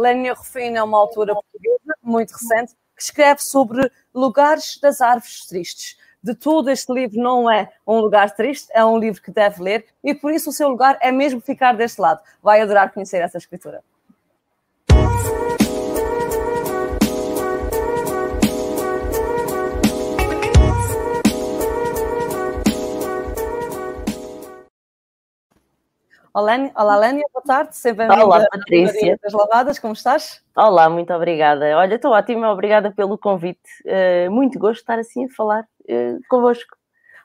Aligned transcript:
Lénia 0.00 0.32
Rufino 0.32 0.78
é 0.78 0.82
uma 0.82 0.98
autora 0.98 1.34
portuguesa, 1.34 1.94
muito 2.02 2.32
recente, 2.32 2.72
que 2.96 3.02
escreve 3.02 3.42
sobre 3.42 3.90
lugares 4.14 4.78
das 4.80 5.02
árvores 5.02 5.46
tristes. 5.46 5.98
De 6.22 6.34
tudo, 6.34 6.70
este 6.70 6.90
livro 6.92 7.20
não 7.20 7.50
é 7.50 7.70
um 7.86 7.98
lugar 7.98 8.34
triste, 8.34 8.68
é 8.72 8.82
um 8.82 8.98
livro 8.98 9.20
que 9.20 9.30
deve 9.30 9.62
ler 9.62 9.86
e 10.02 10.14
por 10.14 10.32
isso 10.32 10.50
o 10.50 10.52
seu 10.52 10.68
lugar 10.68 10.98
é 11.02 11.12
mesmo 11.12 11.40
ficar 11.40 11.74
deste 11.76 12.00
lado. 12.00 12.22
Vai 12.42 12.62
adorar 12.62 12.92
conhecer 12.92 13.18
essa 13.18 13.36
escritura. 13.36 13.82
Olá, 26.40 26.56
olá 26.74 26.96
Lénia, 26.96 27.26
boa 27.34 27.44
tarde, 27.44 27.76
sempre 27.76 28.08
bem-vinda 28.08 28.24
Olá, 28.24 28.46
Patrícia. 28.50 29.18
das 29.22 29.30
Lavadas, 29.34 29.78
como 29.78 29.92
estás? 29.92 30.42
Olá, 30.56 30.88
muito 30.88 31.12
obrigada. 31.12 31.76
Olha, 31.76 31.96
estou 31.96 32.12
ótima, 32.12 32.50
obrigada 32.50 32.90
pelo 32.90 33.18
convite. 33.18 33.60
Uh, 33.84 34.30
muito 34.30 34.58
gosto 34.58 34.76
de 34.76 34.80
estar 34.80 34.98
assim 34.98 35.26
a 35.26 35.28
falar 35.28 35.64
uh, 35.82 36.18
convosco. 36.30 36.79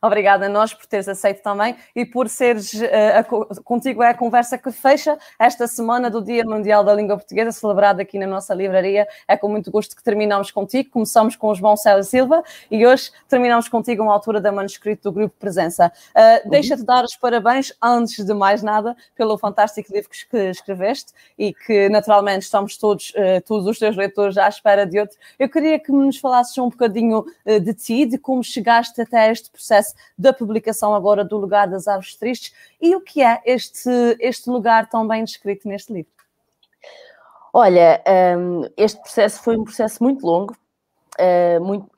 Obrigada 0.05 0.45
a 0.45 0.49
nós 0.49 0.71
por 0.71 0.85
teres 0.85 1.07
aceito 1.07 1.41
também 1.41 1.75
e 1.95 2.05
por 2.05 2.29
seres 2.29 2.73
uh, 2.73 3.63
contigo 3.63 4.03
é 4.03 4.09
a 4.09 4.13
conversa 4.13 4.55
que 4.55 4.71
fecha 4.71 5.17
esta 5.39 5.65
semana 5.65 6.11
do 6.11 6.21
Dia 6.21 6.43
Mundial 6.45 6.83
da 6.83 6.93
Língua 6.93 7.17
Portuguesa, 7.17 7.51
celebrada 7.51 8.03
aqui 8.03 8.19
na 8.19 8.27
nossa 8.27 8.53
livraria. 8.53 9.07
É 9.27 9.35
com 9.35 9.49
muito 9.49 9.71
gosto 9.71 9.95
que 9.95 10.03
terminamos 10.03 10.51
contigo. 10.51 10.91
Começamos 10.91 11.35
com 11.35 11.47
o 11.47 11.55
João 11.55 11.75
Célio 11.75 12.03
Silva 12.03 12.43
e 12.69 12.85
hoje 12.85 13.09
terminamos 13.27 13.67
contigo 13.67 14.03
uma 14.03 14.13
altura 14.13 14.39
da 14.39 14.51
manuscrito 14.51 15.09
do 15.09 15.11
Grupo 15.11 15.33
Presença. 15.39 15.91
Uh. 16.11 16.49
Deixa-te 16.51 16.83
dar 16.83 17.03
os 17.03 17.15
parabéns, 17.15 17.73
antes 17.81 18.23
de 18.23 18.33
mais 18.33 18.61
nada, 18.61 18.95
pelo 19.15 19.39
fantástico 19.39 19.91
livro 19.91 20.07
que 20.09 20.37
escreveste 20.37 21.13
e 21.35 21.51
que 21.51 21.89
naturalmente 21.89 22.43
estamos 22.43 22.77
todos, 22.77 23.09
uh, 23.09 23.41
todos 23.43 23.65
os 23.65 23.79
teus 23.79 23.95
leitores 23.95 24.37
à 24.37 24.47
espera 24.47 24.85
de 24.85 24.99
outro. 24.99 25.17
Eu 25.39 25.49
queria 25.49 25.79
que 25.79 25.91
nos 25.91 26.19
falasses 26.19 26.55
um 26.59 26.69
bocadinho 26.69 27.25
de 27.45 27.73
ti, 27.73 28.05
de 28.05 28.19
como 28.19 28.43
chegaste 28.43 29.01
até 29.01 29.31
este 29.31 29.49
processo 29.49 29.94
da 30.17 30.33
publicação 30.33 30.93
agora 30.93 31.23
do 31.23 31.37
Lugar 31.37 31.67
das 31.67 31.87
Aves 31.87 32.15
Tristes 32.15 32.53
e 32.81 32.95
o 32.95 33.01
que 33.01 33.21
é 33.21 33.41
este, 33.45 33.89
este 34.19 34.49
lugar 34.49 34.89
tão 34.89 35.07
bem 35.07 35.23
descrito 35.23 35.67
neste 35.67 35.93
livro? 35.93 36.11
Olha, 37.53 38.03
um, 38.37 38.63
este 38.75 39.01
processo 39.01 39.41
foi 39.41 39.55
um 39.55 39.63
processo 39.63 40.03
muito 40.03 40.25
longo, 40.25 40.53
uh, 41.17 41.63
muito, 41.63 41.89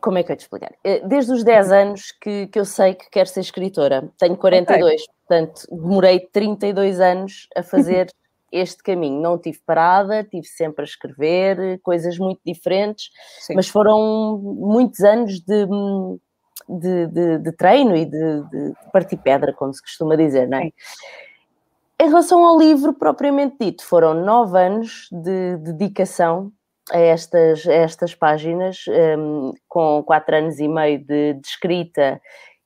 como 0.00 0.16
é 0.16 0.22
que 0.22 0.32
eu 0.32 0.36
te 0.36 0.40
explicar? 0.40 0.72
Uh, 0.86 1.06
desde 1.06 1.32
os 1.32 1.44
10 1.44 1.70
anos 1.70 2.12
que, 2.12 2.46
que 2.46 2.58
eu 2.58 2.64
sei 2.64 2.94
que 2.94 3.10
quero 3.10 3.28
ser 3.28 3.40
escritora, 3.40 4.10
tenho 4.18 4.38
42, 4.38 5.02
okay. 5.02 5.06
portanto 5.18 5.66
demorei 5.70 6.20
32 6.20 6.98
anos 6.98 7.46
a 7.54 7.62
fazer 7.62 8.10
este 8.50 8.82
caminho. 8.82 9.20
Não 9.20 9.38
tive 9.38 9.60
parada, 9.66 10.24
tive 10.24 10.46
sempre 10.46 10.82
a 10.82 10.84
escrever 10.84 11.78
coisas 11.82 12.18
muito 12.18 12.40
diferentes, 12.44 13.10
Sim. 13.40 13.54
mas 13.54 13.68
foram 13.68 14.38
muitos 14.38 15.00
anos 15.00 15.40
de, 15.40 15.66
de, 16.68 17.06
de, 17.06 17.38
de 17.38 17.52
treino 17.52 17.96
e 17.96 18.04
de, 18.04 18.42
de, 18.50 18.74
partir 18.92 19.16
pedra, 19.16 19.52
como 19.52 19.72
se 19.72 19.82
costuma 19.82 20.16
dizer, 20.16 20.48
não 20.48 20.58
é? 20.58 20.70
Em 22.00 22.08
relação 22.08 22.44
ao 22.46 22.58
livro 22.58 22.94
propriamente 22.94 23.56
dito, 23.60 23.84
foram 23.84 24.14
nove 24.14 24.58
anos 24.58 25.08
de 25.12 25.56
dedicação 25.58 26.50
a 26.90 26.98
estas, 26.98 27.66
a 27.66 27.72
estas 27.72 28.14
páginas, 28.14 28.84
um, 29.18 29.52
com 29.68 30.02
quatro 30.02 30.34
anos 30.36 30.58
e 30.58 30.66
meio 30.66 30.98
de, 30.98 31.34
de, 31.34 31.46
escrita 31.46 32.20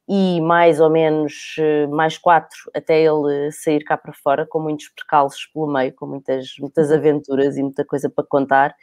e 0.08 0.40
mais 0.40 0.80
ou 0.80 0.90
menos 0.90 1.56
eh, 1.58 1.86
mais 1.86 2.18
quatro 2.18 2.56
até 2.74 3.02
ele 3.02 3.50
sair 3.50 3.82
cá 3.82 3.96
para 3.96 4.12
fora, 4.12 4.46
com 4.46 4.60
muitos 4.60 4.88
percalços 4.90 5.46
pelo 5.46 5.66
meio, 5.66 5.94
com 5.94 6.06
muitas, 6.06 6.54
muitas 6.60 6.90
uhum. 6.90 6.96
aventuras 6.96 7.56
e 7.56 7.62
muita 7.62 7.84
coisa 7.84 8.10
para 8.10 8.24
contar. 8.24 8.74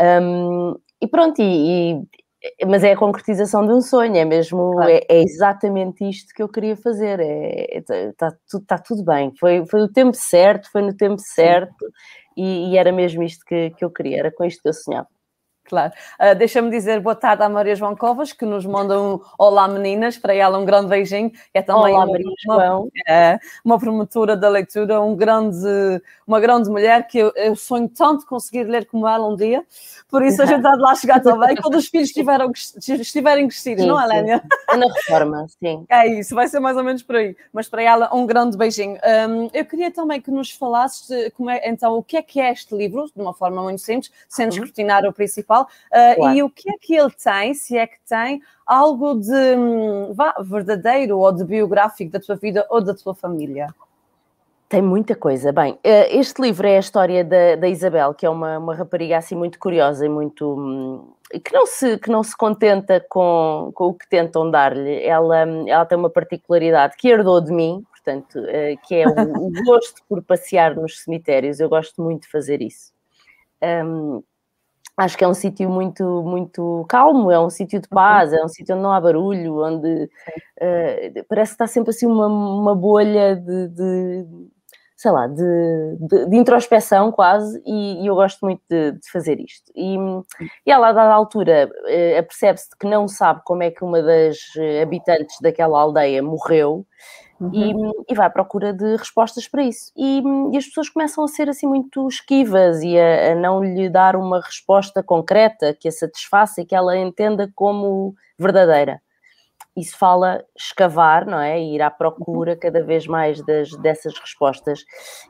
Um, 0.00 0.76
e 1.00 1.06
pronto, 1.06 1.40
e, 1.40 1.92
e 1.92 2.02
mas 2.66 2.84
é 2.84 2.92
a 2.92 2.96
concretização 2.96 3.66
de 3.66 3.72
um 3.72 3.80
sonho, 3.80 4.16
é 4.16 4.24
mesmo, 4.24 4.72
claro. 4.72 4.90
é, 4.90 5.00
é, 5.08 5.22
exatamente 5.22 6.08
isto 6.08 6.32
que 6.32 6.42
eu 6.42 6.48
queria 6.48 6.76
fazer, 6.76 7.18
está 7.20 7.94
é, 7.94 8.04
é, 8.04 8.12
tá, 8.12 8.32
tudo, 8.48 8.64
tá 8.64 8.78
tudo 8.78 9.04
bem, 9.04 9.32
foi, 9.38 9.66
foi 9.66 9.80
o 9.82 9.88
tempo 9.88 10.16
certo, 10.16 10.70
foi 10.70 10.82
no 10.82 10.94
tempo 10.94 11.18
certo 11.18 11.86
e, 12.36 12.70
e, 12.70 12.78
era 12.78 12.92
mesmo 12.92 13.22
isto 13.22 13.44
que, 13.44 13.70
que 13.70 13.84
eu 13.84 13.90
queria, 13.90 14.18
era 14.18 14.32
com 14.32 14.44
isto 14.44 14.62
que 14.62 14.68
eu 14.68 14.72
sonhava. 14.72 15.08
Claro. 15.68 15.92
Uh, 16.18 16.34
Deixa-me 16.34 16.70
dizer 16.70 16.98
boa 17.00 17.14
tarde 17.14 17.42
à 17.42 17.48
Maria 17.48 17.76
João 17.76 17.94
Covas, 17.94 18.32
que 18.32 18.46
nos 18.46 18.64
manda 18.64 18.98
um 18.98 19.20
Olá 19.38 19.68
Meninas, 19.68 20.16
para 20.16 20.34
ela 20.34 20.58
um 20.58 20.64
grande 20.64 20.88
beijinho. 20.88 21.30
É 21.52 21.60
também 21.60 21.94
Olá, 21.94 22.06
Maria 22.06 22.32
João. 22.42 22.88
É, 23.06 23.38
uma 23.62 23.78
promotora 23.78 24.34
da 24.34 24.48
leitura, 24.48 24.98
um 25.00 25.14
grande, 25.14 25.68
uma 26.26 26.40
grande 26.40 26.70
mulher 26.70 27.06
que 27.06 27.18
eu, 27.18 27.32
eu, 27.36 27.54
sonho 27.54 27.86
tanto 27.86 28.24
conseguir 28.26 28.64
ler 28.64 28.86
como 28.86 29.06
ela 29.06 29.28
um 29.28 29.36
dia. 29.36 29.62
Por 30.10 30.22
isso 30.22 30.42
a 30.42 30.46
gente 30.46 30.66
há 30.66 30.72
de 30.72 30.80
lá 30.80 30.94
chegar 30.94 31.20
também, 31.20 31.54
quando 31.56 31.74
os 31.74 31.86
filhos 31.86 32.08
estiveram, 32.08 32.50
estiverem 32.50 33.46
crescidos, 33.46 33.82
sim, 33.82 33.88
não 33.88 34.00
é, 34.00 34.06
Lénia? 34.06 34.42
É 34.70 34.76
na 34.76 34.86
reforma, 34.86 35.46
sim. 35.48 35.84
É 35.90 36.06
isso, 36.06 36.34
vai 36.34 36.48
ser 36.48 36.60
mais 36.60 36.78
ou 36.78 36.84
menos 36.84 37.02
por 37.02 37.16
aí. 37.16 37.36
Mas 37.52 37.68
para 37.68 37.82
ela, 37.82 38.14
um 38.14 38.24
grande 38.24 38.56
beijinho. 38.56 38.96
Um, 39.28 39.50
eu 39.52 39.64
queria 39.66 39.90
também 39.90 40.20
que 40.20 40.30
nos 40.30 40.50
falasses 40.50 41.08
como 41.34 41.50
é, 41.50 41.68
então, 41.68 41.94
o 41.94 42.02
que 42.02 42.16
é 42.16 42.22
que 42.22 42.40
é 42.40 42.50
este 42.50 42.74
livro, 42.74 43.06
de 43.14 43.20
uma 43.20 43.34
forma 43.34 43.62
muito 43.62 43.80
simples, 43.80 44.10
sem 44.28 44.46
uhum. 44.46 44.52
escrutinar 44.52 45.04
o 45.04 45.12
principal 45.12 45.57
Uh, 45.62 46.16
claro. 46.16 46.36
E 46.36 46.42
o 46.42 46.50
que 46.50 46.70
é 46.70 46.74
que 46.80 46.94
ele 46.94 47.10
tem, 47.10 47.54
se 47.54 47.76
é 47.76 47.86
que 47.86 47.98
tem, 48.08 48.40
algo 48.66 49.14
de 49.14 49.56
hum, 49.56 50.12
vá, 50.14 50.34
verdadeiro 50.40 51.18
ou 51.18 51.32
de 51.32 51.44
biográfico 51.44 52.12
da 52.12 52.20
tua 52.20 52.36
vida 52.36 52.66
ou 52.68 52.82
da 52.82 52.94
tua 52.94 53.14
família? 53.14 53.68
Tem 54.68 54.82
muita 54.82 55.14
coisa. 55.14 55.50
Bem, 55.50 55.78
eh, 55.82 56.14
este 56.14 56.42
livro 56.42 56.66
é 56.66 56.76
a 56.76 56.80
história 56.80 57.24
da, 57.24 57.56
da 57.56 57.68
Isabel, 57.68 58.12
que 58.12 58.26
é 58.26 58.30
uma, 58.30 58.58
uma 58.58 58.74
rapariga 58.74 59.16
assim 59.16 59.34
muito 59.34 59.58
curiosa 59.58 60.04
e 60.04 60.08
muito. 60.10 60.46
Hum, 60.46 61.10
que 61.42 61.52
não 61.52 61.66
se, 61.66 61.98
que 61.98 62.10
não 62.10 62.22
se 62.22 62.36
contenta 62.36 63.04
com, 63.08 63.70
com 63.74 63.84
o 63.84 63.94
que 63.94 64.06
tentam 64.08 64.50
dar-lhe. 64.50 65.02
Ela, 65.02 65.46
ela 65.66 65.86
tem 65.86 65.96
uma 65.96 66.10
particularidade 66.10 66.96
que 66.98 67.08
herdou 67.08 67.40
de 67.40 67.50
mim, 67.50 67.82
portanto, 67.90 68.38
eh, 68.46 68.76
que 68.86 68.94
é 68.94 69.08
o, 69.08 69.46
o 69.46 69.52
gosto 69.64 70.02
por 70.06 70.22
passear 70.22 70.76
nos 70.76 71.00
cemitérios. 71.00 71.60
Eu 71.60 71.70
gosto 71.70 72.02
muito 72.02 72.24
de 72.24 72.28
fazer 72.30 72.60
isso. 72.60 72.92
Um, 73.62 74.22
acho 74.98 75.16
que 75.16 75.24
é 75.24 75.28
um 75.28 75.34
sítio 75.34 75.70
muito, 75.70 76.22
muito 76.24 76.84
calmo, 76.88 77.30
é 77.30 77.38
um 77.38 77.48
sítio 77.48 77.80
de 77.80 77.86
uhum. 77.90 77.94
paz, 77.94 78.32
é 78.32 78.44
um 78.44 78.48
sítio 78.48 78.74
onde 78.74 78.82
não 78.82 78.92
há 78.92 79.00
barulho, 79.00 79.64
onde 79.64 80.04
uh, 80.04 81.24
parece 81.28 81.52
que 81.52 81.54
está 81.54 81.66
sempre 81.66 81.90
assim 81.90 82.06
uma, 82.06 82.26
uma 82.26 82.74
bolha 82.74 83.36
de, 83.36 83.68
de 83.68 84.26
sei 84.96 85.12
lá, 85.12 85.28
de, 85.28 85.96
de, 86.00 86.26
de 86.26 86.36
introspeção 86.36 87.12
quase, 87.12 87.62
e, 87.64 88.02
e, 88.02 88.06
eu 88.08 88.16
gosto 88.16 88.44
muito 88.44 88.60
de, 88.68 88.92
de 88.92 89.10
fazer 89.12 89.38
isto. 89.38 89.70
E, 89.76 89.96
e 90.66 90.72
ela, 90.72 90.88
a 90.88 90.92
dada 90.92 91.14
altura, 91.14 91.70
uh, 91.70 92.18
apercebe-se 92.18 92.68
que 92.76 92.86
não 92.86 93.06
sabe 93.06 93.40
como 93.44 93.62
é 93.62 93.70
que 93.70 93.84
uma 93.84 94.02
das 94.02 94.36
habitantes 94.82 95.36
daquela 95.40 95.80
aldeia 95.80 96.20
morreu, 96.20 96.84
Uhum. 97.40 97.92
E, 98.08 98.12
e, 98.12 98.14
vai 98.14 98.26
à 98.26 98.30
procura 98.30 98.72
de 98.72 98.96
respostas 98.96 99.46
para 99.46 99.62
isso. 99.62 99.92
E, 99.96 100.22
e, 100.52 100.56
as 100.56 100.66
pessoas 100.66 100.88
começam 100.88 101.22
a 101.22 101.28
ser 101.28 101.48
assim 101.48 101.66
muito 101.66 102.06
esquivas 102.08 102.82
e 102.82 102.98
a, 102.98 103.32
a, 103.32 103.34
não 103.36 103.62
lhe 103.62 103.88
dar 103.88 104.16
uma 104.16 104.40
resposta 104.40 105.02
concreta 105.02 105.72
que 105.72 105.86
a 105.86 105.92
satisfaça 105.92 106.60
e 106.60 106.64
que 106.64 106.74
ela 106.74 106.96
entenda 106.96 107.50
como 107.54 108.14
verdadeira. 108.36 109.00
Isso 109.76 109.96
fala 109.96 110.44
escavar, 110.56 111.24
não 111.24 111.38
é? 111.38 111.60
Ir 111.60 111.80
à 111.80 111.90
procura 111.90 112.52
uhum. 112.54 112.58
cada 112.58 112.82
vez 112.82 113.06
mais 113.06 113.40
das, 113.44 113.70
dessas 113.76 114.18
respostas. 114.18 114.84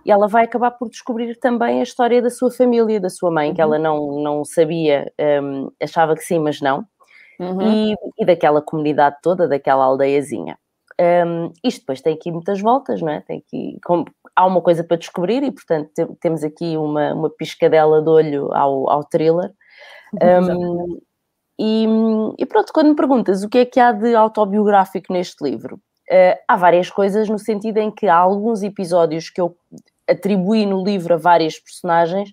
E 0.06 0.10
ela 0.10 0.26
vai 0.26 0.44
acabar 0.44 0.70
por 0.70 0.88
descobrir 0.88 1.36
também 1.36 1.80
a 1.80 1.82
história 1.82 2.22
da 2.22 2.30
sua 2.30 2.50
família, 2.50 2.98
da 2.98 3.10
sua 3.10 3.30
mãe, 3.30 3.50
uhum. 3.50 3.54
que 3.54 3.60
ela 3.60 3.78
não, 3.78 4.22
não 4.22 4.44
sabia, 4.46 5.12
um, 5.42 5.70
achava 5.82 6.14
que 6.14 6.22
sim, 6.22 6.38
mas 6.38 6.62
não. 6.62 6.86
Uhum. 7.38 7.92
E, 7.92 7.94
e 8.18 8.24
daquela 8.24 8.62
comunidade 8.62 9.16
toda, 9.22 9.46
daquela 9.46 9.84
aldeiazinha. 9.84 10.58
Um, 11.00 11.52
isto 11.62 11.80
depois 11.80 12.00
tem 12.00 12.14
aqui 12.14 12.32
muitas 12.32 12.60
voltas, 12.60 13.00
não 13.00 13.10
é? 13.10 13.20
Tem 13.20 13.38
aqui, 13.38 13.78
com, 13.84 14.04
há 14.34 14.44
uma 14.44 14.60
coisa 14.60 14.82
para 14.82 14.96
descobrir 14.96 15.44
e, 15.44 15.52
portanto, 15.52 15.90
te, 15.94 16.06
temos 16.20 16.42
aqui 16.42 16.76
uma, 16.76 17.14
uma 17.14 17.30
piscadela 17.30 18.02
de 18.02 18.08
olho 18.08 18.52
ao, 18.52 18.90
ao 18.90 19.04
thriller. 19.04 19.52
Um, 20.14 21.00
e, 21.58 21.86
e, 22.38 22.46
pronto, 22.46 22.72
quando 22.72 22.88
me 22.88 22.96
perguntas 22.96 23.44
o 23.44 23.48
que 23.48 23.58
é 23.58 23.64
que 23.64 23.78
há 23.78 23.92
de 23.92 24.14
autobiográfico 24.14 25.12
neste 25.12 25.42
livro, 25.42 25.76
uh, 25.76 26.38
há 26.48 26.56
várias 26.56 26.90
coisas 26.90 27.28
no 27.28 27.38
sentido 27.38 27.78
em 27.78 27.90
que 27.92 28.08
há 28.08 28.16
alguns 28.16 28.62
episódios 28.62 29.30
que 29.30 29.40
eu 29.40 29.56
atribuí 30.08 30.66
no 30.66 30.82
livro 30.82 31.14
a 31.14 31.16
várias 31.16 31.58
personagens 31.60 32.32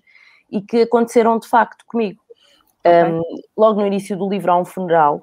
e 0.50 0.60
que 0.60 0.82
aconteceram 0.82 1.38
de 1.38 1.46
facto 1.46 1.84
comigo. 1.86 2.20
Okay. 2.80 3.12
Um, 3.12 3.22
logo 3.56 3.80
no 3.80 3.86
início 3.86 4.16
do 4.16 4.28
livro 4.28 4.50
há 4.50 4.58
um 4.58 4.64
funeral 4.64 5.22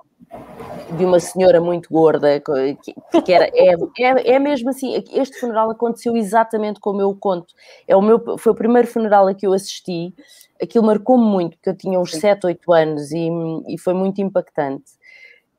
de 0.97 1.05
uma 1.05 1.19
senhora 1.19 1.59
muito 1.59 1.89
gorda, 1.89 2.39
que, 2.39 3.21
que 3.21 3.33
era, 3.33 3.49
é, 3.53 3.73
é, 3.99 4.35
é, 4.35 4.39
mesmo 4.39 4.69
assim, 4.69 5.03
este 5.11 5.39
funeral 5.39 5.71
aconteceu 5.71 6.15
exatamente 6.15 6.79
como 6.79 7.01
eu 7.01 7.15
conto, 7.15 7.53
é 7.87 7.95
o 7.95 8.01
meu, 8.01 8.37
foi 8.37 8.51
o 8.51 8.55
primeiro 8.55 8.87
funeral 8.87 9.27
a 9.27 9.33
que 9.33 9.45
eu 9.45 9.53
assisti, 9.53 10.13
aquilo 10.61 10.85
marcou-me 10.85 11.25
muito, 11.25 11.57
porque 11.57 11.69
eu 11.69 11.77
tinha 11.77 11.99
uns 11.99 12.11
7, 12.11 12.45
8 12.45 12.73
anos 12.73 13.11
e, 13.11 13.29
e 13.67 13.77
foi 13.77 13.93
muito 13.93 14.21
impactante. 14.21 14.91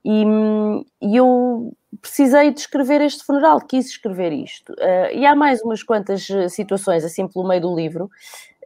E, 0.04 0.22
e 1.00 1.16
eu 1.16 1.72
precisei 2.00 2.52
de 2.52 2.60
escrever 2.60 3.00
este 3.00 3.24
funeral, 3.24 3.58
quis 3.60 3.86
escrever 3.86 4.32
isto. 4.32 4.72
Uh, 4.74 5.14
e 5.14 5.24
há 5.24 5.34
mais 5.34 5.62
umas 5.62 5.82
quantas 5.82 6.28
situações, 6.50 7.04
assim 7.04 7.26
pelo 7.26 7.48
meio 7.48 7.62
do 7.62 7.74
livro, 7.74 8.10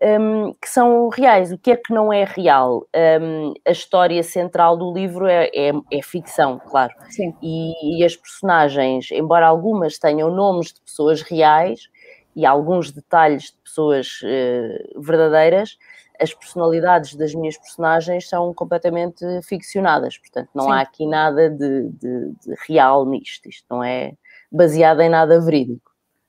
um, 0.03 0.55
que 0.55 0.69
são 0.69 1.09
reais. 1.09 1.53
O 1.53 1.59
que 1.59 1.73
é 1.73 1.77
que 1.77 1.93
não 1.93 2.13
é 2.13 2.25
real? 2.25 2.87
Um, 3.21 3.55
a 3.67 3.71
história 3.71 4.23
central 4.23 4.77
do 4.77 4.93
livro 4.93 5.27
é, 5.27 5.51
é, 5.55 5.73
é 5.91 6.03
ficção, 6.03 6.61
claro. 6.67 6.95
Sim. 7.11 7.35
E, 7.43 8.01
e, 8.01 8.05
as 8.05 8.17
personagens, 8.17 9.11
embora 9.11 9.47
algumas 9.47 9.99
tenham 9.99 10.31
nomes 10.31 10.73
de 10.73 10.81
pessoas 10.81 11.23
reais 11.23 11.89
e 12.37 12.47
alguns 12.47 12.93
detalhes 12.93 13.45
de 13.45 13.57
pessoas 13.65 14.21
uh, 14.23 15.01
verdadeiras, 15.01 15.77
as 16.21 16.35
personalidades 16.35 17.15
das 17.15 17.35
minhas 17.35 17.57
personagens 17.57 18.29
são 18.29 18.53
completamente 18.53 19.25
ficcionadas. 19.43 20.19
Portanto, 20.19 20.51
não 20.55 20.65
Sim. 20.65 20.73
há 20.73 20.81
aqui 20.81 21.07
nada 21.07 21.49
de, 21.49 21.89
de, 21.91 22.33
de 22.33 22.55
real 22.67 23.07
nisto. 23.07 23.49
Isto 23.49 23.67
não 23.71 23.85
é 23.85 24.13
baseado 24.51 25.01
em 25.01 25.09
nada 25.09 25.41
verídico. 25.41 25.88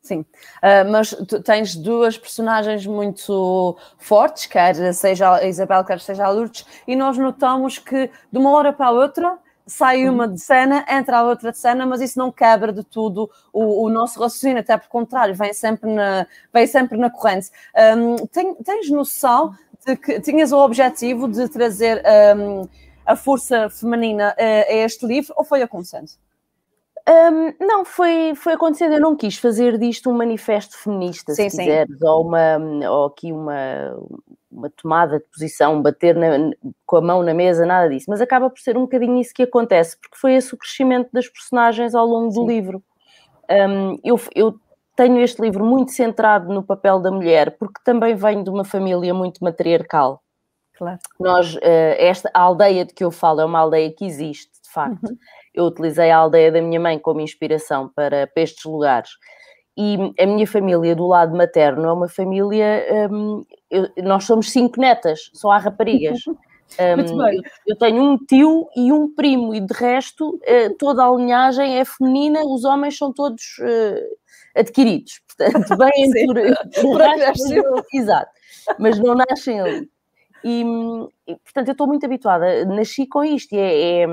Sim, 0.09 0.21
uh, 0.21 0.91
mas 0.91 1.11
tu 1.11 1.39
tens 1.43 1.75
duas 1.75 2.17
personagens 2.17 2.83
muito 2.83 3.77
fortes, 3.99 4.47
quer 4.47 4.73
seja 4.91 5.35
a 5.35 5.45
Isabel, 5.45 5.85
quer 5.85 5.99
seja 5.99 6.25
a 6.25 6.29
Lourdes, 6.31 6.65
e 6.87 6.95
nós 6.95 7.15
notamos 7.15 7.77
que 7.77 8.09
de 8.31 8.39
uma 8.39 8.49
hora 8.49 8.73
para 8.73 8.87
a 8.87 8.91
outra 8.91 9.37
sai 9.67 10.09
uma 10.09 10.27
de 10.27 10.39
cena, 10.39 10.83
entra 10.89 11.19
a 11.19 11.23
outra 11.23 11.51
de 11.51 11.59
cena, 11.59 11.85
mas 11.85 12.01
isso 12.01 12.17
não 12.17 12.31
quebra 12.31 12.73
de 12.73 12.83
tudo 12.83 13.29
o, 13.53 13.83
o 13.83 13.89
nosso 13.91 14.19
raciocínio, 14.19 14.61
até 14.61 14.75
por 14.77 14.87
contrário, 14.87 15.35
vem 15.35 15.53
sempre 15.53 15.93
na, 15.93 16.25
vem 16.51 16.65
sempre 16.65 16.97
na 16.97 17.11
corrente. 17.11 17.51
Um, 17.95 18.15
tem, 18.25 18.55
tens 18.55 18.89
noção 18.89 19.53
de 19.85 19.95
que 19.95 20.19
tinhas 20.21 20.51
o 20.51 20.57
objetivo 20.57 21.27
de 21.27 21.47
trazer 21.49 22.01
um, 22.35 22.67
a 23.05 23.15
força 23.15 23.69
feminina 23.69 24.35
a, 24.39 24.43
a 24.43 24.73
este 24.73 25.05
livro 25.05 25.35
ou 25.37 25.45
foi 25.45 25.61
acontecendo? 25.61 26.09
Um, 27.09 27.65
não, 27.65 27.83
foi, 27.83 28.33
foi 28.35 28.53
acontecendo. 28.53 28.93
Eu 28.93 29.01
não 29.01 29.15
quis 29.15 29.37
fazer 29.37 29.79
disto 29.79 30.11
um 30.11 30.13
manifesto 30.13 30.77
feminista, 30.77 31.33
sim, 31.33 31.49
se 31.49 31.57
quiseres, 31.57 31.97
sim. 31.97 32.05
ou, 32.05 32.27
uma, 32.27 32.59
ou 32.87 33.05
aqui 33.05 33.31
uma, 33.31 33.97
uma 34.51 34.69
tomada 34.69 35.17
de 35.17 35.25
posição, 35.25 35.81
bater 35.81 36.15
na, 36.15 36.51
com 36.85 36.97
a 36.97 37.01
mão 37.01 37.23
na 37.23 37.33
mesa, 37.33 37.65
nada 37.65 37.89
disso. 37.89 38.05
Mas 38.09 38.21
acaba 38.21 38.47
por 38.47 38.59
ser 38.59 38.77
um 38.77 38.81
bocadinho 38.81 39.19
isso 39.19 39.33
que 39.33 39.41
acontece, 39.41 39.97
porque 39.99 40.17
foi 40.17 40.35
esse 40.35 40.53
o 40.53 40.57
crescimento 40.57 41.09
das 41.11 41.27
personagens 41.27 41.95
ao 41.95 42.05
longo 42.05 42.31
sim. 42.31 42.39
do 42.39 42.47
livro. 42.47 42.83
Um, 43.49 43.97
eu, 44.03 44.21
eu 44.35 44.59
tenho 44.95 45.19
este 45.19 45.41
livro 45.41 45.65
muito 45.65 45.91
centrado 45.91 46.53
no 46.53 46.61
papel 46.61 46.99
da 46.99 47.09
mulher, 47.09 47.57
porque 47.57 47.81
também 47.83 48.13
venho 48.13 48.43
de 48.43 48.51
uma 48.51 48.63
família 48.63 49.15
muito 49.15 49.43
matriarcal. 49.43 50.21
Claro. 50.77 50.99
Nós, 51.19 51.55
uh, 51.55 51.59
esta 51.97 52.29
a 52.35 52.41
aldeia 52.41 52.85
de 52.85 52.93
que 52.93 53.03
eu 53.03 53.09
falo 53.09 53.41
é 53.41 53.45
uma 53.45 53.59
aldeia 53.59 53.91
que 53.91 54.05
existe, 54.05 54.51
de 54.61 54.69
facto. 54.69 55.09
Uhum 55.09 55.17
eu 55.53 55.65
utilizei 55.65 56.11
a 56.11 56.17
aldeia 56.17 56.51
da 56.51 56.61
minha 56.61 56.79
mãe 56.79 56.99
como 56.99 57.21
inspiração 57.21 57.89
para, 57.95 58.27
para 58.27 58.43
estes 58.43 58.63
lugares. 58.65 59.09
E 59.77 59.97
a 60.21 60.25
minha 60.25 60.45
família 60.45 60.95
do 60.95 61.07
lado 61.07 61.35
materno 61.35 61.87
é 61.87 61.93
uma 61.93 62.09
família. 62.09 63.09
Um, 63.11 63.45
eu, 63.71 63.87
nós 64.03 64.25
somos 64.25 64.51
cinco 64.51 64.79
netas, 64.79 65.29
só 65.33 65.51
há 65.51 65.57
raparigas. 65.57 66.19
Um, 66.77 67.27
eu, 67.27 67.41
eu, 67.65 67.75
tenho 67.75 67.99
um 67.99 68.15
tio 68.15 68.69
e 68.75 68.91
um 68.91 69.11
primo, 69.11 69.55
e 69.55 69.59
de 69.59 69.73
resto, 69.73 70.35
uh, 70.35 70.75
toda 70.77 71.03
a 71.03 71.11
linhagem 71.11 71.79
é 71.79 71.83
feminina, 71.83 72.45
os 72.45 72.63
homens 72.63 72.95
são 72.95 73.11
todos 73.11 73.57
uh, 73.57 74.15
adquiridos. 74.55 75.19
Portanto, 75.35 75.77
vêm 75.77 76.27
por, 76.27 76.35
por, 76.79 77.01
Exato, 77.91 78.31
mas 78.77 78.99
não 78.99 79.15
nascem 79.15 79.59
ali. 79.59 79.89
E, 80.43 80.63
e, 81.27 81.35
portanto, 81.37 81.69
eu 81.69 81.71
estou 81.71 81.87
muito 81.87 82.05
habituada, 82.05 82.65
nasci 82.65 83.07
com 83.07 83.23
isto, 83.23 83.53
e 83.55 83.57
é, 83.57 84.01
é 84.01 84.07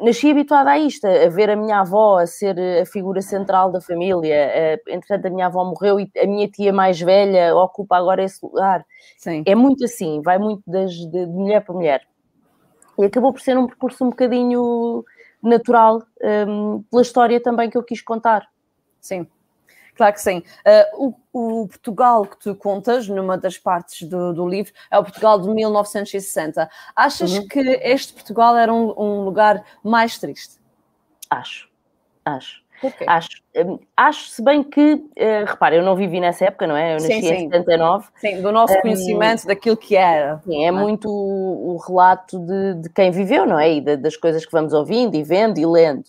nasci 0.00 0.30
habituada 0.30 0.70
a 0.70 0.78
isto, 0.78 1.06
a 1.06 1.28
ver 1.28 1.50
a 1.50 1.56
minha 1.56 1.80
avó 1.80 2.18
a 2.18 2.26
ser 2.26 2.58
a 2.58 2.84
figura 2.86 3.22
central 3.22 3.70
da 3.70 3.80
família. 3.80 4.80
Entretanto, 4.88 5.26
a 5.26 5.30
minha 5.30 5.46
avó 5.46 5.64
morreu 5.64 6.00
e 6.00 6.10
a 6.18 6.26
minha 6.26 6.48
tia 6.48 6.72
mais 6.72 7.00
velha 7.00 7.54
ocupa 7.54 7.96
agora 7.96 8.22
esse 8.22 8.44
lugar. 8.44 8.84
Sim. 9.16 9.42
É 9.46 9.54
muito 9.54 9.84
assim, 9.84 10.20
vai 10.22 10.38
muito 10.38 10.62
das, 10.66 10.92
de, 10.92 11.26
mulher 11.26 11.64
para 11.64 11.74
mulher. 11.74 12.02
E 12.98 13.04
acabou 13.04 13.32
por 13.32 13.40
ser 13.40 13.56
um 13.56 13.66
percurso 13.66 14.04
um 14.04 14.10
bocadinho 14.10 15.04
natural, 15.42 16.02
um, 16.48 16.82
pela 16.90 17.02
história 17.02 17.40
também 17.40 17.70
que 17.70 17.78
eu 17.78 17.82
quis 17.82 18.02
contar. 18.02 18.48
Sim. 19.00 19.26
Claro 19.98 20.14
que 20.14 20.20
sim. 20.20 20.38
Uh, 20.64 21.12
o, 21.32 21.62
o, 21.62 21.66
Portugal 21.66 22.24
que 22.24 22.38
tu 22.38 22.54
contas 22.54 23.08
numa 23.08 23.36
das 23.36 23.58
partes 23.58 24.08
do, 24.08 24.32
do, 24.32 24.48
livro 24.48 24.72
é 24.88 24.96
o 24.96 25.02
Portugal 25.02 25.40
de 25.40 25.48
1960. 25.48 26.70
Achas 26.94 27.32
uhum. 27.32 27.48
que 27.48 27.58
este 27.58 28.12
Portugal 28.12 28.56
era 28.56 28.72
um, 28.72 28.94
um 28.96 29.24
lugar 29.24 29.64
mais 29.82 30.16
triste? 30.16 30.60
Acho, 31.28 31.68
acho. 32.24 32.62
Acho, 33.08 33.42
hum, 33.56 33.80
acho, 33.96 34.28
se 34.28 34.40
bem 34.40 34.62
que, 34.62 34.94
uh, 34.94 35.44
repara, 35.44 35.74
eu 35.74 35.82
não 35.82 35.96
vivi 35.96 36.20
nessa 36.20 36.44
época, 36.44 36.64
não 36.64 36.76
é? 36.76 36.90
Eu 36.90 36.94
nasci 36.94 37.08
sim, 37.08 37.22
sim. 37.22 37.34
em 37.34 37.50
79. 37.50 38.06
Sim, 38.20 38.40
do 38.40 38.52
nosso 38.52 38.72
um, 38.74 38.80
conhecimento 38.82 39.48
daquilo 39.48 39.76
que 39.76 39.96
era. 39.96 40.40
Sim, 40.44 40.64
é 40.64 40.68
ah. 40.68 40.72
muito 40.72 41.08
o, 41.10 41.74
o 41.74 41.76
relato 41.76 42.38
de, 42.38 42.74
de, 42.82 42.88
quem 42.90 43.10
viveu, 43.10 43.44
não 43.44 43.58
é? 43.58 43.72
E 43.72 43.80
de, 43.80 43.96
das 43.96 44.16
coisas 44.16 44.46
que 44.46 44.52
vamos 44.52 44.72
ouvindo 44.72 45.16
e 45.16 45.24
vendo 45.24 45.58
e 45.58 45.66
lendo. 45.66 46.04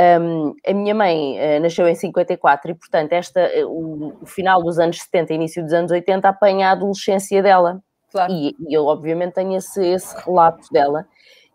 Um, 0.00 0.54
a 0.66 0.72
minha 0.72 0.94
mãe 0.94 1.36
uh, 1.38 1.60
nasceu 1.60 1.86
em 1.86 1.94
54 1.94 2.70
e, 2.70 2.74
portanto, 2.74 3.12
esta, 3.12 3.40
uh, 3.40 3.68
o, 3.68 4.16
o, 4.22 4.26
final 4.26 4.62
dos 4.62 4.78
anos 4.78 4.98
70, 5.02 5.34
início 5.34 5.62
dos 5.62 5.74
anos 5.74 5.90
80, 5.90 6.26
apanha 6.26 6.68
a 6.68 6.72
adolescência 6.72 7.42
dela. 7.42 7.82
Claro. 8.10 8.32
E, 8.32 8.56
e, 8.60 8.72
eu, 8.72 8.86
obviamente, 8.86 9.34
tenho 9.34 9.56
esse, 9.56 9.84
esse 9.84 10.16
relato 10.24 10.72
dela. 10.72 11.06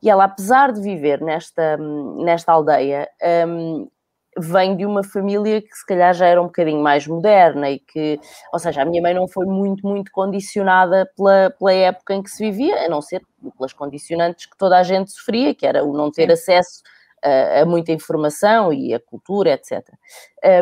E 0.01 0.09
ela, 0.09 0.25
apesar 0.25 0.71
de 0.71 0.79
viver 0.79 1.21
nesta, 1.21 1.77
nesta 1.77 2.51
aldeia, 2.51 3.09
um, 3.47 3.87
vem 4.37 4.75
de 4.75 4.85
uma 4.85 5.03
família 5.03 5.61
que 5.61 5.73
se 5.73 5.85
calhar 5.85 6.13
já 6.13 6.27
era 6.27 6.39
um 6.39 6.45
bocadinho 6.45 6.83
mais 6.83 7.07
moderna 7.07 7.69
e 7.69 7.79
que, 7.79 8.19
ou 8.53 8.59
seja, 8.59 8.83
a 8.83 8.85
minha 8.85 9.01
mãe 9.01 9.13
não 9.13 9.27
foi 9.27 9.45
muito, 9.45 9.87
muito 9.87 10.11
condicionada 10.11 11.09
pela, 11.17 11.49
pela 11.57 11.73
época 11.73 12.13
em 12.13 12.21
que 12.21 12.29
se 12.29 12.43
vivia, 12.43 12.85
a 12.85 12.89
não 12.89 13.01
ser 13.01 13.23
pelas 13.57 13.73
condicionantes 13.73 14.45
que 14.45 14.57
toda 14.57 14.77
a 14.77 14.83
gente 14.83 15.11
sofria, 15.11 15.55
que 15.55 15.65
era 15.65 15.83
o 15.83 15.93
não 15.93 16.11
ter 16.11 16.27
Sim. 16.27 16.33
acesso 16.33 16.83
a, 17.25 17.61
a 17.61 17.65
muita 17.65 17.91
informação 17.91 18.71
e 18.71 18.93
a 18.93 18.99
cultura, 18.99 19.51
etc. 19.51 19.83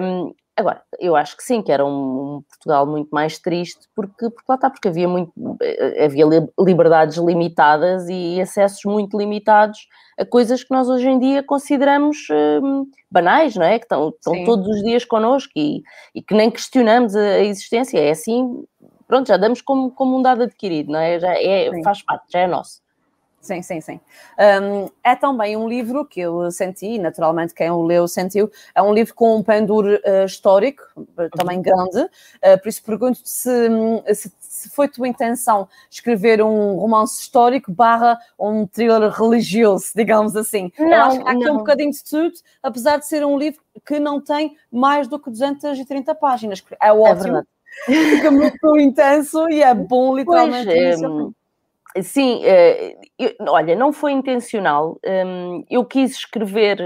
Um, 0.02 0.34
agora, 0.56 0.82
eu 1.00 1.16
acho 1.16 1.36
que 1.36 1.44
sim, 1.44 1.62
que 1.62 1.72
era 1.72 1.86
um, 1.86 1.90
um, 2.38 2.42
Portugal 2.48 2.86
muito 2.86 3.10
mais 3.12 3.40
triste, 3.40 3.88
porque, 3.96 4.30
porque 4.30 4.46
lá 4.48 4.56
está, 4.56 4.70
porque 4.70 4.88
havia, 4.88 5.08
muito, 5.08 5.32
eh, 5.62 6.06
havia 6.06 6.26
liberdades 6.60 7.18
limitadas 7.18 8.08
e 8.08 8.40
acessos 8.40 8.84
muito 8.86 9.18
limitados 9.18 9.88
a 10.18 10.26
coisas 10.26 10.64
que 10.64 10.72
nós 10.72 10.88
hoje 10.88 11.10
em 11.10 11.20
dia 11.20 11.44
consideramos 11.44 12.28
um, 12.32 12.86
banais, 13.10 13.56
não 13.56 13.66
é? 13.66 13.80
Que 13.80 13.86
estão, 13.86 14.10
estão 14.10 14.44
todos 14.46 14.68
os 14.68 14.84
dias 14.84 15.04
connosco 15.04 15.52
e, 15.56 15.82
e 16.14 16.22
que 16.22 16.36
nem 16.36 16.52
questionamos 16.52 17.16
a, 17.16 17.20
a, 17.20 17.44
existência. 17.44 18.00
É 18.00 18.12
assim, 18.12 18.64
pronto, 19.08 19.28
já 19.28 19.38
damos 19.38 19.62
como, 19.62 19.92
como 19.92 20.18
um 20.18 20.22
dado 20.22 20.44
adquirido, 20.44 20.92
não 20.92 21.00
é? 21.00 21.20
Já 21.20 21.34
é, 21.34 21.72
faz 21.84 22.04
parte, 22.04 22.26
já 22.32 22.40
é 22.40 22.48
nosso. 22.48 22.84
Sim, 23.44 23.62
sim, 23.62 23.82
sim. 23.82 24.00
Um, 24.40 24.90
é 25.04 25.18
também 25.18 25.58
um 25.58 25.68
livro 25.68 26.06
que 26.06 26.22
eu 26.22 26.50
senti, 26.50 26.98
naturalmente 26.98 27.54
quem 27.54 27.70
o 27.70 27.84
leu 27.84 28.08
sentiu, 28.08 28.50
é 28.74 28.82
um 28.82 28.94
livro 28.94 29.14
com 29.14 29.36
um 29.36 29.44
pendor 29.44 29.86
uh, 29.86 30.26
histórico, 30.26 30.82
eh, 31.18 31.28
também 31.36 31.58
uhum. 31.58 31.64
grande, 31.64 32.00
uh, 32.00 32.62
por 32.62 32.70
isso 32.70 32.82
pergunto-te 32.82 33.30
se, 33.30 33.70
se, 34.16 34.32
se, 34.40 34.70
foi 34.70 34.88
tua 34.88 35.10
intenção 35.10 35.68
escrever 35.92 36.42
um 36.42 36.76
romance 36.76 37.20
histórico 37.20 37.70
barra 37.70 38.18
um 38.40 38.66
thriller 38.66 39.12
religioso, 39.12 39.92
digamos 39.94 40.38
assim. 40.38 40.72
Não, 40.80 40.88
eu 40.88 41.02
acho 41.02 41.20
que 41.22 41.28
há 41.28 41.32
aqui 41.34 41.50
um 41.50 41.58
bocadinho 41.58 41.92
de 41.92 42.02
tudo, 42.02 42.34
apesar 42.64 42.96
de 42.96 43.06
ser 43.06 43.26
um 43.26 43.38
livro 43.38 43.62
que 43.86 44.00
não 44.00 44.22
tem 44.22 44.56
mais 44.72 45.06
do 45.10 45.20
que 45.20 45.30
230 45.30 46.16
páginas. 46.16 46.64
É 46.82 46.94
ótimo, 46.94 47.40
é 47.40 47.44
fica 47.92 48.32
muito 48.32 48.80
intenso 48.80 49.50
e 49.50 49.62
é 49.62 49.74
bom 49.74 50.16
literalmente. 50.16 50.72
Pois, 50.72 51.34
Sim, 52.02 52.42
eh, 52.44 52.96
olha, 53.48 53.76
não 53.76 53.94
foi 53.94 54.14
intencional. 54.14 55.00
Hum, 55.06 55.64
eu 55.70 55.86
quis 55.86 56.12
escrever, 56.12 56.80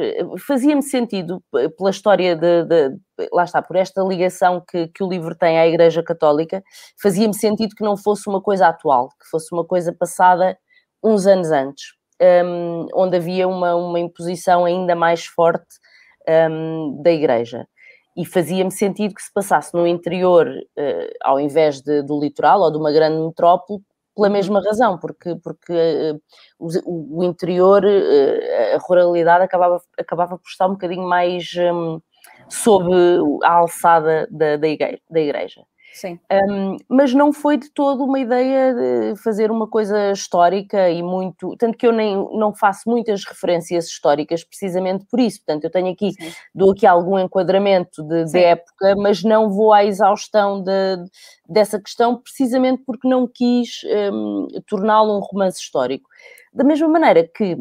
fazia-me 0.45 0.81
sentido 0.83 1.41
pela 1.77 1.89
história 1.89 2.35
de, 2.35 2.63
de, 2.65 2.97
Lá 3.31 3.45
está, 3.45 3.61
por 3.61 3.77
esta 3.77 4.01
ligação 4.03 4.61
que, 4.69 4.87
que 4.89 5.03
o 5.03 5.09
livro 5.09 5.33
tem 5.35 5.57
à 5.59 5.67
Igreja 5.67 6.03
Católica, 6.03 6.61
fazia-me 7.01 7.33
sentido 7.33 7.73
que 7.75 7.83
não 7.83 7.95
fosse 7.97 8.27
uma 8.29 8.41
coisa 8.41 8.67
atual, 8.67 9.09
que 9.09 9.27
fosse 9.31 9.53
uma 9.53 9.65
coisa 9.65 9.93
passada 9.93 10.57
uns 11.03 11.25
anos 11.25 11.51
antes, 11.51 11.85
hum, 12.21 12.87
onde 12.93 13.15
havia 13.17 13.47
uma, 13.47 13.75
uma 13.75 13.99
imposição 13.99 14.65
ainda 14.65 14.93
mais 14.95 15.25
forte 15.25 15.65
hum, 16.49 17.01
da 17.01 17.11
Igreja 17.11 17.65
e 18.17 18.25
fazia-me 18.25 18.71
sentido 18.71 19.13
que 19.13 19.21
se 19.21 19.31
passasse 19.31 19.73
no 19.75 19.85
interior, 19.85 20.47
uh, 20.47 21.09
ao 21.21 21.39
invés 21.39 21.81
de, 21.81 22.01
do 22.01 22.19
litoral 22.19 22.61
ou 22.61 22.71
de 22.71 22.77
uma 22.77 22.91
grande 22.91 23.21
metrópole, 23.21 23.79
pela 24.17 24.29
mesma 24.29 24.59
razão, 24.59 24.97
porque, 24.97 25.35
porque 25.35 25.71
uh, 25.71 26.19
o, 26.59 27.19
o, 27.19 27.23
interior, 27.23 27.85
uh, 27.85 28.75
a 28.75 28.79
ruralidade 28.79 29.43
acabava, 29.43 29.79
acabava 29.97 30.37
por 30.39 30.49
estar 30.49 30.65
um 30.65 30.71
bocadinho 30.71 31.07
mais 31.07 31.45
um, 31.55 32.01
sob 32.49 32.91
a 33.43 33.51
alçada 33.51 34.27
da, 34.31 34.57
da, 34.57 34.67
igreja, 34.67 34.99
da 35.09 35.19
igreja. 35.19 35.61
Sim. 35.93 36.19
Um, 36.31 36.77
mas 36.87 37.13
não 37.13 37.33
foi 37.33 37.57
de 37.57 37.71
todo 37.71 38.03
uma 38.03 38.19
ideia 38.19 38.73
de 38.73 39.21
fazer 39.23 39.49
uma 39.49 39.67
coisa 39.67 40.11
histórica 40.11 40.89
e 40.89 41.01
muito. 41.01 41.55
Tanto 41.57 41.77
que 41.77 41.87
eu 41.87 41.91
nem 41.91 42.15
não 42.33 42.53
faço 42.53 42.89
muitas 42.89 43.25
referências 43.25 43.87
históricas 43.87 44.43
precisamente 44.43 45.05
por 45.09 45.19
isso. 45.19 45.39
Portanto, 45.39 45.63
eu 45.63 45.71
tenho 45.71 45.91
aqui, 45.91 46.11
Sim. 46.11 46.31
dou 46.53 46.71
aqui 46.71 46.85
algum 46.85 47.17
enquadramento 47.17 48.03
de, 48.03 48.25
de, 48.25 48.39
época, 48.39 48.95
mas 48.97 49.23
não 49.23 49.49
vou 49.49 49.73
à 49.73 49.83
exaustão 49.83 50.61
de, 50.61 50.97
dessa 51.49 51.81
questão 51.81 52.21
precisamente 52.21 52.83
porque 52.85 53.07
não 53.07 53.27
quis 53.27 53.81
um, 54.13 54.47
torná-lo 54.67 55.17
um 55.17 55.21
romance 55.21 55.59
histórico. 55.59 56.07
Da 56.53 56.63
mesma 56.63 56.87
maneira 56.87 57.27
que 57.27 57.57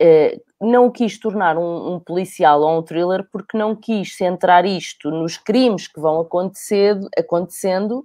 eh, 0.00 0.40
não 0.60 0.86
o 0.86 0.92
quis 0.92 1.18
tornar 1.18 1.56
um, 1.56 1.94
um, 1.94 2.00
policial 2.00 2.60
ou 2.60 2.78
um 2.78 2.82
thriller 2.82 3.26
porque 3.32 3.56
não 3.56 3.74
quis 3.74 4.16
centrar 4.16 4.66
isto 4.66 5.10
nos 5.10 5.38
crimes 5.38 5.88
que 5.88 5.98
vão 5.98 6.20
acontecendo, 6.20 8.04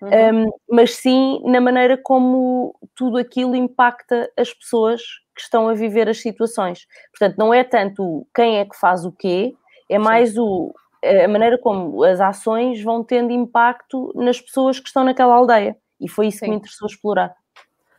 uhum. 0.00 0.44
um, 0.44 0.52
mas 0.70 0.94
sim 0.94 1.40
na 1.44 1.60
maneira 1.60 1.98
como 1.98 2.74
tudo 2.94 3.18
aquilo 3.18 3.56
impacta 3.56 4.30
as 4.36 4.54
pessoas 4.54 5.02
que 5.34 5.42
estão 5.42 5.68
a 5.68 5.74
viver 5.74 6.08
as 6.08 6.20
situações. 6.20 6.86
Portanto, 7.10 7.36
não 7.36 7.52
é 7.52 7.64
tanto 7.64 8.26
quem 8.34 8.58
é 8.58 8.64
que 8.64 8.78
faz 8.78 9.04
o 9.04 9.12
quê, 9.12 9.54
é 9.88 9.98
mais 9.98 10.38
o, 10.38 10.72
a 11.04 11.28
maneira 11.28 11.58
como 11.58 12.02
as 12.04 12.20
ações 12.20 12.82
vão 12.82 13.02
tendo 13.02 13.32
impacto 13.32 14.12
nas 14.14 14.40
pessoas 14.40 14.78
que 14.78 14.88
estão 14.88 15.04
naquela 15.04 15.34
aldeia. 15.34 15.76
E 16.00 16.08
foi 16.08 16.28
isso 16.28 16.38
sim. 16.38 16.46
que 16.46 16.50
me 16.50 16.56
interessou 16.56 16.86
explorar. 16.86 17.34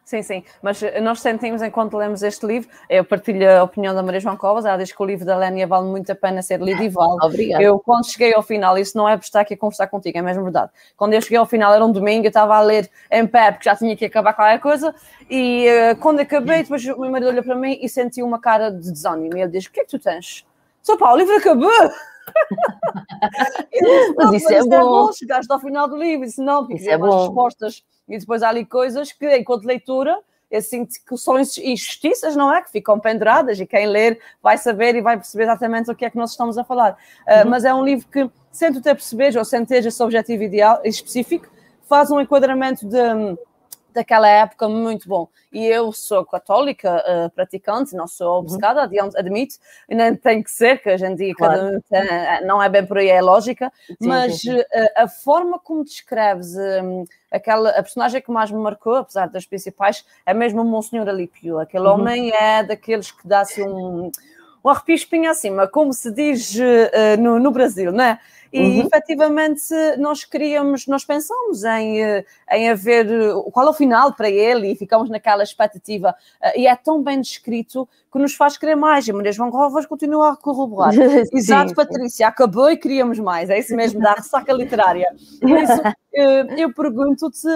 Sim, 0.07 0.23
sim, 0.23 0.41
mas 0.61 0.81
eh, 0.81 1.01
nós 1.01 1.19
sentimos 1.19 1.61
enquanto 1.61 1.97
lemos 1.97 2.23
este 2.23 2.45
livro, 2.45 2.69
eu 2.89 3.03
partilho 3.03 3.59
a 3.59 3.63
opinião 3.63 3.93
da 3.93 4.01
Maria 4.01 4.21
João 4.21 4.37
Covas, 4.37 4.63
ela 4.63 4.77
diz 4.77 4.89
que 4.89 5.03
o 5.03 5.05
livro 5.05 5.25
da 5.25 5.35
Lénia 5.35 5.67
vale 5.67 5.85
muito 5.85 6.09
a 6.09 6.15
pena 6.15 6.41
ser 6.41 6.61
lido 6.61 6.81
e 6.81 6.87
vale. 6.87 7.17
Obrigada. 7.21 7.61
Eu, 7.61 7.77
quando 7.77 8.09
cheguei 8.09 8.33
ao 8.33 8.41
final, 8.41 8.77
isso 8.77 8.97
não 8.97 9.09
é 9.09 9.17
por 9.17 9.25
estar 9.25 9.41
aqui 9.41 9.55
a 9.55 9.57
conversar 9.57 9.87
contigo, 9.87 10.17
é 10.17 10.21
mesmo 10.21 10.43
verdade. 10.43 10.71
Quando 10.95 11.11
eu 11.11 11.21
cheguei 11.21 11.37
ao 11.37 11.45
final, 11.45 11.73
era 11.73 11.85
um 11.85 11.91
domingo, 11.91 12.25
eu 12.25 12.29
estava 12.29 12.55
a 12.55 12.61
ler 12.61 12.89
em 13.11 13.27
pé, 13.27 13.51
porque 13.51 13.69
já 13.69 13.75
tinha 13.75 13.97
que 13.97 14.05
acabar 14.05 14.31
qualquer 14.31 14.61
coisa, 14.61 14.95
e 15.29 15.67
uh, 15.67 15.97
quando 15.97 16.21
acabei, 16.21 16.63
depois 16.63 16.85
o 16.85 17.01
meu 17.01 17.11
marido 17.11 17.27
olhou 17.27 17.43
para 17.43 17.55
mim 17.55 17.77
e 17.81 17.89
senti 17.89 18.23
uma 18.23 18.39
cara 18.39 18.71
de 18.71 18.89
desânimo, 18.89 19.35
e 19.35 19.41
ele 19.41 19.51
diz, 19.51 19.65
o 19.65 19.71
que 19.73 19.81
é 19.81 19.83
que 19.83 19.89
tu 19.89 19.99
tens? 19.99 20.45
Sou 20.83 20.97
pá, 20.97 21.11
o 21.11 21.17
livro 21.17 21.35
acabou! 21.35 21.67
disse, 23.73 24.13
mas 24.15 24.31
isso, 24.31 24.53
é, 24.53 24.63
bom. 24.63 24.73
é 24.73 24.79
bom. 24.79 25.11
Chegaste 25.11 25.51
ao 25.51 25.59
final 25.59 25.89
do 25.89 25.97
livro, 25.97 26.25
disse, 26.25 26.41
não, 26.41 26.59
porque 26.59 26.75
isso 26.75 26.89
é 26.89 26.97
bom. 26.97 27.25
respostas 27.25 27.83
e 28.07 28.17
depois 28.17 28.41
há 28.43 28.49
ali 28.49 28.65
coisas 28.65 29.11
que, 29.11 29.37
enquanto 29.37 29.65
leitura, 29.65 30.17
eu 30.49 30.61
sinto 30.61 30.95
que 31.05 31.17
são 31.17 31.37
injustiças, 31.39 32.35
não 32.35 32.53
é? 32.53 32.61
Que 32.61 32.71
ficam 32.71 32.99
penduradas 32.99 33.59
e 33.59 33.65
quem 33.65 33.85
ler 33.85 34.19
vai 34.41 34.57
saber 34.57 34.95
e 34.95 35.01
vai 35.01 35.17
perceber 35.17 35.43
exatamente 35.43 35.91
o 35.91 35.95
que 35.95 36.05
é 36.05 36.09
que 36.09 36.17
nós 36.17 36.31
estamos 36.31 36.57
a 36.57 36.63
falar. 36.63 36.93
Uh, 37.27 37.43
uhum. 37.43 37.49
Mas 37.49 37.65
é 37.65 37.73
um 37.73 37.83
livro 37.83 38.07
que, 38.07 38.29
sem 38.51 38.71
tu 38.71 38.81
ter 38.81 38.95
perceberes 38.95 39.35
ou 39.35 39.43
sem 39.43 39.65
ter 39.65 39.85
esse 39.85 40.01
objetivo 40.01 40.43
ideal 40.43 40.79
específico, 40.85 41.47
faz 41.87 42.09
um 42.11 42.19
enquadramento 42.19 42.87
de 42.87 43.37
daquela 43.93 44.27
época 44.27 44.67
muito 44.67 45.07
bom. 45.07 45.27
E 45.51 45.65
eu 45.65 45.91
sou 45.91 46.25
católica, 46.25 47.03
uh, 47.07 47.29
praticante, 47.31 47.95
não 47.95 48.07
sou 48.07 48.33
uhum. 48.33 48.39
obcecada, 48.39 48.81
uhum. 48.81 49.09
admito, 49.15 49.55
e 49.89 49.95
nem 49.95 50.15
tem 50.15 50.43
que 50.43 50.51
ser, 50.51 50.81
que 50.81 50.89
a 50.89 50.97
gente 50.97 51.17
diga 51.17 51.35
claro. 51.35 51.83
cada 51.89 52.41
não 52.45 52.61
é 52.61 52.69
bem 52.69 52.85
por 52.85 52.97
aí, 52.97 53.09
é 53.09 53.21
lógica, 53.21 53.71
sim, 53.87 53.95
mas 54.01 54.41
sim, 54.41 54.51
sim. 54.51 54.59
Uh, 54.59 54.89
a 54.95 55.07
forma 55.07 55.59
como 55.59 55.83
descreves 55.83 56.55
um, 56.55 57.05
aquela, 57.31 57.69
a 57.69 57.81
personagem 57.81 58.21
que 58.21 58.31
mais 58.31 58.51
me 58.51 58.59
marcou, 58.59 58.95
apesar 58.95 59.27
das 59.27 59.45
principais, 59.45 60.05
é 60.25 60.33
mesmo 60.33 60.61
o 60.61 60.65
Monsenhor 60.65 61.07
Alípio. 61.07 61.59
Aquele 61.59 61.87
uhum. 61.87 61.93
homem 61.93 62.31
é 62.33 62.63
daqueles 62.63 63.11
que 63.11 63.27
dá-se 63.27 63.63
um, 63.63 64.11
um 64.67 64.69
arrepio 64.69 64.95
espinho 64.95 65.29
acima, 65.29 65.67
como 65.67 65.93
se 65.93 66.11
diz 66.11 66.55
uh, 66.55 67.21
no, 67.21 67.39
no 67.39 67.51
Brasil, 67.51 67.91
não 67.91 68.03
é? 68.03 68.19
E 68.51 68.61
uhum. 68.61 68.87
efetivamente 68.87 69.73
nós 69.97 70.23
queríamos, 70.23 70.87
nós 70.87 71.03
pensamos 71.03 71.65
em, 71.65 72.01
eh, 72.01 72.25
em 72.53 72.69
haver 72.69 73.05
qual 73.51 73.67
é 73.67 73.69
o 73.69 73.73
final 73.73 74.13
para 74.13 74.29
ele 74.29 74.71
e 74.71 74.75
ficamos 74.75 75.09
naquela 75.09 75.43
expectativa. 75.43 76.15
E 76.55 76.65
é 76.65 76.73
tão 76.73 77.03
bem 77.03 77.19
descrito 77.19 77.87
que 78.09 78.17
nos 78.17 78.35
faz 78.35 78.57
querer 78.57 78.75
mais. 78.75 79.05
E 79.05 79.11
Maria 79.11 79.33
João 79.33 79.49
Rovas 79.49 79.85
continua 79.85 80.31
a 80.31 80.37
corroborar. 80.37 80.93
Exato, 81.33 81.75
Patrícia, 81.75 82.25
acabou 82.25 82.71
e 82.71 82.77
queríamos 82.77 83.19
mais. 83.19 83.49
É 83.49 83.59
isso 83.59 83.75
mesmo, 83.75 83.99
da 83.99 84.13
ressaca 84.13 84.53
literária. 84.53 85.07
Por 85.41 85.49
isso, 85.49 85.81
eu 86.57 86.73
pergunto-te 86.73 87.49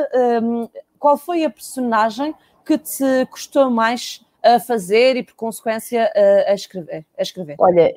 qual 1.00 1.18
foi 1.18 1.46
a 1.46 1.50
personagem 1.50 2.36
que 2.65 2.77
te 2.77 3.25
custou 3.32 3.72
mais 3.72 4.22
a 4.43 4.60
fazer 4.60 5.15
e, 5.17 5.24
por 5.24 5.36
consequência, 5.36 6.12
a, 6.48 6.53
escrever, 6.53 7.05
a 7.17 7.21
escrever? 7.21 7.55
Olha, 7.60 7.93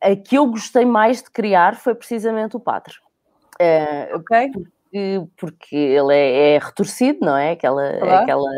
a 0.00 0.16
que 0.16 0.36
eu 0.36 0.46
gostei 0.46 0.84
mais 0.84 1.22
de 1.22 1.30
criar 1.30 1.76
foi 1.76 1.94
precisamente 1.94 2.56
o 2.56 2.60
padre. 2.60 2.94
Uh, 3.60 4.16
ok. 4.16 4.50
Porque, 4.52 5.26
porque 5.36 5.76
ele 5.76 6.14
é, 6.14 6.54
é, 6.54 6.58
retorcido, 6.58 7.18
não 7.24 7.36
é? 7.36 7.52
Aquela, 7.52 7.88
aquela... 8.20 8.50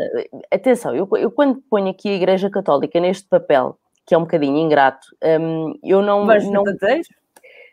Atenção, 0.51 0.95
eu, 0.95 1.09
eu 1.17 1.31
quando 1.31 1.61
ponho 1.69 1.89
aqui 1.89 2.09
a 2.09 2.13
Igreja 2.13 2.49
Católica 2.49 2.99
neste 2.99 3.27
papel, 3.27 3.77
que 4.05 4.13
é 4.13 4.17
um 4.17 4.21
bocadinho 4.21 4.57
ingrato, 4.57 5.07
um, 5.41 5.77
eu 5.83 6.01
não... 6.01 6.23
Mas 6.25 6.45
não, 6.45 6.63
verdadeiro? 6.63 7.07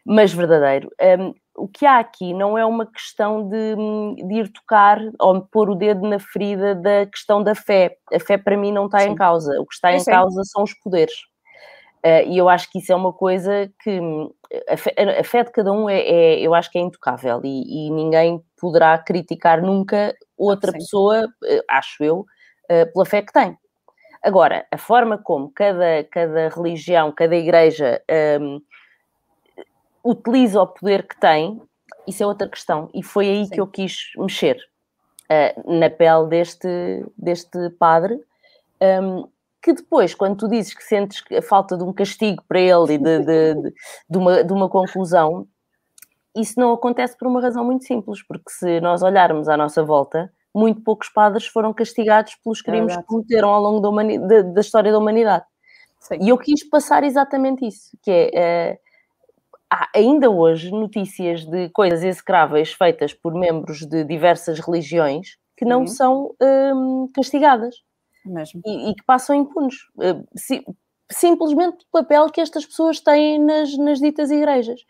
Mas 0.04 0.32
verdadeiro. 0.32 0.90
Um, 1.20 1.34
o 1.58 1.68
que 1.68 1.84
há 1.84 1.98
aqui 1.98 2.32
não 2.32 2.56
é 2.56 2.64
uma 2.64 2.86
questão 2.86 3.48
de, 3.48 3.74
de, 4.26 4.34
ir 4.34 4.52
tocar 4.52 5.00
ou 5.18 5.42
pôr 5.42 5.70
o 5.70 5.74
dedo 5.74 6.08
na 6.08 6.18
ferida 6.18 6.74
da 6.74 7.06
questão 7.06 7.42
da 7.42 7.54
fé. 7.54 7.96
A 8.12 8.20
fé 8.20 8.38
para 8.38 8.56
mim 8.56 8.72
não 8.72 8.86
está 8.86 9.00
sim. 9.00 9.10
em 9.10 9.14
causa. 9.14 9.60
O 9.60 9.66
que 9.66 9.74
está 9.74 9.92
em 9.92 10.04
causa 10.04 10.42
são 10.44 10.62
os 10.62 10.72
poderes. 10.74 11.14
Uh, 12.04 12.22
e 12.28 12.38
eu 12.38 12.48
acho 12.48 12.70
que 12.70 12.78
isso 12.78 12.92
é 12.92 12.96
uma 12.96 13.12
coisa 13.12 13.70
que 13.82 14.00
a 14.68 14.76
fé, 14.76 14.94
a 15.18 15.24
fé 15.24 15.42
de 15.42 15.50
cada 15.50 15.72
um 15.72 15.90
é, 15.90 15.98
é, 15.98 16.40
eu 16.40 16.54
acho 16.54 16.70
que 16.70 16.78
é 16.78 16.80
intocável 16.80 17.40
e, 17.42 17.88
e 17.88 17.90
ninguém 17.90 18.40
poderá 18.56 18.96
criticar 18.98 19.60
nunca 19.60 20.14
outra 20.36 20.70
sim. 20.70 20.78
pessoa, 20.78 21.24
uh, 21.24 21.62
acho 21.68 22.04
eu, 22.04 22.20
uh, 22.20 22.92
pela 22.92 23.04
fé 23.04 23.20
que 23.22 23.32
tem. 23.32 23.58
Agora, 24.22 24.66
a 24.70 24.78
forma 24.78 25.18
como 25.18 25.50
cada, 25.52 26.04
cada 26.10 26.48
religião, 26.48 27.12
cada 27.12 27.36
igreja 27.36 28.02
um, 28.40 28.60
utiliza 30.04 30.60
o 30.60 30.66
poder 30.66 31.06
que 31.06 31.18
tem, 31.18 31.60
isso 32.06 32.22
é 32.22 32.26
outra 32.26 32.48
questão. 32.48 32.88
E 32.94 33.02
foi 33.02 33.28
aí 33.28 33.44
Sim. 33.44 33.50
que 33.50 33.60
eu 33.60 33.66
quis 33.66 34.12
mexer 34.16 34.58
uh, 35.30 35.78
na 35.78 35.90
pele 35.90 36.26
deste, 36.28 37.04
deste 37.16 37.70
padre. 37.78 38.20
Um, 38.80 39.28
que 39.60 39.72
depois, 39.72 40.14
quando 40.14 40.36
tu 40.36 40.48
dizes 40.48 40.72
que 40.72 40.84
sentes 40.84 41.22
a 41.36 41.42
falta 41.42 41.76
de 41.76 41.82
um 41.82 41.92
castigo 41.92 42.42
para 42.48 42.60
ele 42.60 42.94
e 42.94 42.98
de, 42.98 43.18
de, 43.18 43.54
de, 43.54 43.74
de, 44.08 44.18
uma, 44.18 44.44
de 44.44 44.52
uma 44.52 44.68
conclusão, 44.68 45.46
isso 46.34 46.58
não 46.58 46.72
acontece 46.72 47.16
por 47.18 47.26
uma 47.26 47.40
razão 47.40 47.64
muito 47.64 47.84
simples, 47.84 48.22
porque 48.22 48.50
se 48.50 48.80
nós 48.80 49.02
olharmos 49.02 49.48
à 49.48 49.56
nossa 49.56 49.82
volta, 49.82 50.32
muito 50.54 50.80
poucos 50.82 51.08
padres 51.08 51.46
foram 51.46 51.74
castigados 51.74 52.36
pelos 52.36 52.62
crimes 52.62 52.94
é 52.94 52.98
que 52.98 53.02
cometeram 53.04 53.48
ao 53.50 53.60
longo 53.60 53.80
da, 53.80 54.42
da, 54.42 54.60
história 54.60 54.92
da 54.92 54.98
humanidade. 54.98 55.44
Sim. 56.00 56.18
E 56.20 56.28
eu 56.28 56.38
quis 56.38 56.66
passar 56.68 57.02
exatamente 57.02 57.66
isso, 57.66 57.90
que 58.02 58.10
é 58.10 58.78
uh, 58.80 58.87
há 59.70 59.88
ainda 59.94 60.30
hoje 60.30 60.70
notícias 60.70 61.44
de 61.44 61.68
coisas 61.70 62.02
execráveis 62.02 62.72
feitas 62.72 63.12
por 63.12 63.34
membros 63.34 63.80
de 63.80 64.04
diversas 64.04 64.58
religiões 64.60 65.36
que 65.56 65.64
não 65.64 65.80
uhum. 65.80 65.86
são 65.86 66.34
hum, 66.40 67.10
castigadas 67.14 67.76
e, 68.64 68.90
e, 68.90 68.94
que 68.94 69.04
passam 69.04 69.34
impunes. 69.34 69.74
Uh, 69.96 70.26
si, 70.36 70.64
simplesmente 71.10 71.84
o 71.84 72.00
papel 72.00 72.30
que 72.30 72.40
estas 72.40 72.66
pessoas 72.66 73.00
têm 73.00 73.38
nas, 73.38 73.76
nas 73.78 73.98
ditas 73.98 74.30
igrejas. 74.30 74.80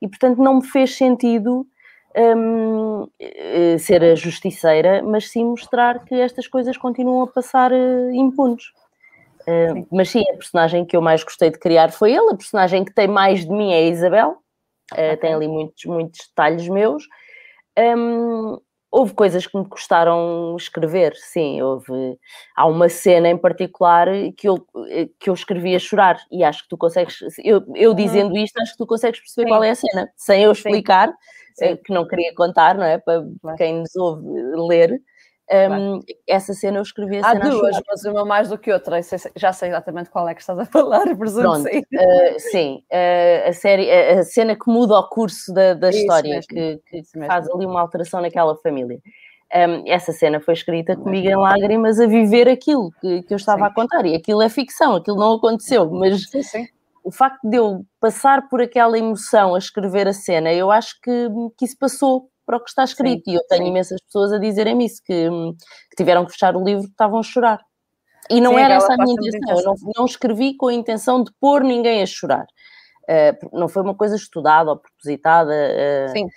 E, 0.00 0.08
portanto, 0.08 0.40
não 0.40 0.56
me 0.56 0.64
fez 0.64 0.96
sentido 0.96 1.66
um, 2.16 3.08
eh, 3.18 3.76
ser 3.78 4.04
a 4.04 4.14
justiceira, 4.14 5.02
mas 5.02 5.30
sim 5.30 5.44
mostrar 5.44 6.04
que 6.04 6.14
estas 6.14 6.46
coisas 6.46 6.76
continuam 6.76 7.22
a 7.22 7.26
passar 7.26 7.72
uh, 7.72 8.10
impunes. 8.12 8.62
Uh, 9.46 9.86
mas 9.90 10.10
sim, 10.10 10.22
a 10.30 10.34
personagem 10.34 10.84
que 10.84 10.96
eu 10.96 11.02
mais 11.02 11.22
gostei 11.22 11.50
de 11.50 11.58
criar 11.58 11.92
foi 11.92 12.12
ele. 12.12 12.30
A 12.30 12.36
personagem 12.36 12.84
que 12.84 12.92
tem 12.92 13.06
mais 13.06 13.44
de 13.44 13.50
mim 13.50 13.72
é 13.72 13.78
a 13.78 13.82
Isabel. 13.82 14.38
Uh. 14.92 15.16
Tem 15.20 15.34
ali 15.34 15.48
muitos, 15.48 15.84
muitos 15.84 16.26
detalhes 16.28 16.68
meus. 16.68 17.04
Um, 17.78 18.58
houve 18.94 19.12
coisas 19.12 19.44
que 19.44 19.58
me 19.58 19.68
custaram 19.68 20.54
escrever, 20.56 21.14
sim. 21.16 21.60
Houve, 21.60 22.16
há 22.56 22.64
uma 22.64 22.88
cena 22.88 23.28
em 23.28 23.36
particular 23.36 24.06
que 24.36 24.48
eu, 24.48 24.64
que 25.18 25.28
eu 25.28 25.34
escrevi 25.34 25.74
a 25.74 25.80
chorar 25.80 26.16
e 26.30 26.44
acho 26.44 26.62
que 26.62 26.68
tu 26.68 26.78
consegues, 26.78 27.18
eu, 27.42 27.60
eu 27.74 27.90
uhum. 27.90 27.96
dizendo 27.96 28.36
isto, 28.36 28.56
acho 28.60 28.72
que 28.72 28.78
tu 28.78 28.86
consegues 28.86 29.18
perceber 29.18 29.48
sim. 29.48 29.48
qual 29.48 29.64
é 29.64 29.70
a 29.70 29.74
cena, 29.74 30.08
sem 30.16 30.44
eu 30.44 30.52
explicar, 30.52 31.08
sim. 31.56 31.70
Sim. 31.70 31.76
que 31.84 31.92
não 31.92 32.06
queria 32.06 32.32
contar, 32.36 32.76
não 32.76 32.84
é? 32.84 32.98
Para 32.98 33.24
quem 33.56 33.80
nos 33.80 33.96
ouve 33.96 34.24
ler. 34.68 35.00
Um, 35.50 36.00
essa 36.26 36.54
cena 36.54 36.78
eu 36.78 36.82
escrevi 36.82 37.18
a 37.18 37.20
Há 37.20 37.32
cena 37.32 37.50
duas, 37.50 37.78
mas 37.86 38.04
uma 38.04 38.24
mais 38.24 38.48
do 38.48 38.56
que 38.56 38.72
outra. 38.72 38.98
Já 39.36 39.52
sei 39.52 39.68
exatamente 39.68 40.08
qual 40.08 40.26
é 40.28 40.34
que 40.34 40.40
estás 40.40 40.58
a 40.58 40.64
falar, 40.66 41.04
presumo 41.16 41.56
sim. 41.56 41.80
Uh, 41.80 42.38
sim, 42.38 42.84
uh, 42.90 43.48
a, 43.48 43.52
série, 43.52 43.90
a, 43.90 44.22
cena 44.22 44.56
que 44.56 44.70
muda 44.70 44.98
o 44.98 45.08
curso 45.08 45.52
da, 45.52 45.74
da 45.74 45.90
história, 45.90 46.36
mesmo, 46.36 46.48
que, 46.48 46.80
que 46.86 47.26
faz 47.26 47.48
ali 47.50 47.66
uma 47.66 47.80
alteração 47.80 48.22
naquela 48.22 48.56
família. 48.56 49.00
Um, 49.54 49.84
essa 49.86 50.12
cena 50.12 50.40
foi 50.40 50.54
escrita 50.54 50.96
comigo 50.96 51.28
em 51.28 51.36
lágrimas 51.36 52.00
a 52.00 52.06
viver 52.06 52.48
aquilo 52.48 52.90
que, 53.00 53.22
que 53.22 53.34
eu 53.34 53.36
estava 53.36 53.66
sim. 53.66 53.70
a 53.70 53.74
contar. 53.74 54.06
E 54.06 54.14
aquilo 54.14 54.42
é 54.42 54.48
ficção, 54.48 54.96
aquilo 54.96 55.18
não 55.18 55.34
aconteceu, 55.34 55.88
mas 55.90 56.28
sim, 56.28 56.42
sim. 56.42 56.66
o 57.04 57.12
facto 57.12 57.46
de 57.48 57.58
eu 57.58 57.84
passar 58.00 58.48
por 58.48 58.62
aquela 58.62 58.98
emoção 58.98 59.54
a 59.54 59.58
escrever 59.58 60.08
a 60.08 60.12
cena, 60.14 60.52
eu 60.52 60.70
acho 60.70 60.98
que, 61.02 61.28
que 61.56 61.66
isso 61.66 61.76
passou 61.78 62.30
para 62.44 62.56
o 62.56 62.60
que 62.60 62.68
está 62.68 62.84
escrito. 62.84 63.24
Sim, 63.24 63.32
e 63.32 63.34
eu 63.34 63.42
tenho 63.48 63.64
sim. 63.64 63.70
imensas 63.70 64.00
pessoas 64.02 64.32
a 64.32 64.38
dizerem-me 64.38 64.86
isso, 64.86 65.02
que, 65.04 65.28
que, 65.90 65.96
tiveram 65.96 66.24
que 66.24 66.32
fechar 66.32 66.56
o 66.56 66.64
livro 66.64 66.82
porque 66.82 66.92
estavam 66.92 67.20
a 67.20 67.22
chorar. 67.22 67.60
E 68.30 68.40
não 68.40 68.52
sim, 68.52 68.60
era 68.60 68.74
essa 68.74 68.94
a 68.94 68.96
minha 68.96 69.12
intenção. 69.12 69.58
Eu 69.58 69.64
não, 69.64 69.74
não, 69.96 70.04
escrevi 70.04 70.56
com 70.56 70.68
a 70.68 70.74
intenção 70.74 71.22
de 71.22 71.30
pôr 71.40 71.62
ninguém 71.62 72.02
a 72.02 72.06
chorar. 72.06 72.46
Uh, 73.02 73.58
não 73.58 73.68
foi 73.68 73.82
uma 73.82 73.94
coisa 73.94 74.16
estudada 74.16 74.70
ou 74.70 74.78
propositada. 74.78 75.52
Uh, 75.52 76.28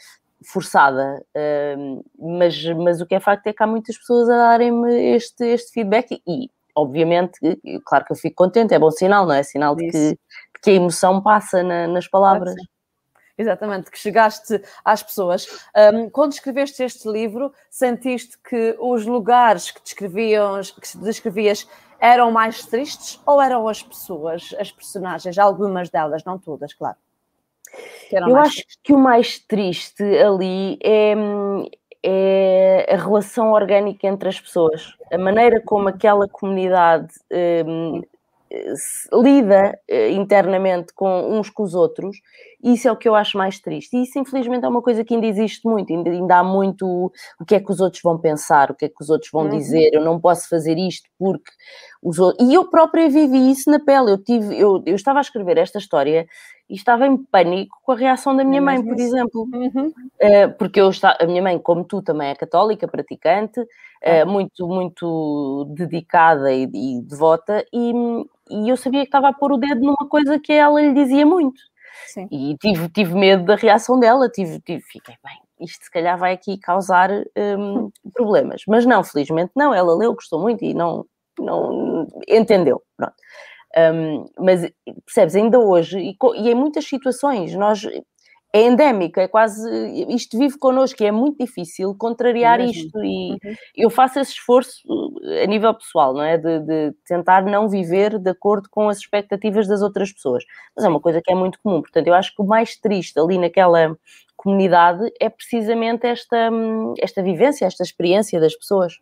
forçada, 0.45 1.19
uh, 1.35 2.05
mas, 2.37 2.63
mas 2.75 3.01
o 3.01 3.07
que 3.07 3.15
é 3.15 3.19
facto 3.19 3.47
é 3.47 3.53
que 3.53 3.63
há 3.63 3.67
muitas 3.67 3.97
pessoas 3.97 4.29
a 4.29 4.37
darem-me 4.37 5.15
este, 5.15 5.43
este 5.43 5.71
feedback 5.71 6.21
e, 6.27 6.51
obviamente, 6.75 7.39
claro 7.83 8.05
que 8.05 8.11
eu 8.11 8.15
fico 8.15 8.35
contente, 8.35 8.71
é 8.71 8.79
bom 8.79 8.91
sinal, 8.91 9.25
não 9.25 9.33
é? 9.33 9.41
Sinal 9.41 9.75
de 9.75 9.89
que, 9.89 10.11
de 10.11 10.17
que, 10.61 10.69
a 10.69 10.73
emoção 10.73 11.21
passa 11.23 11.63
na, 11.63 11.87
nas 11.87 12.07
palavras. 12.07 12.53
Exatamente, 13.37 13.91
que 13.91 13.99
chegaste 13.99 14.61
às 14.83 15.03
pessoas. 15.03 15.47
Um, 15.93 16.09
quando 16.09 16.31
escreveste 16.31 16.81
este 16.81 17.07
livro, 17.07 17.53
sentiste 17.69 18.37
que 18.39 18.75
os 18.79 19.05
lugares 19.05 19.69
que 19.69 19.81
descreviam, 19.81 20.59
que 20.61 20.97
descrevias 20.97 21.67
eram 21.99 22.31
mais 22.31 22.65
tristes 22.65 23.19
ou 23.25 23.41
eram 23.41 23.67
as 23.67 23.83
pessoas, 23.83 24.55
as 24.59 24.71
personagens, 24.71 25.37
algumas 25.37 25.89
delas, 25.89 26.23
não 26.23 26.39
todas, 26.39 26.73
claro? 26.73 26.97
Eu 28.11 28.37
acho 28.37 28.63
que 28.83 28.93
o 28.93 28.97
mais 28.97 29.39
triste 29.39 30.03
ali 30.03 30.79
é, 30.83 31.13
é, 32.03 32.93
a 32.93 32.97
relação 32.97 33.51
orgânica 33.51 34.07
entre 34.07 34.29
as 34.29 34.39
pessoas, 34.39 34.95
a 35.11 35.17
maneira 35.17 35.61
como 35.61 35.89
aquela 35.89 36.27
comunidade 36.27 37.13
um, 37.65 38.01
lida 39.13 39.77
uh, 39.89 40.11
internamente 40.11 40.93
com 40.93 41.37
uns 41.37 41.49
com 41.49 41.63
os 41.63 41.73
outros, 41.73 42.17
isso 42.63 42.87
é 42.87 42.91
o 42.91 42.95
que 42.95 43.07
eu 43.07 43.15
acho 43.15 43.37
mais 43.37 43.59
triste. 43.59 43.95
E 43.95 44.03
isso, 44.03 44.17
infelizmente, 44.17 44.65
é 44.65 44.67
uma 44.67 44.81
coisa 44.81 45.03
que 45.03 45.13
ainda 45.13 45.27
existe 45.27 45.67
muito, 45.67 45.93
ainda, 45.93 46.09
ainda 46.09 46.37
há 46.37 46.43
muito 46.43 47.11
o 47.39 47.45
que 47.45 47.55
é 47.55 47.59
que 47.59 47.71
os 47.71 47.79
outros 47.79 48.01
vão 48.01 48.17
pensar, 48.17 48.71
o 48.71 48.75
que 48.75 48.85
é 48.85 48.89
que 48.89 49.01
os 49.01 49.09
outros 49.09 49.29
vão 49.31 49.43
uhum. 49.43 49.49
dizer, 49.49 49.93
eu 49.93 50.01
não 50.01 50.19
posso 50.19 50.49
fazer 50.49 50.77
isto 50.77 51.09
porque 51.19 51.51
os 52.01 52.19
outros. 52.19 52.47
E 52.47 52.53
eu 52.53 52.69
própria 52.69 53.09
vivi 53.09 53.51
isso 53.51 53.69
na 53.69 53.79
pele. 53.79 54.11
Eu, 54.11 54.17
tive, 54.17 54.57
eu, 54.59 54.81
eu 54.85 54.95
estava 54.95 55.19
a 55.19 55.21
escrever 55.21 55.57
esta 55.57 55.77
história 55.77 56.27
e 56.69 56.75
estava 56.75 57.07
em 57.07 57.17
pânico 57.17 57.77
com 57.83 57.93
a 57.93 57.95
reação 57.95 58.35
da 58.35 58.43
minha 58.43 58.61
mãe, 58.61 58.83
por 58.83 58.99
exemplo. 58.99 59.47
Uhum. 59.53 59.87
Uh, 59.87 60.53
porque 60.57 60.81
eu 60.81 60.89
está, 60.89 61.17
a 61.19 61.25
minha 61.25 61.41
mãe, 61.41 61.57
como 61.57 61.83
tu, 61.83 62.01
também 62.01 62.29
é 62.29 62.35
católica, 62.35 62.87
praticante, 62.87 63.59
uh, 63.61 64.27
muito, 64.27 64.67
muito 64.67 65.65
dedicada 65.75 66.51
e, 66.51 66.63
e 66.63 67.01
devota, 67.01 67.65
e, 67.71 67.93
e, 68.49 68.69
eu 68.69 68.75
sabia 68.75 69.01
que 69.01 69.07
estava 69.07 69.29
a 69.29 69.33
pôr 69.33 69.53
o 69.53 69.57
dedo 69.57 69.81
numa 69.81 70.07
coisa 70.09 70.39
que 70.39 70.51
ela 70.51 70.81
lhe 70.81 70.93
dizia 70.93 71.25
muito. 71.25 71.61
Sim. 72.07 72.27
E 72.31 72.57
tive, 72.57 72.89
tive 72.89 73.13
medo 73.15 73.45
da 73.45 73.55
reação 73.55 73.99
dela, 73.99 74.29
tive, 74.29 74.59
tive, 74.59 74.81
fiquei 74.81 75.15
bem. 75.23 75.37
Isto 75.59 75.85
se 75.85 75.91
calhar 75.91 76.17
vai 76.17 76.33
aqui 76.33 76.57
causar 76.57 77.09
um, 77.11 77.89
problemas. 78.13 78.61
Mas 78.67 78.85
não, 78.85 79.03
felizmente 79.03 79.51
não. 79.55 79.73
Ela 79.73 79.95
leu, 79.95 80.13
gostou 80.13 80.39
muito 80.39 80.63
e 80.63 80.73
não, 80.73 81.05
não 81.39 82.07
entendeu. 82.27 82.81
Pronto. 82.95 83.15
Um, 83.77 84.25
mas 84.39 84.71
percebes, 85.05 85.35
ainda 85.35 85.59
hoje, 85.59 85.99
e, 85.99 86.17
e, 86.35 86.49
em 86.49 86.55
muitas 86.55 86.85
situações, 86.85 87.53
nós 87.53 87.85
é 88.53 88.61
endémico, 88.61 89.19
é 89.19 89.27
quase 89.27 89.69
isto 90.09 90.37
vive 90.37 90.57
connosco, 90.57 91.03
e 91.03 91.05
é 91.05 91.11
muito 91.11 91.37
difícil 91.37 91.93
contrariar 91.95 92.59
isto. 92.61 93.03
E 93.03 93.31
uhum. 93.31 93.55
eu 93.75 93.89
faço 93.89 94.19
esse 94.19 94.31
esforço 94.31 94.81
uh, 94.87 95.43
a 95.43 95.45
nível 95.45 95.73
pessoal, 95.73 96.13
não 96.13 96.23
é? 96.23 96.37
De, 96.37 96.59
de, 96.61 96.93
tentar 97.05 97.43
não 97.43 97.69
viver 97.69 98.17
de 98.17 98.29
acordo 98.29 98.67
com 98.71 98.89
as 98.89 98.97
expectativas 98.99 99.67
das 99.67 99.81
outras 99.81 100.11
pessoas. 100.11 100.43
Mas 100.75 100.85
é 100.85 100.89
uma 100.89 101.01
coisa 101.01 101.21
que 101.21 101.31
é 101.31 101.35
muito 101.35 101.59
comum. 101.61 101.81
Portanto, 101.81 102.07
eu 102.07 102.13
acho 102.13 102.33
que 102.33 102.41
o 102.41 102.45
mais 102.45 102.77
triste 102.77 103.19
ali 103.19 103.37
naquela 103.37 103.95
comunidade 104.35 105.11
é 105.19 105.29
precisamente 105.29 106.07
esta, 106.07 106.49
hum, 106.51 106.93
esta 106.99 107.21
vivência, 107.21 107.65
esta 107.65 107.83
experiência 107.83 108.39
das 108.39 108.55
pessoas. 108.55 108.93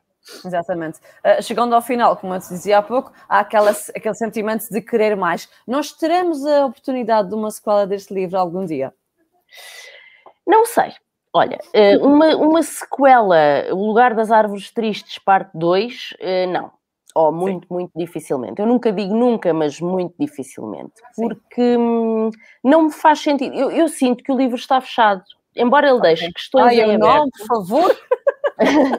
Exatamente. 0.44 1.00
Uh, 1.24 1.42
chegando 1.42 1.76
ao 1.76 1.82
final, 1.82 2.16
como 2.18 2.34
eu 2.34 2.40
te 2.40 2.50
dizia 2.50 2.80
há 2.80 2.82
pouco, 2.82 3.12
há 3.30 3.40
aquela, 3.40 3.72
aquele 3.72 4.16
sentimento 4.16 4.68
de 4.70 4.82
querer 4.82 5.16
mais. 5.16 5.50
Nós 5.68 5.92
teremos 5.92 6.46
a 6.46 6.66
oportunidade 6.66 7.30
de 7.30 7.36
uma 7.36 7.52
sequela 7.52 7.86
deste 7.86 8.14
livro 8.14 8.38
algum 8.38 8.66
dia? 8.66 8.94
Não 10.46 10.66
sei. 10.66 10.94
Olha, 11.34 11.60
uh, 11.76 12.08
uma, 12.08 12.36
uma 12.38 12.64
sequela, 12.64 13.66
O 13.72 13.88
Lugar 13.88 14.14
das 14.16 14.32
Árvores 14.32 14.72
Tristes, 14.72 15.20
parte 15.20 15.52
2, 15.54 16.12
uh, 16.12 16.16
ah, 16.22 16.48
não. 16.48 16.72
Oh, 17.18 17.32
muito, 17.32 17.66
Sim. 17.68 17.74
muito 17.74 17.92
dificilmente. 17.96 18.60
Eu 18.60 18.68
nunca 18.68 18.92
digo 18.92 19.16
nunca, 19.16 19.54
mas 19.54 19.80
muito 19.80 20.14
dificilmente. 20.20 20.94
Porque 21.16 21.78
hum, 21.78 22.30
não 22.62 22.84
me 22.84 22.92
faz 22.92 23.20
sentido. 23.20 23.56
Eu, 23.56 23.72
eu, 23.72 23.88
sinto 23.88 24.22
que 24.22 24.32
o 24.32 24.38
livro 24.38 24.58
está 24.58 24.82
fechado. 24.82 25.24
Embora 25.56 25.88
ele 25.88 25.98
okay. 25.98 26.10
deixe 26.10 26.34
questões 26.34 26.78
Ai, 26.78 26.82
em 26.82 26.98
não, 26.98 27.30
por 27.30 27.48
favor. 27.48 27.98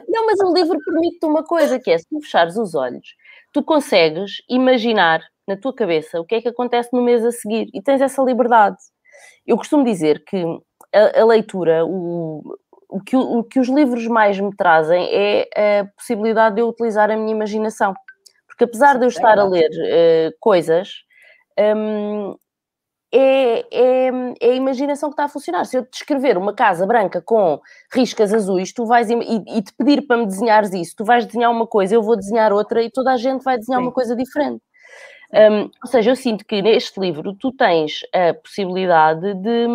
Não, 0.07 0.25
mas 0.25 0.39
o 0.39 0.53
livro 0.53 0.77
permite-te 0.83 1.25
uma 1.25 1.43
coisa, 1.43 1.79
que 1.79 1.91
é, 1.91 1.97
se 1.97 2.07
tu 2.07 2.21
fechares 2.21 2.57
os 2.57 2.75
olhos, 2.75 3.15
tu 3.51 3.63
consegues 3.63 4.41
imaginar 4.49 5.21
na 5.47 5.55
tua 5.55 5.73
cabeça 5.73 6.19
o 6.19 6.25
que 6.25 6.35
é 6.35 6.41
que 6.41 6.49
acontece 6.49 6.89
no 6.93 7.01
mês 7.01 7.23
a 7.25 7.31
seguir 7.31 7.69
e 7.73 7.81
tens 7.81 8.01
essa 8.01 8.21
liberdade. 8.21 8.77
Eu 9.45 9.57
costumo 9.57 9.83
dizer 9.83 10.23
que 10.25 10.43
a, 10.93 11.21
a 11.21 11.25
leitura, 11.25 11.85
o, 11.85 12.57
o, 12.89 13.01
que, 13.01 13.15
o 13.15 13.43
que 13.43 13.59
os 13.59 13.69
livros 13.69 14.05
mais 14.07 14.39
me 14.39 14.55
trazem 14.55 15.07
é 15.11 15.81
a 15.81 15.85
possibilidade 15.95 16.55
de 16.55 16.61
eu 16.61 16.67
utilizar 16.67 17.09
a 17.09 17.15
minha 17.15 17.31
imaginação. 17.31 17.93
Porque 18.47 18.65
apesar 18.65 18.97
de 18.97 19.05
eu 19.05 19.09
estar 19.09 19.37
a 19.39 19.43
ler 19.43 19.69
uh, 19.69 20.33
coisas, 20.39 20.89
um, 21.75 22.35
é, 23.13 23.59
é, 23.71 24.07
é, 24.41 24.51
a 24.51 24.55
imaginação 24.55 25.09
que 25.09 25.13
está 25.13 25.25
a 25.25 25.29
funcionar. 25.29 25.65
Se 25.65 25.77
eu 25.77 25.85
te 25.85 25.91
descrever 25.91 26.37
uma 26.37 26.53
casa 26.53 26.85
branca 26.85 27.21
com 27.21 27.59
riscas 27.93 28.33
azuis, 28.33 28.73
tu 28.73 28.85
vais 28.85 29.09
e, 29.09 29.15
e, 29.15 29.61
te 29.61 29.73
pedir 29.73 30.05
para 30.05 30.17
me 30.17 30.25
desenhares 30.25 30.73
isso, 30.73 30.95
tu 30.97 31.05
vais 31.05 31.25
desenhar 31.25 31.51
uma 31.51 31.65
coisa, 31.65 31.95
eu 31.95 32.01
vou 32.01 32.15
desenhar 32.15 32.51
outra 32.51 32.81
e 32.81 32.91
toda 32.91 33.11
a 33.11 33.17
gente 33.17 33.43
vai 33.43 33.57
desenhar 33.57 33.79
Sim. 33.79 33.87
uma 33.87 33.93
coisa 33.93 34.15
diferente. 34.15 34.61
Um, 35.33 35.69
ou 35.83 35.87
seja, 35.87 36.11
eu 36.11 36.15
sinto 36.15 36.45
que 36.45 36.61
neste 36.61 36.99
livro 36.99 37.33
tu 37.33 37.51
tens 37.51 37.99
a 38.13 38.33
possibilidade 38.33 39.33
de, 39.35 39.67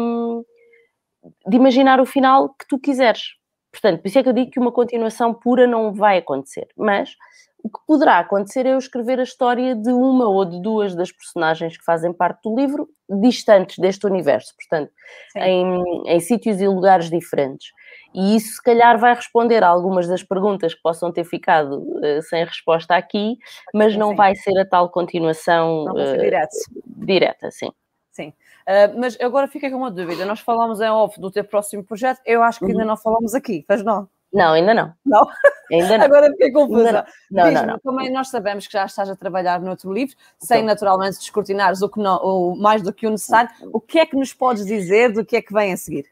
de 1.46 1.56
imaginar 1.56 2.00
o 2.00 2.06
final 2.06 2.50
que 2.50 2.66
tu 2.66 2.78
quiseres. 2.78 3.34
Portanto, 3.70 4.00
por 4.00 4.08
isso 4.08 4.18
é 4.18 4.22
que 4.22 4.28
eu 4.28 4.32
digo 4.34 4.50
que 4.50 4.60
uma 4.60 4.72
continuação 4.72 5.32
pura 5.32 5.66
não 5.66 5.92
vai 5.92 6.18
acontecer. 6.18 6.68
Mas 6.76 7.16
o 7.62 7.68
que 7.68 7.78
poderá 7.86 8.18
acontecer 8.18 8.66
é 8.66 8.72
eu 8.74 8.78
escrever 8.78 9.20
a 9.20 9.22
história 9.22 9.74
de 9.74 9.90
uma 9.90 10.28
ou 10.28 10.44
de 10.44 10.60
duas 10.60 10.94
das 10.94 11.12
personagens 11.12 11.76
que 11.76 11.84
fazem 11.84 12.12
parte 12.12 12.40
do 12.42 12.56
livro, 12.56 12.88
distantes 13.20 13.78
deste 13.78 14.06
universo, 14.06 14.54
portanto, 14.56 14.90
em, 15.36 16.02
em 16.06 16.20
sítios 16.20 16.60
e 16.60 16.66
lugares 16.66 17.08
diferentes. 17.08 17.68
E 18.14 18.36
isso, 18.36 18.56
se 18.56 18.62
calhar, 18.62 18.98
vai 18.98 19.14
responder 19.14 19.62
a 19.62 19.68
algumas 19.68 20.08
das 20.08 20.22
perguntas 20.22 20.74
que 20.74 20.82
possam 20.82 21.12
ter 21.12 21.24
ficado 21.24 21.78
uh, 21.78 22.22
sem 22.22 22.44
resposta 22.44 22.96
aqui, 22.96 23.38
mas 23.72 23.96
não 23.96 24.10
sim. 24.10 24.16
vai 24.16 24.34
ser 24.34 24.58
a 24.58 24.66
tal 24.66 24.90
continuação 24.90 25.84
não 25.84 25.94
vai 25.94 26.06
ser 26.06 26.18
uh, 26.18 26.20
direto. 26.20 26.56
direta, 26.86 27.50
sim. 27.50 27.70
Sim. 28.10 28.28
Uh, 28.62 28.98
mas 28.98 29.18
agora 29.20 29.48
fica 29.48 29.70
com 29.70 29.76
uma 29.76 29.90
dúvida. 29.90 30.24
Nós 30.24 30.40
falámos 30.40 30.80
em 30.80 30.90
off 30.90 31.18
do 31.20 31.30
teu 31.30 31.44
próximo 31.44 31.84
projeto, 31.84 32.20
eu 32.26 32.42
acho 32.42 32.58
que 32.58 32.66
ainda 32.66 32.80
uhum. 32.80 32.88
não 32.88 32.96
falamos 32.96 33.34
aqui, 33.34 33.64
faz 33.66 33.82
não? 33.82 34.08
Não, 34.32 34.52
ainda 34.54 34.72
não. 34.72 34.94
Não? 35.04 35.28
Ainda 35.70 35.98
não. 35.98 36.04
Agora 36.04 36.30
fiquei 36.30 36.50
confusa. 36.50 37.04
Não, 37.30 37.50
não, 37.50 37.66
não, 37.66 37.78
Também 37.78 38.10
nós 38.10 38.28
sabemos 38.28 38.66
que 38.66 38.72
já 38.72 38.86
estás 38.86 39.10
a 39.10 39.16
trabalhar 39.16 39.60
noutro 39.60 39.92
livro, 39.92 40.16
sem 40.38 40.58
então. 40.58 40.68
naturalmente 40.68 41.18
descortinares 41.18 41.82
o, 41.82 41.88
que 41.88 42.00
não, 42.00 42.16
o 42.18 42.56
mais 42.56 42.82
do 42.82 42.92
que 42.92 43.06
o 43.06 43.10
necessário. 43.10 43.50
O 43.72 43.80
que 43.80 43.98
é 43.98 44.06
que 44.06 44.16
nos 44.16 44.32
podes 44.32 44.64
dizer 44.64 45.12
do 45.12 45.24
que 45.24 45.36
é 45.36 45.42
que 45.42 45.52
vem 45.52 45.72
a 45.72 45.76
seguir? 45.76 46.06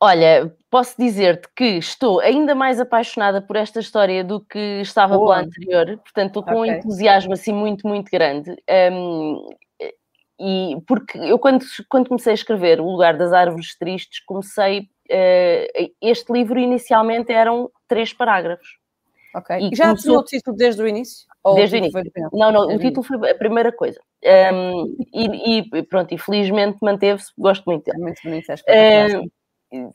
Olha, 0.00 0.52
posso 0.68 0.96
dizer-te 0.98 1.48
que 1.54 1.78
estou 1.78 2.18
ainda 2.18 2.56
mais 2.56 2.80
apaixonada 2.80 3.40
por 3.40 3.54
esta 3.54 3.78
história 3.78 4.24
do 4.24 4.40
que 4.40 4.80
estava 4.80 5.16
Boa. 5.16 5.36
pela 5.36 5.46
anterior, 5.46 5.98
portanto 5.98 6.26
estou 6.26 6.42
com 6.42 6.60
okay. 6.60 6.72
um 6.72 6.76
entusiasmo 6.76 7.32
assim 7.32 7.52
muito, 7.52 7.86
muito 7.86 8.10
grande. 8.10 8.50
Um, 8.92 9.48
e 10.40 10.76
porque 10.88 11.16
eu 11.18 11.38
quando, 11.38 11.64
quando 11.88 12.08
comecei 12.08 12.32
a 12.32 12.34
escrever 12.34 12.80
O 12.80 12.90
Lugar 12.90 13.16
das 13.16 13.32
Árvores 13.32 13.78
Tristes, 13.78 14.18
comecei 14.24 14.88
este 16.00 16.32
livro 16.32 16.58
inicialmente 16.58 17.32
eram 17.32 17.70
três 17.86 18.12
parágrafos. 18.12 18.78
Ok. 19.34 19.56
E, 19.56 19.74
já 19.74 19.86
começou... 19.86 20.18
o 20.18 20.24
título 20.24 20.56
desde 20.56 20.82
o 20.82 20.88
início? 20.88 21.26
Ou 21.42 21.54
desde 21.54 21.76
o 21.76 21.78
início. 21.78 22.02
Não, 22.32 22.52
não, 22.52 22.66
o 22.66 22.78
título 22.78 23.02
foi 23.02 23.30
a 23.30 23.34
primeira 23.34 23.72
coisa. 23.72 23.98
Um, 24.52 24.96
e, 25.12 25.58
e, 25.58 25.82
pronto, 25.84 26.12
infelizmente 26.12 26.78
manteve-se, 26.82 27.32
gosto 27.36 27.64
muito 27.64 27.84
dele. 27.84 27.98
É 27.98 28.00
muito 28.00 28.20
bonito, 28.22 28.50
acho 28.50 28.64
que 28.64 28.70
é 28.70 29.18
uh, 29.18 29.32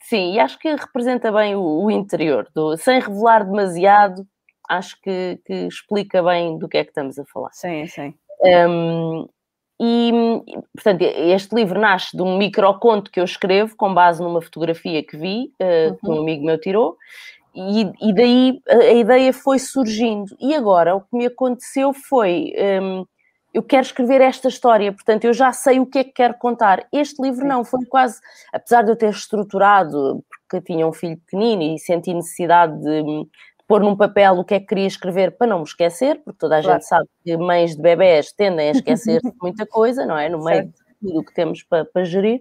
Sim, 0.02 0.34
e 0.34 0.40
acho 0.40 0.58
que 0.58 0.68
representa 0.74 1.30
bem 1.30 1.54
o, 1.54 1.84
o 1.84 1.90
interior, 1.90 2.48
do, 2.52 2.76
sem 2.76 2.98
revelar 2.98 3.44
demasiado, 3.44 4.26
acho 4.68 5.00
que, 5.00 5.40
que, 5.44 5.54
explica 5.66 6.20
bem 6.22 6.58
do 6.58 6.68
que 6.68 6.78
é 6.78 6.84
que 6.84 6.90
estamos 6.90 7.16
a 7.18 7.24
falar. 7.24 7.50
Sim, 7.52 7.86
sim. 7.86 8.12
Um, 8.40 9.28
e, 9.80 10.42
portanto, 10.74 11.02
este 11.02 11.54
livro 11.54 11.78
nasce 11.78 12.16
de 12.16 12.22
um 12.22 12.36
microconto 12.36 13.10
que 13.10 13.20
eu 13.20 13.24
escrevo 13.24 13.76
com 13.76 13.94
base 13.94 14.22
numa 14.22 14.42
fotografia 14.42 15.02
que 15.04 15.16
vi, 15.16 15.52
uh, 15.60 15.96
que 15.96 16.06
um 16.08 16.14
uhum. 16.14 16.22
amigo 16.22 16.44
meu 16.44 16.60
tirou, 16.60 16.96
e, 17.54 17.90
e, 18.00 18.14
daí 18.14 18.60
a 18.68 18.92
ideia 18.92 19.32
foi 19.32 19.58
surgindo. 19.58 20.36
E 20.40 20.54
agora 20.54 20.94
o 20.94 21.00
que 21.00 21.16
me 21.16 21.26
aconteceu 21.26 21.92
foi: 21.92 22.52
um, 22.82 23.04
eu 23.52 23.62
quero 23.62 23.82
escrever 23.82 24.20
esta 24.20 24.48
história, 24.48 24.92
portanto, 24.92 25.24
eu 25.24 25.32
já 25.32 25.52
sei 25.52 25.80
o 25.80 25.86
que 25.86 25.98
é 25.98 26.04
que 26.04 26.12
quero 26.12 26.34
contar. 26.34 26.86
Este 26.92 27.20
livro 27.22 27.46
não, 27.46 27.64
foi 27.64 27.84
quase, 27.86 28.20
apesar 28.52 28.82
de 28.82 28.90
eu 28.90 28.96
ter 28.96 29.10
estruturado, 29.10 30.24
porque 30.28 30.64
tinha 30.64 30.86
um 30.86 30.92
filho 30.92 31.16
pequenino 31.18 31.62
e 31.62 31.78
senti 31.78 32.12
necessidade 32.12 32.78
de 32.80 33.26
pôr 33.68 33.82
num 33.82 33.94
papel 33.94 34.32
o 34.38 34.44
que 34.44 34.54
é 34.54 34.60
que 34.60 34.66
queria 34.66 34.86
escrever 34.86 35.36
para 35.36 35.46
não 35.46 35.58
me 35.58 35.64
esquecer, 35.64 36.22
porque 36.24 36.38
toda 36.38 36.56
a 36.56 36.62
claro. 36.62 36.78
gente 36.80 36.88
sabe 36.88 37.06
que 37.22 37.36
mães 37.36 37.76
de 37.76 37.82
bebés 37.82 38.32
tendem 38.32 38.70
a 38.70 38.72
esquecer 38.80 39.20
muita 39.40 39.66
coisa, 39.66 40.06
não 40.06 40.16
é? 40.16 40.28
No 40.28 40.42
meio 40.42 40.62
certo. 40.62 40.72
de 40.72 41.06
tudo 41.06 41.20
o 41.20 41.24
que 41.24 41.34
temos 41.34 41.62
para, 41.62 41.84
para 41.84 42.04
gerir. 42.04 42.40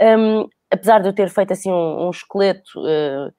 Um, 0.00 0.48
apesar 0.70 1.00
de 1.00 1.08
eu 1.08 1.12
ter 1.12 1.28
feito 1.28 1.52
assim 1.52 1.70
um, 1.70 2.06
um 2.06 2.10
esqueleto 2.10 2.80
uh, 2.80 3.32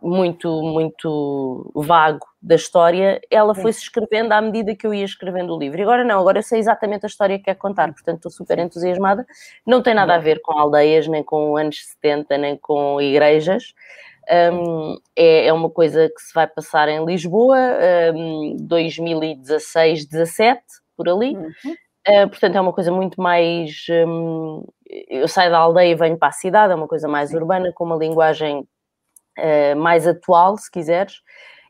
muito, 0.00 0.62
muito 0.62 1.72
vago 1.74 2.24
da 2.40 2.54
história, 2.54 3.20
ela 3.28 3.52
foi-se 3.54 3.82
escrevendo 3.82 4.32
à 4.32 4.40
medida 4.40 4.74
que 4.74 4.86
eu 4.86 4.94
ia 4.94 5.04
escrevendo 5.04 5.54
o 5.54 5.58
livro. 5.58 5.80
E 5.80 5.82
agora 5.82 6.04
não, 6.04 6.20
agora 6.20 6.38
eu 6.38 6.42
sei 6.42 6.60
exatamente 6.60 7.04
a 7.04 7.08
história 7.08 7.36
que 7.36 7.46
quer 7.46 7.56
contar, 7.56 7.92
portanto 7.92 8.18
estou 8.18 8.30
super 8.30 8.60
entusiasmada. 8.60 9.26
Não 9.66 9.82
tem 9.82 9.92
nada 9.92 10.14
a 10.14 10.18
ver 10.18 10.40
com 10.40 10.56
aldeias, 10.56 11.08
nem 11.08 11.24
com 11.24 11.56
anos 11.56 11.84
70, 12.00 12.38
nem 12.38 12.56
com 12.56 13.00
igrejas. 13.00 13.74
Um, 14.30 14.96
é, 15.16 15.46
é, 15.46 15.52
uma 15.52 15.68
coisa 15.68 16.08
que 16.08 16.20
se 16.22 16.32
vai 16.32 16.46
passar 16.46 16.88
em 16.88 17.04
Lisboa, 17.04 17.58
um, 18.14 18.56
2016, 18.60 20.06
17, 20.06 20.62
por 20.96 21.08
ali. 21.08 21.36
Uhum. 21.36 21.74
Uh, 22.08 22.28
portanto, 22.28 22.56
é 22.56 22.60
uma 22.60 22.72
coisa 22.72 22.92
muito 22.92 23.20
mais. 23.20 23.84
Um, 23.90 24.64
eu 25.08 25.26
saio 25.28 25.50
da 25.50 25.58
aldeia 25.58 25.92
e 25.92 25.94
venho 25.94 26.16
para 26.16 26.28
a 26.28 26.32
cidade, 26.32 26.72
é 26.72 26.76
uma 26.76 26.88
coisa 26.88 27.08
mais 27.08 27.30
Sim. 27.30 27.36
urbana, 27.36 27.72
com 27.74 27.84
uma 27.84 27.96
linguagem 27.96 28.66
uh, 29.38 29.76
mais 29.76 30.06
atual, 30.06 30.56
se 30.56 30.70
quiseres, 30.70 31.20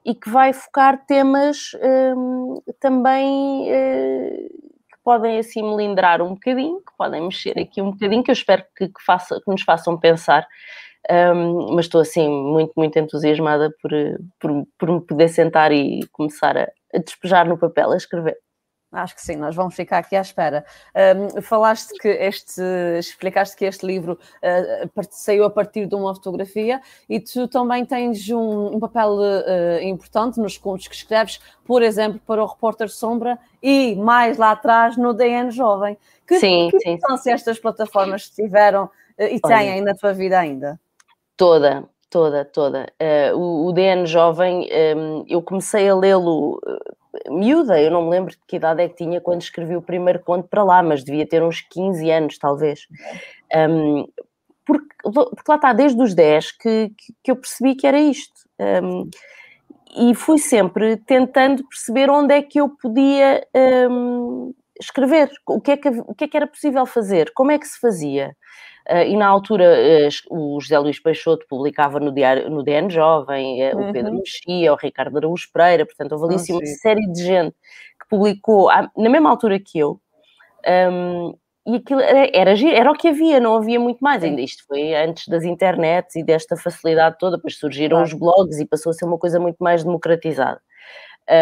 e 0.05 0.15
que 0.15 0.31
vai 0.31 0.53
focar 0.53 1.05
temas 1.07 1.73
um, 2.17 2.63
também 2.79 3.69
uh, 3.71 4.49
que 4.91 4.99
podem 5.03 5.39
assim 5.39 5.63
melindrar 5.63 6.23
um 6.23 6.35
bocadinho, 6.35 6.79
que 6.79 6.97
podem 6.97 7.23
mexer 7.23 7.59
aqui 7.59 7.83
um 7.83 7.91
bocadinho, 7.91 8.23
que 8.23 8.31
eu 8.31 8.35
espero 8.35 8.65
que, 8.77 8.89
que, 8.89 9.03
faça, 9.05 9.41
que 9.45 9.51
nos 9.51 9.63
façam 9.63 9.99
pensar. 9.99 10.47
Um, 11.09 11.75
mas 11.75 11.87
estou 11.87 12.01
assim 12.01 12.29
muito, 12.29 12.73
muito 12.77 12.99
entusiasmada 12.99 13.75
por, 13.81 13.91
por, 14.39 14.67
por 14.79 14.91
me 14.91 15.01
poder 15.01 15.29
sentar 15.29 15.73
e 15.73 16.07
começar 16.13 16.57
a, 16.57 16.71
a 16.95 16.99
despejar 16.99 17.49
no 17.49 17.57
papel, 17.57 17.93
a 17.93 17.97
escrever. 17.97 18.37
Acho 18.93 19.15
que 19.15 19.23
sim, 19.23 19.37
nós 19.37 19.55
vamos 19.55 19.77
ficar 19.77 19.99
aqui 19.99 20.17
à 20.17 20.21
espera. 20.21 20.65
Um, 21.37 21.41
falaste 21.41 21.97
que 22.01 22.09
este, 22.09 22.61
explicaste 22.99 23.57
que 23.57 23.65
este 23.65 23.87
livro 23.87 24.19
uh, 24.43 25.03
saiu 25.11 25.45
a 25.45 25.51
partir 25.51 25.87
de 25.87 25.95
uma 25.95 26.13
fotografia 26.13 26.81
e 27.09 27.21
tu 27.21 27.47
também 27.47 27.85
tens 27.85 28.29
um, 28.31 28.75
um 28.75 28.81
papel 28.81 29.11
uh, 29.13 29.83
importante 29.83 30.41
nos 30.41 30.59
contos 30.59 30.89
que 30.89 30.95
escreves, 30.97 31.39
por 31.65 31.83
exemplo, 31.83 32.21
para 32.27 32.43
o 32.43 32.47
Repórter 32.47 32.89
Sombra 32.89 33.39
e 33.63 33.95
mais 33.95 34.37
lá 34.37 34.51
atrás 34.51 34.97
no 34.97 35.15
DN 35.15 35.53
Jovem. 35.53 35.97
Que, 36.27 36.41
sim, 36.41 36.69
que 36.73 36.81
sim. 36.81 36.91
importância 36.95 37.33
estas 37.33 37.61
plataformas 37.61 38.29
tiveram 38.29 38.87
uh, 38.87 38.91
e 39.23 39.41
têm 39.41 39.83
na 39.83 39.95
tua 39.95 40.13
vida 40.13 40.37
ainda? 40.37 40.81
Toda, 41.41 41.89
toda, 42.11 42.45
toda. 42.45 42.93
o, 43.35 43.69
o 43.69 43.73
DN 43.73 44.05
Jovem, 44.05 44.69
um, 44.95 45.25
eu 45.27 45.41
comecei 45.41 45.89
a 45.89 45.97
lê-lo 45.97 46.61
miúda, 47.31 47.81
eu 47.81 47.91
não 47.91 48.03
me 48.03 48.11
lembro 48.11 48.33
de 48.33 48.39
que 48.47 48.57
idade 48.57 48.83
é 48.83 48.89
que 48.91 48.97
tinha 48.97 49.23
quando 49.23 49.41
escrevi 49.41 49.75
o 49.75 49.81
primeiro 49.81 50.21
conto 50.21 50.47
para 50.49 50.63
lá, 50.63 50.83
mas 50.83 51.03
devia 51.03 51.27
ter 51.27 51.43
uns 51.43 51.63
15 51.63 52.11
anos, 52.11 52.37
talvez. 52.37 52.87
Um, 53.57 54.07
porque, 54.67 54.95
porque, 55.03 55.45
lá 55.51 55.57
está, 55.57 55.73
desde 55.73 56.03
os 56.03 56.13
10 56.15 56.53
que, 56.53 56.93
que 57.23 57.31
eu 57.31 57.37
percebi 57.37 57.75
que 57.75 57.87
era 57.87 57.99
isto. 57.99 58.39
Um, 58.85 59.09
e 59.97 60.15
fui 60.15 60.37
sempre 60.37 60.99
tentando 60.99 61.67
perceber 61.67 62.11
onde 62.11 62.35
é 62.35 62.43
que 62.43 62.61
eu 62.61 62.69
podia 62.69 63.43
escrever, 64.79 65.31
o 65.49 65.59
que, 65.59 65.71
é 65.71 65.77
que, 65.79 65.89
o 65.89 66.15
que 66.15 66.25
é 66.25 66.29
que 66.29 66.37
era 66.37 66.47
possível 66.47 66.85
fazer, 66.85 67.33
como 67.33 67.51
é 67.51 67.59
que 67.59 67.67
se 67.67 67.81
fazia. 67.81 68.37
Uh, 68.91 69.05
e 69.07 69.17
na 69.17 69.29
altura 69.29 69.65
uh, 69.65 70.57
o 70.57 70.61
José 70.61 70.77
Luís 70.77 70.99
Peixoto 70.99 71.47
publicava 71.49 72.01
no, 72.01 72.11
diário, 72.11 72.51
no 72.51 72.61
DN 72.61 72.91
Jovem, 72.91 73.63
uh, 73.63 73.77
uhum. 73.77 73.89
o 73.89 73.93
Pedro 73.93 74.15
Mexia, 74.15 74.73
o 74.73 74.77
Ricardo 74.77 75.17
Araújo 75.17 75.49
Pereira, 75.53 75.87
portanto 75.87 76.11
houve 76.11 76.25
ali 76.25 76.35
assim, 76.35 76.53
uma 76.53 76.67
série 76.67 77.07
de 77.13 77.23
gente 77.23 77.55
que 78.01 78.09
publicou 78.09 78.69
na 78.97 79.09
mesma 79.09 79.31
altura 79.31 79.61
que 79.61 79.79
eu. 79.79 80.01
Um, 80.67 81.37
e 81.67 81.77
aquilo 81.77 82.01
era, 82.01 82.31
era, 82.35 82.69
era, 82.69 82.91
o 82.91 82.95
que 82.95 83.07
havia, 83.07 83.39
não 83.39 83.55
havia 83.55 83.79
muito 83.79 84.01
mais. 84.01 84.25
Ainda 84.25 84.41
isto 84.41 84.65
foi 84.67 84.93
antes 84.93 85.29
das 85.29 85.45
internets 85.45 86.17
e 86.17 86.25
desta 86.25 86.57
facilidade 86.57 87.17
toda, 87.17 87.37
depois 87.37 87.57
surgiram 87.59 87.99
claro. 87.99 88.09
os 88.09 88.15
blogs 88.15 88.59
e 88.59 88.67
passou 88.67 88.91
a 88.91 88.93
ser 88.93 89.05
uma 89.05 89.19
coisa 89.19 89.39
muito 89.39 89.59
mais 89.61 89.85
democratizada. 89.85 90.61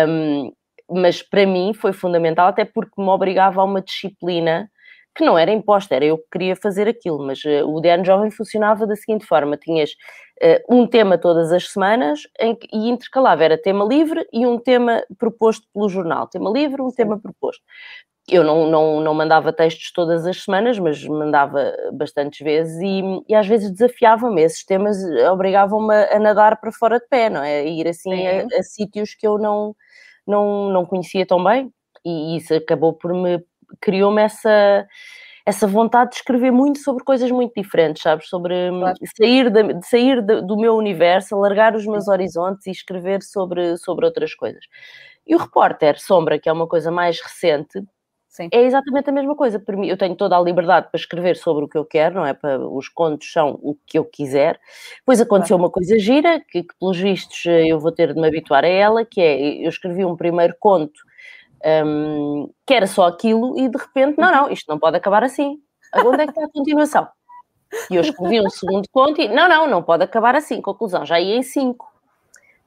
Um, 0.06 0.52
mas 0.90 1.22
para 1.22 1.46
mim 1.46 1.72
foi 1.72 1.94
fundamental, 1.94 2.48
até 2.48 2.66
porque 2.66 3.00
me 3.00 3.08
obrigava 3.08 3.62
a 3.62 3.64
uma 3.64 3.80
disciplina 3.80 4.70
que 5.18 5.24
não 5.24 5.36
era 5.36 5.50
imposta, 5.50 5.96
era 5.96 6.04
eu 6.04 6.16
que 6.16 6.30
queria 6.30 6.54
fazer 6.54 6.86
aquilo, 6.86 7.18
mas 7.18 7.44
uh, 7.44 7.66
o 7.66 7.80
DN 7.80 8.04
Jovem 8.04 8.30
funcionava 8.30 8.86
da 8.86 8.94
seguinte 8.94 9.26
forma: 9.26 9.56
tinhas 9.56 9.90
uh, 9.90 10.74
um 10.74 10.86
tema 10.86 11.18
todas 11.18 11.52
as 11.52 11.68
semanas 11.68 12.20
em 12.40 12.54
que, 12.54 12.68
e 12.72 12.88
intercalava, 12.88 13.42
era 13.42 13.58
tema 13.58 13.84
livre 13.84 14.24
e 14.32 14.46
um 14.46 14.58
tema 14.58 15.02
proposto 15.18 15.66
pelo 15.74 15.88
jornal. 15.88 16.28
Tema 16.28 16.48
livre, 16.50 16.80
um 16.80 16.92
tema 16.92 17.18
proposto. 17.20 17.62
Eu 18.28 18.44
não, 18.44 18.70
não, 18.70 19.00
não 19.00 19.14
mandava 19.14 19.52
textos 19.52 19.90
todas 19.90 20.24
as 20.26 20.44
semanas, 20.44 20.78
mas 20.78 21.02
mandava 21.04 21.74
bastantes 21.94 22.38
vezes 22.40 22.78
e, 22.80 23.02
e 23.28 23.34
às 23.34 23.46
vezes 23.46 23.72
desafiava-me. 23.72 24.42
Esses 24.42 24.64
temas 24.64 24.98
obrigavam-me 25.32 25.94
a, 25.94 26.16
a, 26.16 26.18
nadar 26.20 26.60
para 26.60 26.70
fora 26.70 27.00
de 27.00 27.08
pé, 27.08 27.28
não 27.28 27.42
é? 27.42 27.60
A 27.60 27.64
ir 27.64 27.88
assim 27.88 28.26
a, 28.26 28.46
a 28.56 28.62
sítios 28.62 29.14
que 29.14 29.26
eu 29.26 29.38
não, 29.38 29.74
não, 30.26 30.70
não 30.70 30.86
conhecia 30.86 31.26
tão 31.26 31.42
bem 31.42 31.72
e 32.04 32.36
isso 32.36 32.54
acabou 32.54 32.92
por 32.92 33.12
me 33.12 33.42
criou-me 33.80 34.22
essa 34.22 34.86
essa 35.48 35.66
vontade 35.66 36.10
de 36.10 36.16
escrever 36.16 36.50
muito 36.50 36.78
sobre 36.80 37.02
coisas 37.02 37.30
muito 37.30 37.54
diferentes, 37.58 38.02
sabes? 38.02 38.28
Sobre 38.28 38.70
hum, 38.70 38.80
claro. 38.80 38.96
sair, 39.16 39.50
de, 39.50 39.86
sair 39.86 40.20
de, 40.20 40.42
do 40.42 40.58
meu 40.58 40.76
universo, 40.76 41.34
alargar 41.34 41.74
os 41.74 41.86
meus 41.86 42.06
horizontes 42.06 42.66
e 42.66 42.70
escrever 42.70 43.22
sobre, 43.22 43.78
sobre 43.78 44.04
outras 44.04 44.34
coisas. 44.34 44.62
E 45.26 45.34
o 45.34 45.38
repórter 45.38 45.98
Sombra, 45.98 46.38
que 46.38 46.50
é 46.50 46.52
uma 46.52 46.68
coisa 46.68 46.90
mais 46.90 47.18
recente, 47.22 47.82
Sim. 48.28 48.50
é 48.52 48.62
exatamente 48.62 49.08
a 49.08 49.12
mesma 49.12 49.34
coisa. 49.34 49.58
Para 49.58 49.74
mim, 49.74 49.88
eu 49.88 49.96
tenho 49.96 50.14
toda 50.14 50.36
a 50.36 50.40
liberdade 50.42 50.90
para 50.90 51.00
escrever 51.00 51.34
sobre 51.38 51.64
o 51.64 51.68
que 51.68 51.78
eu 51.78 51.84
quero, 51.84 52.16
não 52.16 52.26
é? 52.26 52.34
Para, 52.34 52.60
os 52.68 52.90
contos 52.90 53.32
são 53.32 53.58
o 53.62 53.74
que 53.86 53.98
eu 53.98 54.04
quiser. 54.04 54.60
Depois 54.98 55.18
aconteceu 55.18 55.56
claro. 55.56 55.68
uma 55.68 55.72
coisa 55.72 55.98
gira, 55.98 56.40
que, 56.46 56.62
que 56.62 56.74
pelos 56.78 56.98
vistos 56.98 57.46
eu 57.46 57.80
vou 57.80 57.90
ter 57.90 58.12
de 58.12 58.20
me 58.20 58.28
habituar 58.28 58.64
a 58.64 58.68
ela, 58.68 59.02
que 59.02 59.18
é, 59.18 59.64
eu 59.64 59.68
escrevi 59.70 60.04
um 60.04 60.14
primeiro 60.14 60.54
conto 60.60 61.07
um, 61.64 62.50
que 62.66 62.74
era 62.74 62.86
só 62.86 63.06
aquilo 63.06 63.58
e 63.58 63.68
de 63.68 63.78
repente, 63.78 64.18
não, 64.18 64.30
não, 64.30 64.50
isto 64.50 64.66
não 64.68 64.78
pode 64.78 64.96
acabar 64.96 65.24
assim. 65.24 65.60
Onde 65.94 66.22
é 66.22 66.24
que 66.26 66.30
está 66.32 66.44
a 66.44 66.50
continuação? 66.50 67.08
E 67.90 67.96
eu 67.96 68.02
escrevi 68.02 68.40
um 68.40 68.50
segundo 68.50 68.88
conto 68.90 69.20
e, 69.20 69.28
não, 69.28 69.48
não, 69.48 69.66
não 69.66 69.82
pode 69.82 70.04
acabar 70.04 70.34
assim. 70.34 70.60
Conclusão, 70.60 71.04
já 71.04 71.20
ia 71.20 71.36
em 71.36 71.42
cinco. 71.42 71.92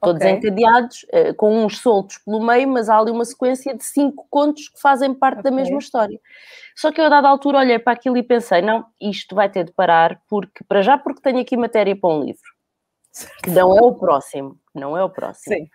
Todos 0.00 0.20
okay. 0.20 0.32
encadeados, 0.32 1.04
uh, 1.04 1.32
com 1.36 1.64
uns 1.64 1.78
soltos 1.78 2.18
pelo 2.18 2.44
meio, 2.44 2.68
mas 2.68 2.88
há 2.88 2.98
ali 2.98 3.12
uma 3.12 3.24
sequência 3.24 3.72
de 3.76 3.84
cinco 3.84 4.26
contos 4.28 4.68
que 4.68 4.80
fazem 4.80 5.14
parte 5.14 5.38
okay. 5.38 5.50
da 5.50 5.56
mesma 5.56 5.78
história. 5.78 6.20
Só 6.74 6.90
que 6.90 7.00
eu, 7.00 7.04
a 7.04 7.08
dada 7.08 7.28
altura, 7.28 7.58
olhei 7.58 7.78
para 7.78 7.92
aquilo 7.92 8.16
e 8.16 8.22
pensei: 8.22 8.62
não, 8.62 8.84
isto 9.00 9.36
vai 9.36 9.48
ter 9.48 9.64
de 9.64 9.72
parar, 9.72 10.20
porque, 10.28 10.64
para 10.64 10.82
já, 10.82 10.98
porque 10.98 11.20
tenho 11.20 11.38
aqui 11.38 11.56
matéria 11.56 11.94
para 11.94 12.10
um 12.10 12.24
livro, 12.24 12.42
que 13.44 13.50
não 13.50 13.78
é 13.78 13.80
o 13.80 13.94
próximo, 13.94 14.58
não 14.74 14.96
é 14.96 15.04
o 15.04 15.08
próximo. 15.08 15.54
Sim 15.54 15.68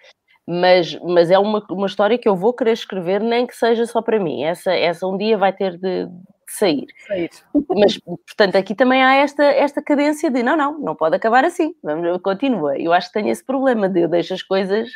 mas, 0.48 0.98
mas 1.02 1.30
é 1.30 1.38
uma, 1.38 1.62
uma 1.70 1.88
história 1.88 2.18
que 2.18 2.28
eu 2.28 2.36
vou 2.36 2.54
querer 2.54 2.72
escrever, 2.72 3.22
nem 3.22 3.46
que 3.46 3.56
seja 3.56 3.86
só 3.86 4.02
para 4.02 4.18
mim. 4.18 4.44
Essa, 4.44 4.72
essa 4.74 5.06
um 5.06 5.18
dia 5.18 5.38
vai 5.38 5.52
ter 5.52 5.78
de, 5.78 6.06
de 6.06 6.12
sair. 6.48 6.86
sair. 7.06 7.30
Mas, 7.70 7.98
portanto, 7.98 8.56
aqui 8.56 8.74
também 8.74 9.04
há 9.04 9.16
esta, 9.16 9.44
esta 9.44 9.82
cadência 9.82 10.32
de 10.32 10.42
não, 10.42 10.56
não, 10.56 10.80
não 10.80 10.96
pode 10.96 11.18
acabar 11.18 11.44
assim, 11.44 11.76
vamos, 11.84 12.22
continua. 12.22 12.80
Eu 12.80 12.94
acho 12.94 13.08
que 13.08 13.20
tenho 13.20 13.30
esse 13.30 13.44
problema 13.46 13.90
de 13.90 14.02
eu 14.02 14.08
deixo 14.08 14.34
as 14.34 14.42
coisas, 14.42 14.88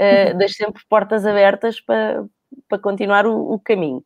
uh, 0.00 0.34
deixo 0.38 0.54
sempre 0.54 0.82
portas 0.88 1.26
abertas 1.26 1.80
para, 1.80 2.24
para 2.68 2.78
continuar 2.78 3.26
o, 3.26 3.54
o 3.54 3.58
caminho. 3.58 4.04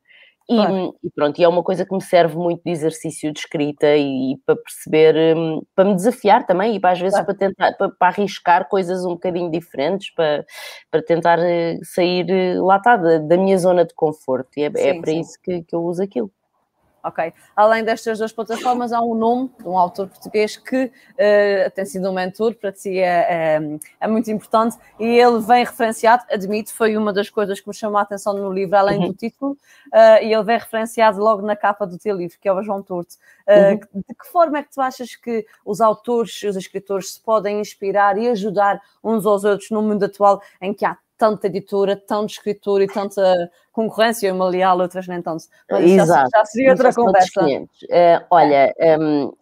E, 0.51 0.57
claro. 0.57 0.95
e, 1.05 1.11
pronto, 1.11 1.39
e 1.39 1.45
é 1.45 1.49
uma 1.49 1.63
coisa 1.63 1.85
que 1.85 1.95
me 1.95 2.03
serve 2.03 2.37
muito 2.37 2.63
de 2.65 2.71
exercício 2.71 3.31
de 3.31 3.41
escrita 3.41 3.95
e, 3.97 4.33
e 4.33 4.37
para 4.47 4.57
perceber, 4.57 5.37
um, 5.37 5.63
para 5.75 5.85
me 5.85 5.95
desafiar 5.95 6.47
também 6.47 6.75
e 6.75 6.81
para, 6.81 6.93
às 6.93 6.99
vezes 6.99 7.19
claro. 7.19 7.27
para 7.27 7.35
tentar, 7.35 7.73
para, 7.75 7.89
para, 7.91 8.09
arriscar 8.09 8.67
coisas 8.67 9.05
um 9.05 9.11
bocadinho 9.11 9.51
diferentes, 9.51 10.11
para, 10.15 10.47
para 10.91 11.03
tentar 11.03 11.39
eh, 11.39 11.79
sair, 11.83 12.31
eh, 12.31 12.59
lá 12.59 12.79
está, 12.79 12.97
da, 12.97 13.19
da 13.19 13.37
minha 13.37 13.59
zona 13.59 13.85
de 13.85 13.93
conforto. 13.95 14.49
E 14.57 14.63
é, 14.63 14.67
é 14.67 14.71
sim, 14.71 14.89
é 14.89 15.01
para 15.01 15.11
sim. 15.11 15.21
isso 15.21 15.39
que, 15.43 15.63
que 15.65 15.77
eu 15.77 15.83
uso 15.85 16.03
aquilo 16.03 16.31
ok? 17.03 17.33
Além 17.55 17.85
destas 17.85 18.19
duas 18.19 18.33
plataformas, 18.33 18.93
há 18.93 19.01
um 19.01 19.15
nome 19.15 19.51
de 19.59 19.69
um 19.69 19.79
autor 19.79 20.09
português 20.09 20.57
que 20.57 20.85
uh, 20.85 21.71
tem 21.75 21.85
sido 21.85 22.11
um 22.11 22.13
mentor, 22.13 22.55
para 22.55 22.73
ti 22.73 22.99
é, 22.99 23.59
é, 23.59 23.79
é, 24.01 24.09
muito 24.09 24.31
importante, 24.31 24.77
e 24.99 25.05
ele 25.05 25.41
vem 25.41 25.65
referenciado, 25.65 26.25
admito, 26.31 26.73
foi 26.73 26.97
uma 26.97 27.13
das 27.13 27.31
coisas 27.31 27.61
que 27.61 27.69
me 27.69 27.75
chamou 27.75 27.99
a 27.99 28.03
atenção 28.03 28.35
no 28.35 28.53
livro, 28.53 28.77
além 28.77 28.99
uhum. 28.99 29.09
do 29.09 29.15
título, 29.15 29.53
uh, 29.53 30.23
e 30.23 30.33
ele 30.33 30.45
vem 30.45 30.59
referenciado 30.59 31.21
logo 31.21 31.43
na 31.43 31.57
capa 31.57 31.87
do 31.87 31.99
teu 31.99 32.17
livro, 32.17 32.37
que 32.41 32.49
é 32.49 32.53
o 32.53 32.63
João 32.63 32.83
Turto. 32.83 33.15
Uh, 33.47 33.73
uhum. 33.95 34.03
De 34.09 34.15
que 34.15 34.29
forma 34.31 34.59
é 34.59 34.63
que 34.63 34.71
tu 34.71 34.81
achas 34.81 35.15
que 35.17 35.47
os 35.65 35.81
autores, 35.81 36.43
os 36.43 36.57
escritores 36.57 37.15
se 37.15 37.21
podem 37.21 37.61
inspirar 37.61 38.19
e 38.19 38.29
ajudar 38.29 38.81
uns 39.03 39.25
aos 39.25 39.45
outros 39.45 39.71
no 39.71 39.83
mundo 39.83 40.05
atual 40.05 40.43
em 40.61 40.75
que 40.75 40.85
há 40.85 40.97
tanta 41.19 41.49
editora, 41.49 41.97
tanto 41.97 42.31
escritor 42.31 42.81
e 42.81 42.87
tanta 42.87 43.51
concorrência, 43.73 44.33
uma 44.33 44.49
leal, 44.49 44.79
outras 44.79 45.07
nem 45.09 45.21
tanto. 45.21 45.45
Mas 45.71 45.85
Exato. 45.85 46.31
Já, 46.33 46.39
já 46.39 46.45
seria 46.47 46.71
outra 46.71 46.95
conversa. 46.95 47.45
Uh, 47.45 48.25
olha, 48.31 48.73
um, 49.01 49.33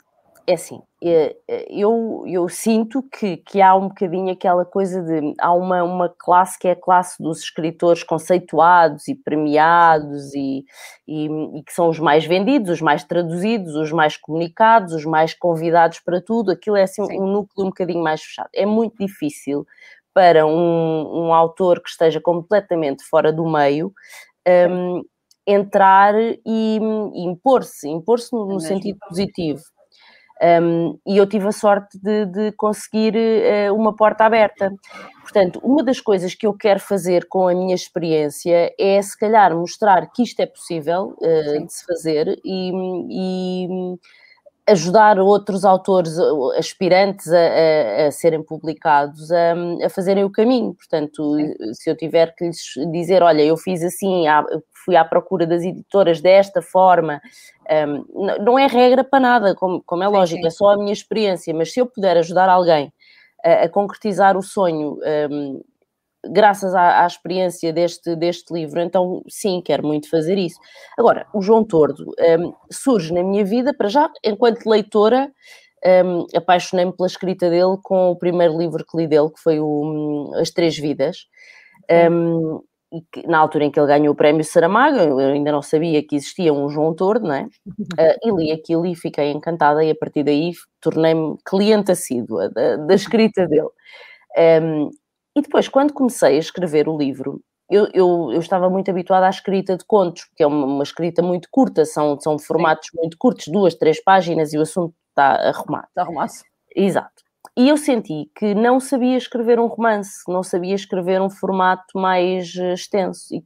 é 0.47 0.55
assim, 0.55 0.81
é, 1.03 1.37
é, 1.49 1.67
eu, 1.69 2.25
eu 2.27 2.49
sinto 2.49 3.03
que, 3.03 3.37
que 3.39 3.61
há 3.61 3.75
um 3.75 3.89
bocadinho 3.89 4.33
aquela 4.33 4.65
coisa 4.65 5.03
de. 5.03 5.35
Há 5.39 5.53
uma, 5.53 5.83
uma 5.83 6.09
classe 6.09 6.57
que 6.59 6.69
é 6.69 6.71
a 6.71 6.77
classe 6.77 7.21
dos 7.21 7.41
escritores 7.41 8.05
conceituados 8.05 9.09
e 9.09 9.15
premiados 9.15 10.33
e, 10.35 10.65
e, 11.07 11.27
e, 11.59 11.62
que 11.65 11.73
são 11.73 11.89
os 11.89 11.99
mais 11.99 12.25
vendidos, 12.25 12.71
os 12.71 12.81
mais 12.81 13.03
traduzidos, 13.03 13.75
os 13.75 13.91
mais 13.91 14.17
comunicados, 14.17 14.95
os 14.95 15.05
mais 15.05 15.35
convidados 15.35 15.99
para 15.99 16.21
tudo. 16.21 16.53
Aquilo 16.53 16.77
é 16.77 16.85
assim 16.85 17.05
Sim. 17.05 17.21
um 17.21 17.27
núcleo 17.27 17.67
um 17.67 17.71
bocadinho 17.71 18.03
mais 18.03 18.23
fechado. 18.23 18.49
É 18.55 18.65
muito 18.65 18.97
difícil 18.99 19.67
para 20.16 20.46
um, 20.46 21.26
um 21.26 21.35
autor 21.35 21.83
que 21.83 21.90
esteja 21.90 22.18
completamente 22.22 23.05
fora 23.05 23.31
do 23.31 23.46
meio. 23.46 23.92
Um, 24.48 25.02
entrar 25.46 26.14
e, 26.16 26.79
impor-se, 27.14 27.87
impor-se 27.87 28.33
no, 28.33 28.46
no 28.46 28.59
sentido 28.59 28.98
positivo. 29.07 29.61
Um, 30.42 30.98
e 31.07 31.18
eu 31.18 31.26
tive 31.26 31.46
a 31.48 31.52
sorte 31.52 31.98
de, 31.98 32.24
de 32.24 32.52
conseguir 32.52 33.14
uh, 33.14 33.74
uma 33.74 33.94
porta 33.94 34.24
aberta. 34.24 34.72
Portanto, 35.20 35.61
uma 35.62 35.85
das 35.85 36.00
coisas 36.00 36.35
que 36.35 36.46
eu 36.46 36.55
quero 36.55 36.81
fazer 36.81 37.26
com 37.29 37.46
a 37.46 37.55
minha 37.55 37.74
experiência 37.74 38.74
é, 38.81 39.00
se 39.02 39.18
calhar, 39.18 39.55
mostrar 39.55 40.11
que 40.11 40.22
isto 40.22 40.40
é 40.40 40.46
possível 40.46 41.14
uh, 41.20 41.66
de 41.66 41.72
se 41.72 41.85
fazer 41.85 42.40
e, 42.42 42.72
e, 43.11 43.68
ajudar 44.68 45.18
outros 45.20 45.64
autores 45.64 46.18
aspirantes 46.59 47.33
a, 47.33 47.38
a, 47.38 48.07
a 48.07 48.11
serem 48.11 48.42
publicados 48.42 49.31
a, 49.31 49.55
a, 49.85 49.88
fazerem 49.88 50.24
o 50.24 50.31
caminho. 50.31 50.74
Portanto, 50.74 51.37
Sim. 51.37 51.74
se 51.74 51.88
eu 51.88 51.96
tiver 51.96 52.35
que 52.35 52.46
lhes 52.46 52.59
dizer, 52.90 53.22
olha, 53.22 53.42
eu 53.42 53.57
fiz 53.57 53.83
assim, 53.85 54.24
fui 54.85 54.96
à 54.96 55.05
procura 55.05 55.46
das 55.46 55.62
editoras 55.62 56.20
desta 56.20 56.61
forma, 56.61 57.20
um, 57.88 58.42
não 58.42 58.59
é 58.59 58.66
regra 58.66 59.05
para 59.05 59.20
nada, 59.20 59.55
como, 59.55 59.83
como 59.85 60.02
é 60.02 60.09
lógico, 60.09 60.42
sim. 60.42 60.48
é 60.48 60.50
só 60.50 60.70
a 60.70 60.76
minha 60.76 60.92
experiência, 60.92 61.55
mas 61.55 61.72
se 61.72 61.81
eu 61.81 61.87
puder 61.87 62.16
ajudar 62.16 62.48
alguém 62.48 62.92
a, 63.44 63.64
a 63.64 63.68
concretizar 63.68 64.37
o 64.37 64.42
sonho 64.42 64.98
um, 65.31 65.62
graças 66.31 66.75
à, 66.75 67.05
à, 67.05 67.07
experiência 67.07 67.73
deste, 67.73 68.15
deste 68.17 68.53
livro, 68.53 68.81
então 68.81 69.23
sim, 69.29 69.61
quero 69.65 69.87
muito 69.87 70.09
fazer 70.09 70.39
isso. 70.39 70.59
Agora, 70.99 71.27
o 71.35 71.43
João 71.43 71.65
Tordo 71.65 72.05
um, 72.41 72.53
surge 72.71 73.12
na 73.12 73.23
minha 73.23 73.45
vida, 73.45 73.75
para 73.75 73.89
já, 73.89 74.11
enquanto 74.25 74.67
leitora, 74.67 75.31
um, 76.05 76.27
apaixonei-me 76.35 76.93
pela 76.93 77.07
escrita 77.07 77.49
dele 77.51 77.77
com 77.83 78.11
o 78.11 78.17
primeiro 78.17 78.59
livro 78.59 78.85
que 78.85 78.97
li 78.97 79.07
dele, 79.07 79.31
que 79.31 79.41
foi 79.41 79.61
o 79.61 79.67
hum, 79.67 80.31
As 80.41 80.51
Três 80.51 80.77
Vidas. 80.77 81.27
Um, 82.11 82.61
e 82.93 83.27
na 83.27 83.39
altura 83.39 83.65
em 83.65 83.71
que 83.71 83.79
ele 83.81 83.89
ganhou 83.89 84.12
o 84.12 84.17
prémio 84.17 84.45
Saramago, 84.45 84.97
eu 84.97 85.19
ainda 85.19 85.51
não 85.51 85.61
sabia 85.61 86.07
que 86.07 86.17
existia 86.17 86.53
um 86.53 86.69
João 86.69 86.95
Tordo, 86.95 87.27
não 87.27 87.35
é? 87.35 87.43
Uh, 87.45 87.49
e 88.23 88.31
li 88.31 88.53
aquilo 88.53 88.87
e 88.87 88.95
fiquei 88.95 89.31
encantada 89.31 89.85
e 89.85 89.91
a 89.91 89.95
partir 89.95 90.23
daí 90.23 90.53
tornei-me 90.81 91.37
cliente 91.45 91.91
assídua 91.93 92.49
da, 92.49 92.77
da 92.77 92.95
escrita 92.95 93.47
dele. 93.47 93.69
Um, 94.62 94.91
e 95.37 95.42
depois, 95.42 95.68
quando 95.68 95.92
comecei 95.92 96.37
a 96.37 96.40
escrever 96.40 96.88
o 96.88 96.96
livro, 96.96 97.42
eu, 97.70 97.88
eu, 97.92 98.31
eu, 98.33 98.40
estava 98.40 98.70
muito 98.70 98.90
habituada 98.90 99.27
à 99.27 99.31
escrita 99.31 99.77
de 99.77 99.85
contos, 99.85 100.25
porque 100.25 100.42
é 100.42 100.46
uma, 100.46 100.66
uma 100.66 100.83
escrita 100.83 101.20
muito 101.20 101.49
curta, 101.51 101.85
são, 101.85 102.18
são 102.18 102.38
formatos 102.38 102.88
Sim. 102.90 102.99
muito 102.99 103.18
curtos, 103.18 103.49
duas, 103.49 103.75
três 103.75 104.03
páginas 104.03 104.55
e 104.55 104.59
o 104.59 104.62
assunto 104.62 104.94
está 105.11 105.35
arrumado. 105.49 105.87
Está 105.88 106.03
arrumado. 106.03 106.33
Exato. 106.75 107.22
E 107.55 107.68
eu 107.68 107.77
senti 107.77 108.31
que 108.35 108.55
não 108.55 108.81
sabia 108.81 109.16
escrever 109.16 109.59
um 109.61 109.66
romance, 109.66 110.20
não 110.27 110.42
sabia 110.42 110.75
escrever 110.75 111.20
um 111.20 111.29
formato 111.29 111.99
mais 111.99 112.55
eh, 112.57 112.72
extenso. 112.72 113.35
E 113.35 113.42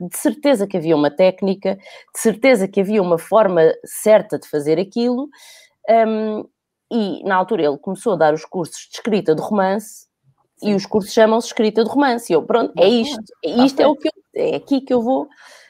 de 0.00 0.16
certeza 0.16 0.66
que 0.66 0.76
havia 0.76 0.96
uma 0.96 1.10
técnica, 1.10 1.76
de 1.76 2.20
certeza 2.20 2.66
que 2.66 2.80
havia 2.80 3.02
uma 3.02 3.18
forma 3.18 3.62
certa 3.84 4.38
de 4.38 4.48
fazer 4.48 4.78
aquilo. 4.78 5.28
Um, 5.88 6.44
e 6.90 7.22
na 7.24 7.36
altura 7.36 7.64
ele 7.64 7.78
começou 7.78 8.14
a 8.14 8.16
dar 8.16 8.34
os 8.34 8.44
cursos 8.44 8.88
de 8.90 8.96
escrita 8.96 9.34
de 9.34 9.42
romance. 9.42 10.06
E 10.62 10.74
os 10.74 10.86
cursos 10.86 11.12
chamam-se 11.12 11.48
escrita 11.48 11.84
de 11.84 11.90
romance. 11.90 12.32
E 12.32 12.34
eu, 12.34 12.42
pronto, 12.42 12.72
é 12.78 12.88
isto, 12.88 13.22
é 13.44 13.50
isto 13.64 13.80
é 13.80 13.86
o 13.86 13.96
que 13.96 14.08
eu, 14.08 14.12
é 14.34 14.56
aqui 14.56 14.80
que 14.80 14.92
eu 14.92 15.02
vou, 15.02 15.28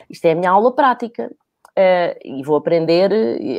isto 0.09 0.25
é 0.25 0.33
a 0.33 0.35
minha 0.35 0.51
aula 0.51 0.75
prática. 0.75 1.31
Uh, 1.77 2.15
e 2.25 2.41
vou 2.45 2.55
aprender, 2.55 3.11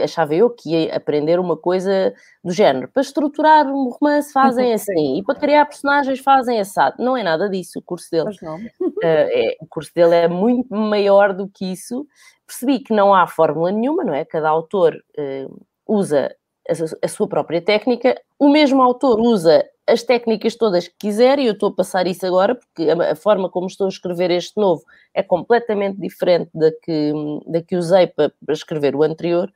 achava 0.01 0.33
eu 0.33 0.49
que 0.49 0.69
ia 0.69 0.95
aprender 0.95 1.37
uma 1.37 1.57
coisa 1.57 2.13
do 2.41 2.53
género. 2.53 2.87
Para 2.87 3.01
estruturar 3.01 3.67
um 3.67 3.89
romance 3.89 4.31
fazem 4.31 4.71
assim, 4.73 5.17
e 5.19 5.23
para 5.23 5.35
criar 5.35 5.65
personagens 5.65 6.19
fazem 6.19 6.61
assado. 6.61 7.03
Não 7.03 7.17
é 7.17 7.23
nada 7.23 7.49
disso 7.49 7.79
o 7.79 7.81
curso 7.81 8.09
dele. 8.09 8.29
Uh, 8.39 8.63
é, 9.03 9.57
o 9.59 9.67
curso 9.67 9.93
dele 9.93 10.15
é 10.15 10.27
muito 10.29 10.73
maior 10.73 11.33
do 11.33 11.49
que 11.49 11.65
isso. 11.65 12.07
Percebi 12.47 12.79
que 12.79 12.93
não 12.93 13.13
há 13.13 13.27
fórmula 13.27 13.69
nenhuma, 13.69 14.05
não 14.05 14.13
é? 14.13 14.23
Cada 14.23 14.47
autor 14.47 14.95
uh, 15.19 15.65
usa 15.85 16.33
a, 16.69 17.05
a 17.05 17.07
sua 17.09 17.27
própria 17.27 17.61
técnica, 17.61 18.19
o 18.39 18.49
mesmo 18.49 18.81
autor 18.81 19.19
usa 19.19 19.65
as 19.87 20.01
técnicas 20.03 20.55
todas 20.55 20.87
que 20.87 20.95
quiser, 20.97 21.37
e 21.37 21.45
eu 21.45 21.53
estou 21.53 21.69
a 21.69 21.75
passar 21.75 22.07
isso 22.07 22.25
agora, 22.25 22.55
porque 22.55 22.89
a, 22.89 23.15
forma 23.15 23.49
como 23.49 23.67
estou 23.67 23.85
a 23.85 23.89
escrever 23.89 24.31
este 24.31 24.57
novo 24.57 24.83
é 25.13 25.21
completamente 25.21 25.99
diferente 25.99 26.49
da 26.53 26.71
que, 26.71 27.13
da 27.45 27.61
que 27.61 27.75
usei 27.75 28.07
para, 28.07 28.33
para 28.43 28.53
escrever 28.53 28.95
o 28.95 29.03
anterior. 29.03 29.51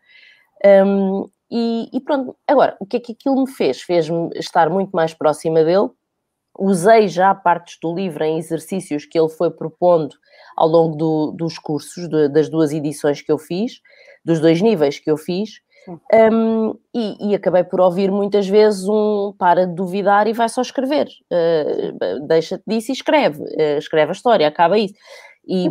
Um, 0.63 1.29
e, 1.49 1.89
e, 1.91 1.99
pronto, 1.99 2.35
agora, 2.47 2.77
o 2.79 2.85
que 2.85 2.97
é 2.97 2.99
que 2.99 3.13
aquilo 3.13 3.41
me 3.41 3.49
fez? 3.49 3.81
Fez-me 3.81 4.29
estar 4.35 4.69
muito 4.69 4.91
mais 4.91 5.13
próxima 5.13 5.63
dele. 5.63 5.89
Usei 6.57 7.07
já 7.07 7.33
partes 7.33 7.79
do 7.81 7.95
livro 7.95 8.23
em 8.23 8.37
exercícios 8.37 9.05
que 9.05 9.17
ele 9.17 9.29
foi 9.29 9.49
propondo 9.49 10.15
ao 10.55 10.67
longo 10.67 10.95
do, 10.95 11.31
dos 11.31 11.57
cursos, 11.57 12.07
de, 12.07 12.27
das 12.27 12.49
duas 12.49 12.71
edições 12.71 13.21
que 13.21 13.31
eu 13.31 13.37
fiz, 13.37 13.81
dos 14.23 14.39
dois 14.39 14.61
níveis 14.61 14.99
que 14.99 15.09
eu 15.09 15.17
fiz. 15.17 15.61
Um, 16.31 16.75
e, 16.93 17.31
e, 17.31 17.35
acabei 17.35 17.63
por 17.63 17.79
ouvir 17.81 18.11
muitas 18.11 18.47
vezes 18.47 18.87
um 18.87 19.33
para 19.37 19.65
de 19.65 19.73
duvidar 19.73 20.27
e 20.27 20.33
vai 20.33 20.49
só 20.49 20.61
escrever. 20.61 21.07
Uh, 21.31 22.27
Deixa-te 22.27 22.63
disso 22.67 22.91
e 22.91 22.93
escreve. 22.93 23.41
Uh, 23.41 23.77
escreve 23.77 24.11
a 24.11 24.13
história, 24.13 24.47
acaba 24.47 24.77
isso. 24.77 24.93
E, 25.47 25.67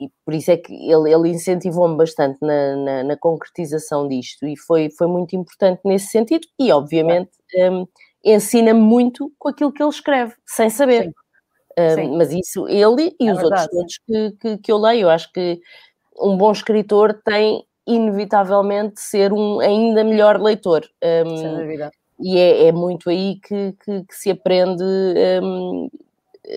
e 0.00 0.10
por 0.24 0.34
isso 0.34 0.50
é 0.50 0.56
que 0.56 0.72
ele, 0.72 1.12
ele 1.12 1.28
incentivou-me 1.28 1.96
bastante 1.96 2.38
na, 2.40 2.76
na, 2.76 3.04
na, 3.04 3.16
concretização 3.16 4.08
disto 4.08 4.44
e 4.44 4.56
foi, 4.56 4.90
foi 4.90 5.06
muito 5.06 5.36
importante 5.36 5.80
nesse 5.84 6.08
sentido. 6.08 6.46
E, 6.58 6.72
obviamente, 6.72 7.30
um, 7.54 7.86
ensina-me 8.24 8.80
muito 8.80 9.32
com 9.38 9.48
aquilo 9.48 9.72
que 9.72 9.82
ele 9.82 9.90
escreve, 9.90 10.34
sem 10.46 10.68
saber. 10.68 11.04
Sim. 11.04 11.12
Um, 11.78 11.94
Sim. 11.94 12.16
Mas 12.16 12.32
isso, 12.32 12.66
ele 12.66 13.14
e 13.20 13.28
é 13.28 13.32
os 13.32 13.38
verdade. 13.38 13.68
outros 13.70 13.70
todos 13.70 13.98
que, 14.04 14.36
que, 14.40 14.58
que 14.58 14.72
eu 14.72 14.78
leio, 14.78 15.02
eu 15.02 15.10
acho 15.10 15.32
que 15.32 15.60
um 16.20 16.36
bom 16.36 16.50
escritor 16.50 17.14
tem 17.24 17.64
inevitavelmente 17.94 19.00
ser 19.00 19.32
um 19.32 19.60
ainda 19.60 20.04
melhor 20.04 20.40
leitor. 20.40 20.82
Um, 21.02 21.36
Sem 21.36 21.56
dúvida. 21.56 21.90
E 22.18 22.38
é, 22.38 22.66
é 22.66 22.72
muito 22.72 23.08
aí 23.08 23.40
que, 23.42 23.74
que, 23.84 24.04
que 24.04 24.14
se 24.14 24.30
aprende 24.30 24.84
um, 25.42 25.88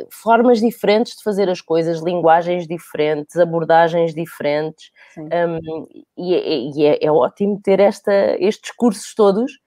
formas 0.09 0.59
diferentes 0.59 1.15
de 1.15 1.23
fazer 1.23 1.49
as 1.49 1.61
coisas, 1.61 2.01
linguagens 2.01 2.67
diferentes, 2.67 3.37
abordagens 3.37 4.13
diferentes. 4.13 4.91
Um, 5.17 5.87
e, 6.17 6.33
é, 6.33 6.57
e 6.57 6.85
é, 6.85 7.05
é, 7.05 7.11
ótimo 7.11 7.59
ter 7.61 7.79
esta, 7.79 8.13
estes 8.39 8.71
cursos 8.71 9.13
todos 9.13 9.59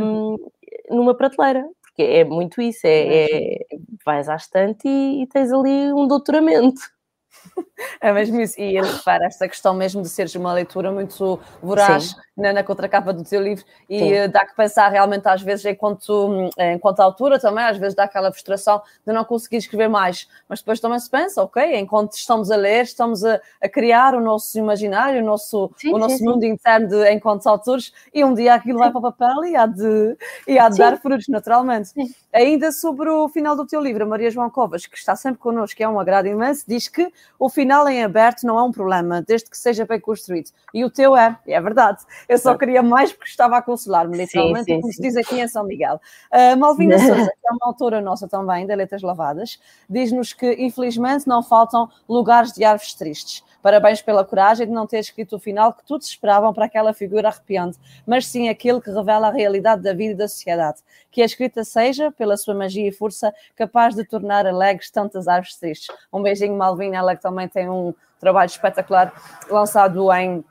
um, 0.00 0.36
numa 0.90 1.14
prateleira, 1.14 1.66
porque 1.82 2.02
é 2.02 2.24
muito 2.24 2.60
isso, 2.60 2.86
é, 2.86 3.24
é 3.24 3.58
vais 4.04 4.28
à 4.28 4.36
estante 4.36 4.86
e, 4.86 5.22
e 5.22 5.26
tens 5.26 5.52
ali 5.52 5.92
um 5.92 6.06
doutoramento. 6.06 6.80
É 8.00 8.12
mesmo 8.12 8.40
isso, 8.40 8.60
e 8.60 8.76
ele 8.76 8.86
refere 8.86 9.24
esta 9.26 9.48
questão 9.48 9.74
mesmo 9.74 10.02
de 10.02 10.08
seres 10.08 10.34
uma 10.34 10.52
leitura 10.52 10.92
muito 10.92 11.40
voraz 11.62 12.14
na, 12.36 12.52
na, 12.52 12.62
contracapa 12.62 13.12
do 13.12 13.24
teu 13.24 13.42
livro 13.42 13.64
e 13.88 13.98
Sim. 13.98 14.12
Eh, 14.12 14.28
dá 14.28 14.40
que 14.44 14.54
pensar 14.54 14.88
realmente 14.88 15.26
às 15.26 15.40
vezes 15.40 15.64
enquanto, 15.64 16.50
eh, 16.58 16.74
enquanto 16.74 17.00
autora 17.00 17.38
também, 17.40 17.64
às 17.64 17.78
vezes 17.78 17.94
dá 17.94 18.04
aquela 18.04 18.30
frustração 18.30 18.82
de 19.06 19.12
não 19.12 19.24
conseguir 19.24 19.56
escrever 19.56 19.88
mais, 19.88 20.28
mas 20.48 20.60
depois 20.60 20.78
também 20.78 20.98
se 20.98 21.08
pensa, 21.08 21.42
ok, 21.42 21.78
enquanto 21.78 22.12
estamos 22.12 22.50
a 22.50 22.56
ler, 22.56 22.82
estamos 22.82 23.24
a, 23.24 23.40
a 23.62 23.68
criar 23.68 24.14
o 24.14 24.20
nosso 24.20 24.58
imaginário, 24.58 25.22
o 25.22 25.24
nosso, 25.24 25.70
sim, 25.76 25.92
o 25.92 25.98
nosso 25.98 26.18
sim, 26.18 26.24
mundo 26.24 26.42
sim. 26.42 26.48
interno 26.48 26.88
de, 26.88 27.10
enquanto 27.10 27.46
autores 27.46 27.92
e 28.12 28.22
um 28.22 28.34
dia 28.34 28.54
aquilo 28.54 28.78
vai 28.78 28.90
para 28.90 28.98
o 28.98 29.02
papel 29.02 29.44
e 29.44 29.56
há 29.56 29.66
de, 29.66 30.16
e 30.46 30.58
há 30.58 30.68
de 30.68 30.76
dar 30.78 30.98
frutos 30.98 31.28
naturalmente. 31.28 31.90
Ainda 32.32 32.70
sobre 32.70 33.08
o 33.08 33.28
final 33.28 33.56
do 33.56 33.66
teu 33.66 33.80
livro, 33.80 34.04
a 34.04 34.06
Maria 34.06 34.30
João 34.30 34.50
Covas, 34.50 34.84
que 34.84 34.98
está 34.98 35.16
sempre 35.16 35.38
connosco, 35.38 35.76
que 35.76 35.82
é 35.82 35.88
um 35.88 35.98
agrado 35.98 36.26
imenso, 36.26 36.64
diz 36.68 36.86
que 36.86 37.10
o 37.38 37.48
final 37.48 37.88
em 37.88 38.04
aberto 38.04 38.44
não 38.44 38.58
é 38.58 38.62
um 38.62 38.72
problema, 38.72 39.22
desde 39.22 39.48
que 39.48 39.56
seja 39.56 39.86
bem 39.86 39.98
construído. 39.98 40.50
E 40.74 40.84
o 40.84 40.90
teu 40.90 41.16
é, 41.16 41.38
e 41.46 41.52
é 41.52 41.60
verdade. 41.60 41.98
Eu 42.28 42.38
só 42.38 42.56
queria 42.56 42.82
mais 42.82 43.12
porque 43.12 43.30
estava 43.30 43.56
a 43.56 43.62
consolar-me, 43.62 44.16
literalmente, 44.16 44.64
sim, 44.64 44.74
sim, 44.74 44.80
como 44.80 44.92
se 44.92 45.00
diz 45.00 45.16
aqui 45.16 45.40
em 45.40 45.48
São 45.48 45.64
Miguel. 45.64 46.00
Uh, 46.32 46.56
Malvina 46.56 46.98
Souza, 46.98 47.30
que 47.40 47.48
é 47.48 47.52
uma 47.52 47.66
autora 47.66 48.00
nossa 48.00 48.26
também, 48.26 48.66
da 48.66 48.74
Letras 48.74 49.02
Lavadas, 49.02 49.60
diz-nos 49.88 50.32
que, 50.32 50.52
infelizmente, 50.54 51.26
não 51.26 51.42
faltam 51.42 51.88
lugares 52.08 52.52
de 52.52 52.64
árvores 52.64 52.94
tristes. 52.94 53.44
Parabéns 53.62 54.00
pela 54.00 54.24
coragem 54.24 54.66
de 54.66 54.72
não 54.72 54.86
ter 54.86 54.98
escrito 54.98 55.36
o 55.36 55.38
final 55.40 55.72
que 55.72 55.84
todos 55.84 56.06
esperavam 56.06 56.54
para 56.54 56.66
aquela 56.66 56.92
figura 56.92 57.28
arrepiante, 57.28 57.78
mas 58.06 58.26
sim 58.26 58.48
aquele 58.48 58.80
que 58.80 58.90
revela 58.90 59.28
a 59.28 59.32
realidade 59.32 59.82
da 59.82 59.92
vida 59.92 60.12
e 60.12 60.16
da 60.16 60.28
sociedade. 60.28 60.78
Que 61.10 61.20
a 61.20 61.24
escrita 61.24 61.64
seja, 61.64 62.12
pela 62.12 62.36
sua 62.36 62.54
magia 62.54 62.88
e 62.88 62.92
força, 62.92 63.34
capaz 63.56 63.94
de 63.94 64.04
tornar 64.04 64.46
alegres 64.46 64.90
tantas 64.90 65.26
árvores 65.26 65.56
tristes. 65.56 65.88
Um 66.12 66.22
beijinho, 66.22 66.56
Malvina, 66.56 66.96
ela 66.96 67.16
que 67.16 67.22
também 67.22 67.48
tem 67.48 67.68
um 67.68 67.92
trabalho 68.20 68.48
espetacular 68.48 69.12
lançado 69.50 70.12
em 70.12 70.44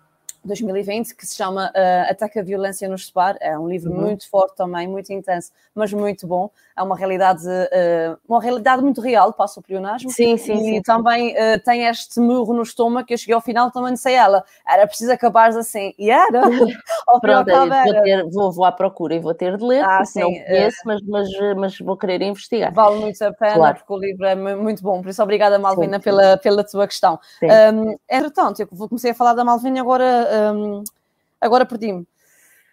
2020, 0.45 1.15
que 1.15 1.25
se 1.25 1.35
chama 1.35 1.71
uh, 1.75 2.11
Ataque 2.11 2.39
à 2.39 2.43
Violência 2.43 2.87
no 2.87 2.97
Separ. 2.97 3.35
É 3.41 3.57
um 3.57 3.67
livro 3.67 3.91
uhum. 3.91 4.01
muito 4.01 4.29
forte 4.29 4.55
também, 4.55 4.87
muito 4.87 5.11
intenso, 5.11 5.51
mas 5.73 5.91
muito 5.91 6.27
bom. 6.27 6.49
É 6.77 6.83
uma 6.83 6.95
realidade, 6.95 7.47
uh, 7.47 8.17
uma 8.27 8.41
realidade 8.41 8.81
muito 8.81 9.01
real, 9.01 9.33
passa 9.33 9.59
o 9.59 9.63
plionasmo. 9.63 10.09
Sim, 10.09 10.37
sim, 10.37 10.53
e 10.53 10.75
sim. 10.75 10.81
também 10.81 11.33
uh, 11.33 11.59
tem 11.63 11.85
este 11.85 12.19
murro 12.19 12.53
no 12.53 12.63
estômago 12.63 13.07
que 13.07 13.13
eu 13.13 13.17
cheguei 13.17 13.33
ao 13.33 13.41
final 13.41 13.71
também 13.71 13.93
disse 13.93 14.09
a 14.09 14.11
ela, 14.11 14.43
era 14.67 14.85
preciso 14.85 15.11
acabares 15.11 15.55
assim. 15.55 15.93
E 15.97 16.09
era. 16.09 16.41
Pronto, 17.21 17.51
vou, 17.51 17.69
ter, 18.03 18.29
vou, 18.29 18.51
vou, 18.51 18.65
à 18.65 18.71
procura 18.71 19.15
e 19.15 19.19
vou 19.19 19.33
ter 19.33 19.57
de 19.57 19.63
ler, 19.63 19.83
ah, 19.83 19.97
porque 19.97 20.05
sim, 20.05 20.21
não 20.21 20.31
conheço, 20.31 20.77
mas, 20.85 21.01
mas, 21.03 21.27
mas 21.55 21.79
vou 21.79 21.97
querer 21.97 22.21
investigar. 22.21 22.73
Vale 22.73 22.99
muito 22.99 23.21
a 23.23 23.31
pena, 23.31 23.55
claro. 23.55 23.77
porque 23.77 23.93
o 23.93 23.97
livro 23.97 24.25
é 24.25 24.35
muito 24.35 24.83
bom. 24.83 25.01
Por 25.01 25.09
isso, 25.09 25.23
obrigada, 25.23 25.57
Malvina, 25.57 25.99
pela, 25.99 26.37
pela 26.37 26.63
tua 26.63 26.87
questão. 26.87 27.19
Um, 27.41 27.97
entretanto, 28.09 28.61
eu 28.61 28.67
comecei 28.67 29.11
a 29.11 29.15
falar 29.15 29.33
da 29.33 29.43
Malvina 29.43 29.79
agora 29.79 30.27
um, 30.53 30.83
agora 31.39 31.65
perdi-me. 31.65 32.07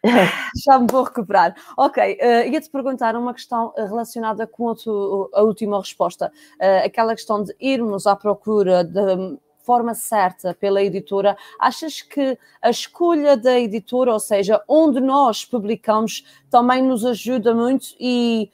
Já 0.65 0.79
me 0.79 0.87
vou 0.91 1.05
recuperar. 1.05 1.55
Ok, 1.77 2.19
uh, 2.21 2.49
ia-te 2.51 2.69
perguntar 2.71 3.15
uma 3.15 3.33
questão 3.33 3.73
relacionada 3.77 4.47
com 4.47 4.71
a, 4.71 4.75
tu, 4.75 5.31
a 5.33 5.43
última 5.43 5.79
resposta. 5.79 6.33
Uh, 6.55 6.85
aquela 6.85 7.15
questão 7.15 7.43
de 7.43 7.55
irmos 7.61 8.07
à 8.07 8.17
procura 8.17 8.83
de 8.83 9.39
forma 9.63 9.95
certa 9.95 10.55
pela 10.55 10.83
editora. 10.83 11.37
Achas 11.59 12.03
que 12.03 12.37
a 12.61 12.71
escolha 12.71 13.37
da 13.37 13.59
editora, 13.59 14.13
ou 14.13 14.21
seja, 14.21 14.63
onde 14.67 15.01
nós 15.01 15.45
publicamos, 15.45 16.25
também 16.51 16.83
nos 16.83 17.05
ajuda 17.05 17.55
muito 17.55 17.95
e 17.99 18.51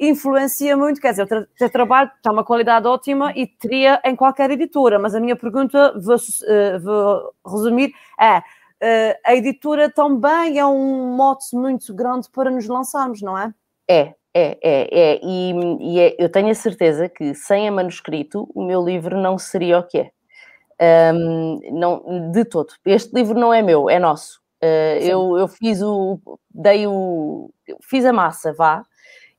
influencia 0.00 0.76
muito, 0.76 1.00
quer 1.00 1.10
dizer, 1.10 1.24
o 1.24 1.46
teu 1.58 1.70
trabalho 1.70 2.10
tem 2.22 2.32
uma 2.32 2.42
qualidade 2.42 2.86
ótima 2.86 3.32
e 3.36 3.46
teria 3.46 4.00
em 4.04 4.16
qualquer 4.16 4.50
editora, 4.50 4.98
mas 4.98 5.14
a 5.14 5.20
minha 5.20 5.36
pergunta, 5.36 5.92
vou, 6.00 6.16
uh, 6.16 6.80
vou 6.82 7.34
resumir, 7.46 7.92
é 8.18 8.38
uh, 8.38 9.20
a 9.26 9.34
editora 9.34 9.90
também 9.90 10.58
é 10.58 10.64
um 10.64 11.14
mote 11.14 11.54
muito 11.54 11.94
grande 11.94 12.28
para 12.30 12.50
nos 12.50 12.66
lançarmos, 12.66 13.20
não 13.20 13.36
é? 13.36 13.52
É, 13.88 14.14
é, 14.32 14.58
é, 14.62 14.88
é. 14.92 15.20
E, 15.22 15.52
e 15.80 16.00
é, 16.00 16.16
eu 16.18 16.30
tenho 16.30 16.50
a 16.50 16.54
certeza 16.54 17.08
que 17.08 17.34
sem 17.34 17.68
a 17.68 17.72
manuscrito 17.72 18.48
o 18.54 18.64
meu 18.64 18.82
livro 18.82 19.20
não 19.20 19.36
seria 19.36 19.80
o 19.80 19.82
que 19.82 19.98
é. 19.98 20.10
Um, 21.12 21.60
não, 21.72 22.30
de 22.32 22.42
todo. 22.46 22.72
Este 22.86 23.14
livro 23.14 23.38
não 23.38 23.52
é 23.52 23.60
meu, 23.60 23.90
é 23.90 23.98
nosso. 23.98 24.40
Uh, 24.62 24.96
eu, 25.02 25.36
eu 25.36 25.48
fiz 25.48 25.82
o. 25.82 26.18
dei 26.50 26.86
o. 26.86 27.50
fiz 27.82 28.04
a 28.06 28.12
massa, 28.12 28.52
vá, 28.54 28.82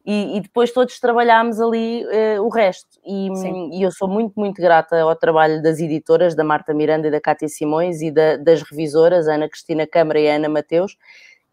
e, 0.06 0.38
e, 0.38 0.42
depois 0.42 0.72
todos 0.72 1.00
trabalhámos 1.00 1.60
ali 1.60 2.04
uh, 2.06 2.42
o 2.42 2.50
resto. 2.50 3.00
E, 3.06 3.30
e, 3.72 3.84
eu 3.84 3.92
sou 3.92 4.08
muito, 4.08 4.34
muito 4.40 4.62
grata 4.62 5.00
ao 5.00 5.16
trabalho 5.16 5.62
das 5.62 5.80
editoras, 5.80 6.36
da 6.36 6.44
Marta 6.44 6.74
Miranda 6.74 7.08
e 7.08 7.12
da 7.12 7.22
Cátia 7.22 7.48
Simões, 7.48 8.02
e 8.02 8.10
da, 8.10 8.38
das 8.38 8.64
revisoras, 8.64 9.28
Ana 9.28 9.48
Cristina 9.48 9.86
Câmara 9.86 10.20
e 10.20 10.28
Ana 10.28 10.50
Mateus, 10.50 10.98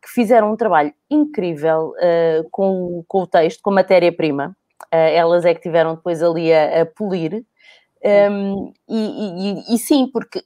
que 0.01 0.09
fizeram 0.09 0.53
um 0.53 0.57
trabalho 0.57 0.93
incrível 1.11 1.93
uh, 1.97 2.49
com, 2.51 3.05
com 3.07 3.23
o 3.23 3.27
texto, 3.27 3.61
com 3.63 3.71
matéria-prima. 3.71 4.57
Uh, 4.85 4.97
elas 4.97 5.45
é 5.45 5.55
que 5.55 5.61
tiveram 5.61 5.97
depois 5.97 6.23
ali 6.23 6.53
a, 6.53 6.83
a 6.83 6.87
polir. 6.87 7.45
Um, 8.31 8.73
e, 8.89 9.75
e, 9.75 9.79
sim, 9.79 10.09
porque 10.11 10.43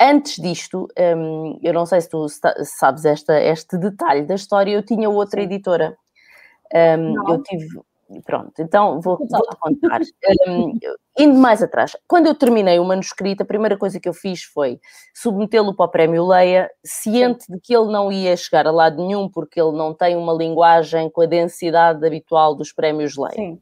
antes 0.00 0.42
disto, 0.42 0.88
um, 1.16 1.60
eu 1.62 1.72
não 1.72 1.84
sei 1.86 2.00
se 2.00 2.08
tu 2.08 2.26
sabes 2.64 3.04
esta, 3.04 3.38
este 3.40 3.76
detalhe 3.76 4.22
da 4.22 4.34
história, 4.34 4.72
eu 4.72 4.82
tinha 4.82 5.08
outra 5.10 5.42
editora 5.42 5.94
um, 6.72 7.30
eu 7.30 7.42
tive. 7.42 7.66
Pronto, 8.24 8.52
então 8.60 9.00
vou, 9.00 9.16
vou 9.16 9.26
te 9.26 9.56
contar. 9.58 10.00
Um, 10.46 10.78
indo 11.18 11.38
mais 11.38 11.62
atrás, 11.62 11.96
quando 12.06 12.26
eu 12.26 12.34
terminei 12.34 12.78
o 12.78 12.84
manuscrito, 12.84 13.42
a 13.42 13.46
primeira 13.46 13.78
coisa 13.78 13.98
que 13.98 14.08
eu 14.08 14.12
fiz 14.12 14.44
foi 14.44 14.78
submetê-lo 15.14 15.74
para 15.74 15.86
o 15.86 15.88
Prémio 15.88 16.26
Leia, 16.26 16.70
ciente 16.84 17.46
de 17.48 17.58
que 17.58 17.74
ele 17.74 17.90
não 17.90 18.12
ia 18.12 18.36
chegar 18.36 18.66
a 18.66 18.70
lado 18.70 18.98
nenhum, 19.02 19.28
porque 19.28 19.60
ele 19.60 19.72
não 19.72 19.94
tem 19.94 20.16
uma 20.16 20.34
linguagem 20.34 21.10
com 21.10 21.22
a 21.22 21.26
densidade 21.26 22.06
habitual 22.06 22.54
dos 22.54 22.72
prémios 22.72 23.16
Leia. 23.16 23.34
Sim. 23.34 23.60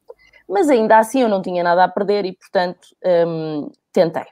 Mas 0.49 0.69
ainda 0.69 0.99
assim 0.99 1.23
eu 1.23 1.29
não 1.29 1.41
tinha 1.41 1.63
nada 1.63 1.85
a 1.85 1.89
perder 1.89 2.25
e, 2.27 2.33
portanto, 2.33 2.81
um, 3.27 3.71
tentei. 3.93 4.27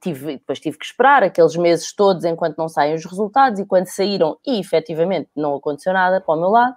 Tive, 0.00 0.38
depois 0.38 0.58
tive 0.58 0.78
que 0.78 0.84
esperar 0.86 1.22
aqueles 1.22 1.56
meses 1.56 1.94
todos 1.94 2.24
enquanto 2.24 2.56
não 2.56 2.68
saem 2.68 2.94
os 2.94 3.04
resultados, 3.04 3.60
e 3.60 3.66
quando 3.66 3.86
saíram 3.86 4.38
e 4.46 4.58
efetivamente 4.58 5.28
não 5.36 5.54
aconteceu 5.54 5.92
nada 5.92 6.20
para 6.20 6.34
o 6.34 6.40
meu 6.40 6.48
lado, 6.48 6.74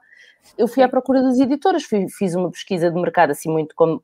eu 0.57 0.67
fui 0.67 0.83
à 0.83 0.89
procura 0.89 1.21
das 1.21 1.39
editoras, 1.39 1.83
fiz 1.83 2.35
uma 2.35 2.51
pesquisa 2.51 2.91
de 2.91 2.99
mercado 2.99 3.31
assim 3.31 3.49
muito 3.49 3.73
com, 3.75 4.01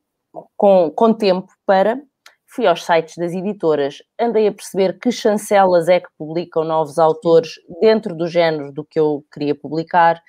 com, 0.56 0.92
com 0.92 1.14
tempo 1.14 1.52
para. 1.66 2.02
Fui 2.48 2.66
aos 2.66 2.86
sites 2.86 3.18
das 3.18 3.34
editoras, 3.34 3.98
andei 4.18 4.48
a 4.48 4.52
perceber 4.52 4.98
que 4.98 5.12
chancelas 5.12 5.90
é 5.90 6.00
que 6.00 6.08
publicam 6.18 6.64
novos 6.64 6.98
autores 6.98 7.56
dentro 7.82 8.16
do 8.16 8.28
género 8.28 8.72
do 8.72 8.86
que 8.86 8.98
eu 8.98 9.26
queria 9.34 9.54
publicar. 9.54 10.22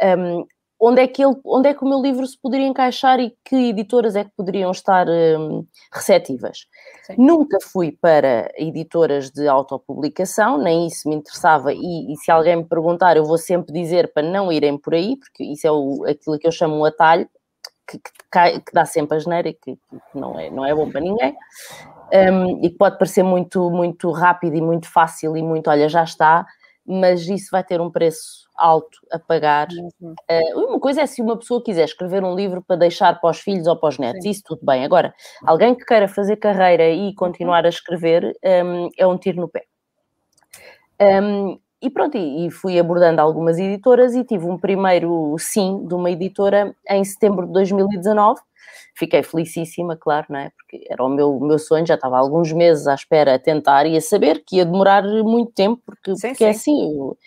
Um, 0.00 0.46
onde 0.84 1.00
é, 1.00 1.06
que 1.06 1.22
ele, 1.24 1.36
onde 1.44 1.68
é 1.68 1.74
que 1.74 1.84
o 1.84 1.88
meu 1.88 2.02
livro 2.02 2.26
se 2.26 2.36
poderia 2.36 2.66
encaixar 2.66 3.20
e 3.20 3.32
que 3.44 3.68
editoras 3.68 4.16
é 4.16 4.24
que 4.24 4.32
poderiam 4.36 4.72
estar 4.72 5.06
um, 5.08 5.64
receptivas. 5.92 6.66
Sim. 7.04 7.14
Nunca 7.18 7.56
fui 7.62 7.92
para 7.92 8.50
editoras 8.56 9.30
de 9.30 9.46
autopublicação, 9.46 10.58
nem 10.58 10.88
isso 10.88 11.08
me 11.08 11.14
interessava, 11.14 11.72
e, 11.72 12.12
e, 12.12 12.16
se 12.16 12.32
alguém 12.32 12.56
me 12.56 12.64
perguntar, 12.64 13.16
eu 13.16 13.24
vou 13.24 13.38
sempre 13.38 13.72
dizer 13.72 14.12
para 14.12 14.24
não 14.24 14.50
irem 14.50 14.76
por 14.76 14.92
aí, 14.92 15.16
porque 15.16 15.44
isso 15.44 15.64
é 15.64 15.70
o, 15.70 16.04
aquilo 16.04 16.36
que 16.36 16.48
eu 16.48 16.52
chamo 16.52 16.76
um 16.76 16.84
atalho, 16.84 17.28
que, 17.86 17.98
que, 17.98 18.10
cai, 18.28 18.58
que 18.58 18.72
dá 18.72 18.84
sempre 18.84 19.16
a 19.16 19.20
geneira 19.20 19.50
e 19.50 19.54
que, 19.54 19.76
que, 19.76 20.18
não, 20.18 20.36
é, 20.36 20.50
não 20.50 20.66
é 20.66 20.74
bom 20.74 20.90
para 20.90 21.00
ninguém. 21.00 21.36
Um, 22.12 22.64
e 22.64 22.70
que 22.70 22.76
pode 22.76 22.98
parecer 22.98 23.22
muito, 23.22 23.70
muito 23.70 24.10
rápido 24.10 24.56
e 24.56 24.60
muito 24.60 24.90
fácil 24.90 25.36
e 25.36 25.42
muito, 25.42 25.70
olha, 25.70 25.88
já 25.88 26.02
está, 26.02 26.44
mas 26.86 27.28
isso 27.28 27.48
vai 27.50 27.62
ter 27.62 27.80
um 27.80 27.90
preço 27.90 28.48
alto 28.56 28.98
a 29.10 29.18
pagar. 29.18 29.68
Uhum. 29.70 30.14
Uh, 30.30 30.68
uma 30.68 30.80
coisa 30.80 31.02
é 31.02 31.06
se 31.06 31.22
uma 31.22 31.36
pessoa 31.36 31.62
quiser 31.62 31.84
escrever 31.84 32.24
um 32.24 32.34
livro 32.34 32.62
para 32.62 32.76
deixar 32.76 33.20
para 33.20 33.30
os 33.30 33.40
filhos 33.40 33.66
ou 33.66 33.76
para 33.76 33.88
os 33.88 33.98
netos, 33.98 34.22
Sim. 34.22 34.30
isso 34.30 34.42
tudo 34.44 34.64
bem. 34.64 34.84
Agora, 34.84 35.14
alguém 35.44 35.74
que 35.74 35.84
queira 35.84 36.08
fazer 36.08 36.36
carreira 36.36 36.88
e 36.90 37.14
continuar 37.14 37.64
a 37.64 37.68
escrever 37.68 38.36
um, 38.44 38.88
é 38.96 39.06
um 39.06 39.16
tiro 39.16 39.40
no 39.40 39.48
pé. 39.48 39.64
Um, 41.00 41.58
e 41.80 41.90
pronto, 41.90 42.16
e 42.16 42.48
fui 42.50 42.78
abordando 42.78 43.20
algumas 43.20 43.58
editoras 43.58 44.14
e 44.14 44.22
tive 44.22 44.46
um 44.46 44.56
primeiro 44.56 45.34
sim 45.36 45.84
de 45.84 45.94
uma 45.94 46.10
editora 46.12 46.76
em 46.88 47.04
setembro 47.04 47.46
de 47.46 47.52
2019 47.52 48.40
Fiquei 48.94 49.22
felicíssima, 49.22 49.96
claro, 49.96 50.26
não 50.30 50.38
é? 50.38 50.50
Porque 50.50 50.86
era 50.88 51.02
o 51.02 51.08
meu, 51.08 51.38
meu 51.40 51.58
sonho, 51.58 51.86
já 51.86 51.94
estava 51.94 52.16
há 52.16 52.20
alguns 52.20 52.52
meses 52.52 52.86
à 52.86 52.94
espera 52.94 53.34
a 53.34 53.38
tentar 53.38 53.86
e 53.86 53.96
a 53.96 54.00
saber 54.00 54.42
que 54.44 54.56
ia 54.56 54.64
demorar 54.64 55.02
muito 55.02 55.52
tempo, 55.52 55.82
porque, 55.84 56.14
sim, 56.16 56.28
porque 56.28 56.44
é 56.44 56.52
sim. 56.52 56.72
é 56.72 56.82
assim. 56.82 56.98
Eu, 56.98 57.18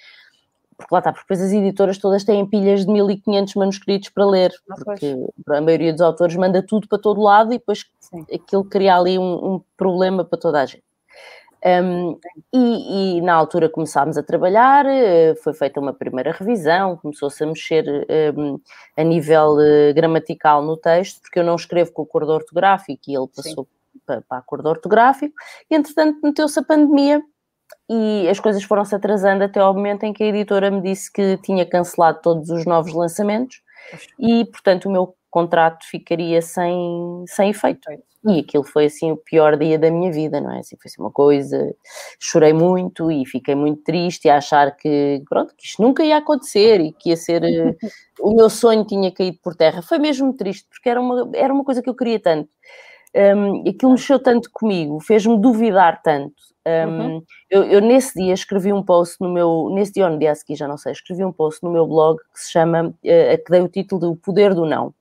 porque 0.78 0.94
lá 0.94 1.00
está, 1.00 1.12
porque 1.14 1.26
depois 1.28 1.42
as 1.42 1.54
editoras 1.54 1.98
todas 1.98 2.24
têm 2.24 2.46
pilhas 2.46 2.86
de 2.86 2.92
1500 2.92 3.56
manuscritos 3.56 4.10
para 4.10 4.26
ler, 4.26 4.54
ah, 4.70 4.76
porque 4.84 5.16
a 5.50 5.62
maioria 5.62 5.94
dos 5.94 6.02
autores 6.02 6.36
manda 6.36 6.62
tudo 6.62 6.88
para 6.88 7.00
todo 7.00 7.22
lado 7.22 7.54
e 7.54 7.58
depois 7.58 7.86
sim. 8.00 8.26
aquilo 8.34 8.66
cria 8.66 8.98
ali 8.98 9.18
um, 9.18 9.56
um 9.56 9.62
problema 9.78 10.26
para 10.26 10.38
toda 10.38 10.62
a 10.62 10.66
gente. 10.66 10.85
Um, 11.65 12.19
e, 12.54 13.17
e, 13.17 13.21
na 13.21 13.34
altura 13.34 13.67
começámos 13.67 14.19
a 14.19 14.23
trabalhar, 14.23 14.86
eh, 14.86 15.34
foi 15.43 15.51
feita 15.51 15.80
uma 15.80 15.93
primeira 15.93 16.32
revisão, 16.32 16.95
começou-se 16.97 17.43
a 17.43 17.47
mexer 17.47 18.06
um, 18.38 18.60
a 18.95 19.04
nível 19.04 19.56
uh, 19.56 19.93
gramatical 19.95 20.62
no 20.62 20.78
texto, 20.78 21.21
porque 21.21 21.39
eu 21.39 21.43
não 21.43 21.56
escrevo 21.56 21.91
com 21.91 22.04
o 22.04 22.06
acordo 22.06 22.34
ortográfico 22.34 23.01
e 23.08 23.15
ele 23.15 23.28
passou 23.36 23.67
para, 24.06 24.21
para 24.21 24.38
acordo 24.38 24.69
ortográfico, 24.69 25.34
e 25.67 25.75
entretanto 25.75 26.19
meteu-se 26.21 26.60
a 26.60 26.63
pandemia 26.63 27.23
e 27.89 28.28
as 28.30 28.39
coisas 28.39 28.63
foram-se 28.63 28.93
atrasando 28.93 29.43
até 29.43 29.60
ao 29.60 29.73
momento 29.73 30.04
em 30.04 30.13
que 30.13 30.23
a 30.23 30.28
editora 30.28 30.69
me 30.69 30.82
disse 30.82 31.12
que 31.12 31.38
tinha 31.38 31.65
cancelado 31.65 32.19
todos 32.21 32.49
os 32.51 32.63
novos 32.65 32.93
lançamentos 32.93 33.62
e, 34.19 34.45
portanto, 34.45 34.86
o 34.86 34.91
meu 34.91 35.15
contrato 35.30 35.86
ficaria 35.86 36.41
sem, 36.41 37.25
sem 37.28 37.49
efeito. 37.49 37.89
E 38.28 38.40
aquilo 38.40 38.64
foi 38.64 38.86
assim 38.86 39.12
o 39.12 39.18
pior 39.18 39.58
dia 39.58 39.78
da 39.78 39.92
minha 39.92 40.12
vida, 40.12 40.42
não 40.42 40.52
é? 40.52 40.60
Assim, 40.60 40.76
foi 40.78 40.90
assim 40.90 41.02
uma 41.02 41.12
coisa, 41.12 41.76
chorei 42.20 42.54
muito 42.54 43.12
e 43.12 43.26
fiquei 43.26 43.54
muito 43.54 43.84
triste 43.84 44.28
a 44.30 44.38
achar 44.38 44.76
que, 44.76 45.22
pronto, 45.30 45.54
que 45.56 45.66
isto 45.66 45.82
nunca 45.82 46.04
ia 46.04 46.18
acontecer 46.18 46.82
e 46.82 46.92
que 46.92 47.10
ia 47.10 47.18
ser, 47.18 47.44
eh, 47.44 47.76
o 48.20 48.36
meu 48.36 48.50
sonho 48.50 48.86
tinha 48.86 49.12
caído 49.12 49.38
por 49.44 49.56
terra. 49.56 49.82
Foi 49.82 50.00
mesmo 50.00 50.34
triste, 50.34 50.68
porque 50.70 50.90
era 50.90 51.00
uma, 51.00 51.30
era 51.36 51.54
uma 51.54 51.64
coisa 51.64 51.82
que 51.82 51.90
eu 51.90 51.96
queria 51.96 52.20
tanto. 52.20 52.50
Um, 53.16 53.62
aquilo 53.70 53.92
mexeu 53.92 54.20
tanto 54.20 54.50
comigo, 54.52 55.00
fez-me 55.00 55.40
duvidar 55.40 56.02
tanto. 56.02 56.34
Um, 56.68 56.90
uhum. 56.90 57.24
eu, 57.50 57.64
eu, 57.64 57.80
nesse 57.80 58.20
dia 58.20 58.34
escrevi 58.34 58.74
um 58.74 58.84
post 58.84 59.18
no 59.22 59.30
meu, 59.32 59.70
nesse 59.72 59.94
dia 59.94 60.06
ou 60.06 60.12
no 60.12 60.18
dia 60.18 60.32
a 60.32 60.36
seguir, 60.36 60.56
já 60.56 60.68
não 60.68 60.78
sei, 60.78 60.92
escrevi 60.92 61.24
um 61.24 61.32
post 61.32 61.64
no 61.64 61.72
meu 61.72 61.88
blog 61.88 62.18
que 62.34 62.42
se 62.42 62.52
chama, 62.52 62.88
uh, 62.88 62.93
que 63.04 63.52
dei 63.52 63.62
o 63.62 63.70
título 63.70 64.02
de 64.02 64.08
O 64.08 64.16
Poder 64.16 64.54
do 64.54 64.66
Não. 64.66 64.93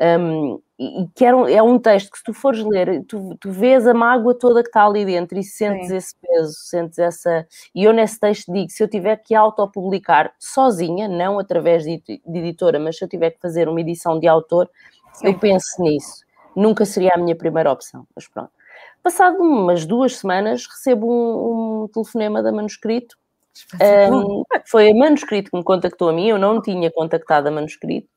Um, 0.00 0.60
e 0.78 1.06
que 1.14 1.26
era 1.26 1.36
um, 1.36 1.46
é 1.46 1.62
um 1.62 1.78
texto 1.78 2.10
que 2.10 2.16
se 2.16 2.24
tu 2.24 2.32
fores 2.32 2.64
ler, 2.64 3.04
tu, 3.04 3.36
tu 3.38 3.50
vês 3.50 3.86
a 3.86 3.92
mágoa 3.92 4.34
toda 4.34 4.62
que 4.62 4.70
está 4.70 4.86
ali 4.86 5.04
dentro 5.04 5.38
e 5.38 5.44
sentes 5.44 5.88
Sim. 5.88 5.96
esse 5.96 6.14
peso, 6.18 6.52
sentes 6.54 6.98
essa... 6.98 7.46
E 7.74 7.84
eu 7.84 7.92
nesse 7.92 8.18
texto 8.18 8.50
digo, 8.50 8.70
se 8.70 8.82
eu 8.82 8.88
tiver 8.88 9.16
que 9.16 9.34
autopublicar 9.34 10.32
sozinha, 10.38 11.06
não 11.06 11.38
através 11.38 11.84
de, 11.84 12.02
de 12.06 12.38
editora, 12.38 12.78
mas 12.78 12.96
se 12.96 13.04
eu 13.04 13.08
tiver 13.08 13.32
que 13.32 13.40
fazer 13.40 13.68
uma 13.68 13.80
edição 13.80 14.18
de 14.18 14.26
autor, 14.26 14.70
Sim. 15.12 15.26
eu 15.26 15.38
penso 15.38 15.82
nisso. 15.82 16.24
Nunca 16.56 16.86
seria 16.86 17.12
a 17.14 17.18
minha 17.18 17.36
primeira 17.36 17.70
opção, 17.70 18.06
mas 18.16 18.26
pronto. 18.26 18.50
Passado 19.02 19.38
umas 19.38 19.84
duas 19.84 20.16
semanas, 20.16 20.66
recebo 20.66 21.06
um, 21.06 21.82
um 21.84 21.88
telefonema 21.88 22.42
da 22.42 22.52
manuscrito. 22.52 23.16
Um, 24.10 24.44
foi 24.64 24.90
a 24.90 24.94
manuscrito 24.94 25.50
que 25.50 25.56
me 25.56 25.64
contactou 25.64 26.08
a 26.08 26.12
mim, 26.12 26.28
eu 26.28 26.38
não 26.38 26.62
tinha 26.62 26.90
contactado 26.90 27.48
a 27.48 27.50
manuscrito, 27.50 28.08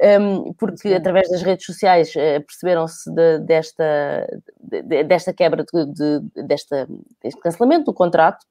um, 0.00 0.52
porque 0.54 0.88
através 0.94 1.28
das 1.28 1.42
redes 1.42 1.66
sociais 1.66 2.14
uh, 2.14 2.44
perceberam-se 2.46 3.10
de, 3.12 3.38
desta, 3.40 4.40
de, 4.60 5.04
desta 5.04 5.32
quebra, 5.32 5.64
de, 5.64 5.86
de, 5.92 6.46
desta, 6.46 6.88
deste 7.22 7.40
cancelamento 7.40 7.86
do 7.86 7.94
contrato. 7.94 8.44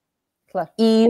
Claro. 0.50 0.68
E, 0.78 1.06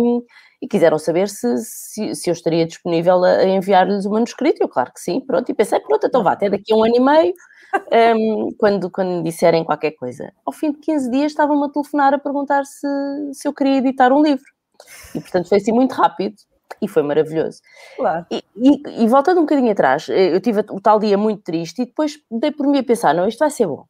e 0.61 0.67
quiseram 0.67 0.99
saber 0.99 1.29
se, 1.29 1.57
se, 1.59 2.15
se, 2.15 2.31
eu 2.31 2.33
estaria 2.33 2.67
disponível 2.67 3.23
a, 3.25 3.45
enviar-lhes 3.45 4.05
o 4.05 4.11
manuscrito. 4.11 4.63
Eu, 4.63 4.69
claro 4.69 4.93
que 4.93 5.01
sim, 5.01 5.21
pronto. 5.21 5.49
E 5.51 5.55
pensei, 5.55 5.81
pronto, 5.81 6.07
então 6.07 6.23
vá, 6.23 6.33
até 6.33 6.49
daqui 6.49 6.73
a 6.73 6.77
um 6.77 6.85
ano 6.85 6.97
e 6.97 7.01
meio, 7.01 7.35
um, 8.17 8.49
quando, 8.59 8.91
quando 8.91 9.23
disserem 9.23 9.65
qualquer 9.65 9.93
coisa. 9.93 10.33
Ao 10.45 10.53
fim 10.53 10.73
de 10.73 10.79
15 10.79 11.11
dias 11.11 11.33
estavam-me 11.33 11.67
a 11.67 11.69
telefonar 11.69 12.15
a 12.15 12.19
perguntar 12.19 12.65
se, 12.65 12.87
se 13.33 13.47
eu 13.47 13.53
queria 13.53 13.79
editar 13.79 14.13
um 14.13 14.23
livro. 14.23 14.47
E, 15.15 15.21
portanto, 15.21 15.49
foi 15.49 15.59
assim 15.59 15.73
muito 15.73 15.93
rápido 15.93 16.37
e 16.81 16.89
foi 16.89 17.03
maravilhoso. 17.03 17.61
Claro. 17.97 18.27
E, 18.31 18.43
e, 18.61 19.05
e, 19.05 19.09
voltando 19.09 19.39
um 19.39 19.43
bocadinho 19.43 19.71
atrás, 19.71 20.09
eu 20.09 20.41
tive 20.41 20.61
o 20.71 20.81
tal 20.81 20.99
dia 20.99 21.17
muito 21.17 21.43
triste 21.43 21.83
e 21.83 21.87
depois 21.87 22.19
dei 22.31 22.51
por 22.51 22.67
mim 22.67 22.79
a 22.79 22.85
pensar: 22.85 23.15
não, 23.15 23.29
isto 23.29 23.39
vai 23.39 23.51
ser 23.51 23.67
bom. 23.67 23.85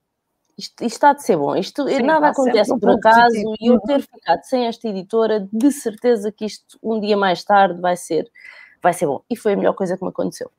Isto, 0.58 0.84
isto 0.84 0.96
está 0.96 1.12
de 1.12 1.22
ser 1.22 1.36
bom. 1.36 1.54
Isto, 1.54 1.88
Sim, 1.88 2.02
nada 2.02 2.28
acontece 2.28 2.76
por 2.78 2.90
acaso 2.90 3.28
positivo. 3.28 3.54
e 3.60 3.66
eu 3.68 3.80
ter 3.80 4.02
ficado 4.02 4.42
sem 4.42 4.66
esta 4.66 4.88
editora, 4.88 5.48
de 5.52 5.70
certeza 5.70 6.32
que 6.32 6.44
isto 6.44 6.76
um 6.82 6.98
dia 6.98 7.16
mais 7.16 7.44
tarde 7.44 7.80
vai 7.80 7.96
ser, 7.96 8.28
vai 8.82 8.92
ser 8.92 9.06
bom. 9.06 9.22
E 9.30 9.36
foi 9.36 9.52
a 9.52 9.56
melhor 9.56 9.74
coisa 9.74 9.96
que 9.96 10.02
me 10.02 10.10
aconteceu. 10.10 10.50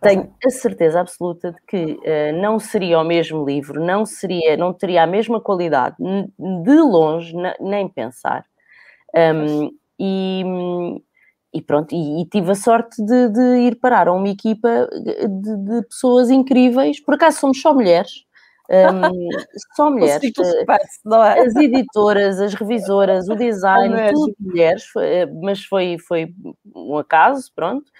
Tenho 0.00 0.34
a 0.44 0.50
certeza 0.50 1.00
absoluta 1.00 1.52
de 1.52 1.62
que 1.62 1.92
uh, 1.92 2.42
não 2.42 2.58
seria 2.58 2.98
o 2.98 3.04
mesmo 3.04 3.46
livro, 3.46 3.80
não 3.80 4.04
seria, 4.04 4.56
não 4.56 4.72
teria 4.72 5.04
a 5.04 5.06
mesma 5.06 5.40
qualidade, 5.40 5.94
de 5.98 6.74
longe, 6.80 7.32
nem 7.60 7.88
pensar. 7.88 8.44
Um, 9.14 9.70
e, 10.00 10.42
e 11.52 11.60
pronto, 11.60 11.94
e, 11.94 12.22
e, 12.22 12.26
tive 12.26 12.50
a 12.50 12.54
sorte 12.54 13.04
de, 13.04 13.28
de, 13.28 13.58
ir 13.66 13.76
parar 13.76 14.08
a 14.08 14.12
uma 14.12 14.28
equipa 14.28 14.88
de, 14.90 15.56
de, 15.56 15.82
pessoas 15.86 16.30
incríveis. 16.30 16.98
Por 16.98 17.14
acaso 17.14 17.40
somos 17.40 17.60
só 17.60 17.74
mulheres, 17.74 18.24
um, 18.70 19.28
só 19.76 19.90
mulheres. 19.90 20.32
É? 20.38 21.40
As 21.40 21.54
editoras, 21.56 22.40
as 22.40 22.54
revisoras, 22.54 23.28
o 23.28 23.36
design, 23.36 23.94
é 23.94 24.12
tudo 24.12 24.34
mulheres, 24.40 24.84
eh, 24.98 25.26
mas 25.26 25.62
foi, 25.62 25.98
foi 25.98 26.34
um 26.74 26.96
acaso, 26.96 27.52
pronto. 27.54 27.90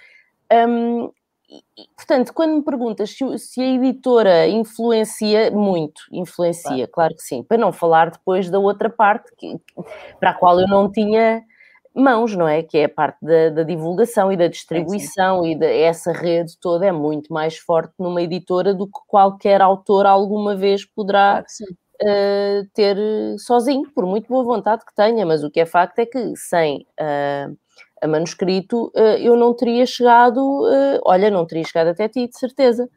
Um, 0.51 1.11
e, 1.77 1.87
portanto, 1.95 2.33
quando 2.33 2.55
me 2.55 2.63
perguntas 2.63 3.11
se, 3.11 3.37
se, 3.37 3.61
a 3.61 3.65
editora 3.65 4.47
influencia 4.47 5.51
muito, 5.51 6.01
influencia, 6.11 6.87
claro. 6.87 6.91
claro 6.91 7.15
que 7.15 7.21
sim, 7.21 7.43
para 7.43 7.57
não 7.57 7.71
falar 7.71 8.09
depois 8.09 8.49
da 8.49 8.57
outra 8.57 8.89
parte 8.89 9.31
que, 9.37 9.55
para 10.19 10.31
a 10.31 10.33
qual 10.33 10.59
eu 10.59 10.67
não 10.67 10.91
tinha 10.91 11.43
mãos, 11.95 12.35
não 12.35 12.47
é? 12.47 12.63
Que 12.63 12.79
é 12.79 12.85
a 12.85 12.89
parte 12.89 13.17
da, 13.21 13.49
da 13.49 13.63
divulgação 13.63 14.31
e 14.31 14.37
da 14.37 14.47
distribuição 14.47 15.45
e 15.45 15.57
da, 15.57 15.67
essa 15.67 16.11
rede 16.11 16.57
toda 16.59 16.85
é 16.85 16.91
muito 16.91 17.31
mais 17.33 17.57
forte 17.57 17.93
numa 17.99 18.21
editora 18.21 18.73
do 18.73 18.87
que 18.87 18.99
qualquer 19.07 19.61
autor 19.61 20.05
alguma 20.05 20.55
vez 20.55 20.85
poderá 20.85 21.43
claro 21.43 21.83
uh, 22.01 22.67
ter 22.73 22.97
sozinho, 23.39 23.89
por 23.93 24.05
muito 24.05 24.27
boa 24.27 24.43
vontade 24.43 24.85
que 24.85 24.93
tenha, 24.95 25.25
mas 25.25 25.43
o 25.43 25.49
que 25.49 25.59
é 25.59 25.65
facto 25.65 25.99
é 25.99 26.05
que 26.05 26.35
sem 26.35 26.85
uh, 26.99 27.55
a 28.01 28.07
manuscrito 28.07 28.91
uh, 28.95 29.17
eu 29.19 29.35
não 29.35 29.53
teria 29.53 29.85
chegado, 29.85 30.41
olha, 31.05 31.29
não 31.29 31.45
teria 31.45 31.63
chegado 31.63 31.87
até 31.89 32.07
ti, 32.07 32.27
de 32.27 32.37
certeza. 32.37 32.89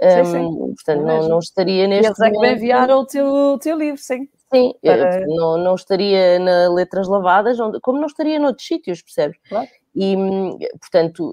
Sim, 0.00 0.24
sim. 0.24 0.74
Portanto, 0.74 1.02
não, 1.02 1.28
não, 1.28 1.38
estaria 1.38 1.86
neste 1.86 2.06
Eles 2.06 2.20
é 2.20 2.30
que 2.30 2.46
enviaram 2.46 2.98
o 2.98 3.06
teu, 3.06 3.26
o 3.26 3.58
teu 3.58 3.78
livro, 3.78 4.00
sim. 4.00 4.28
Sim, 4.54 4.74
para... 4.82 5.26
não, 5.26 5.58
não 5.58 5.74
estaria 5.74 6.38
na 6.38 6.72
Letras 6.72 7.08
Lavadas, 7.08 7.58
como 7.82 7.98
não 7.98 8.06
estaria 8.06 8.38
noutros 8.38 8.66
sítios, 8.66 9.02
percebes? 9.02 9.38
Claro. 9.48 9.68
E, 9.94 10.16
portanto, 10.80 11.32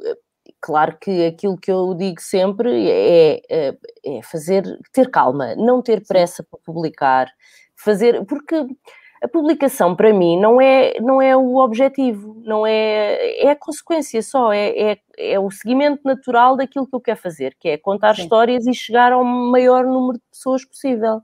claro 0.60 0.98
que 1.00 1.26
aquilo 1.26 1.58
que 1.58 1.72
eu 1.72 1.94
digo 1.96 2.22
sempre 2.22 2.90
é, 2.90 3.42
é, 3.50 3.78
é 4.06 4.22
fazer, 4.24 4.64
ter 4.94 5.10
calma, 5.10 5.56
não 5.56 5.82
ter 5.82 6.06
pressa 6.06 6.44
para 6.44 6.60
publicar, 6.64 7.28
fazer, 7.76 8.24
porque 8.26 8.66
a 9.24 9.28
publicação 9.28 9.96
para 9.96 10.12
mim 10.12 10.40
não 10.40 10.60
é, 10.60 10.94
não 11.00 11.22
é 11.22 11.36
o 11.38 11.58
objetivo, 11.58 12.42
não 12.44 12.66
é, 12.66 13.44
é 13.44 13.52
a 13.52 13.56
consequência 13.56 14.22
só, 14.22 14.52
é, 14.52 14.92
é, 14.94 14.98
é 15.18 15.40
o 15.40 15.50
seguimento 15.52 16.02
natural 16.04 16.56
daquilo 16.56 16.88
que 16.88 16.96
eu 16.96 17.02
quero 17.02 17.20
fazer, 17.20 17.56
que 17.60 17.70
é 17.70 17.78
contar 17.78 18.16
Sim. 18.16 18.24
histórias 18.24 18.66
e 18.66 18.74
chegar 18.74 19.12
ao 19.12 19.24
maior 19.24 19.86
número 19.86 20.18
de 20.18 20.24
pessoas 20.32 20.66
possível. 20.66 21.22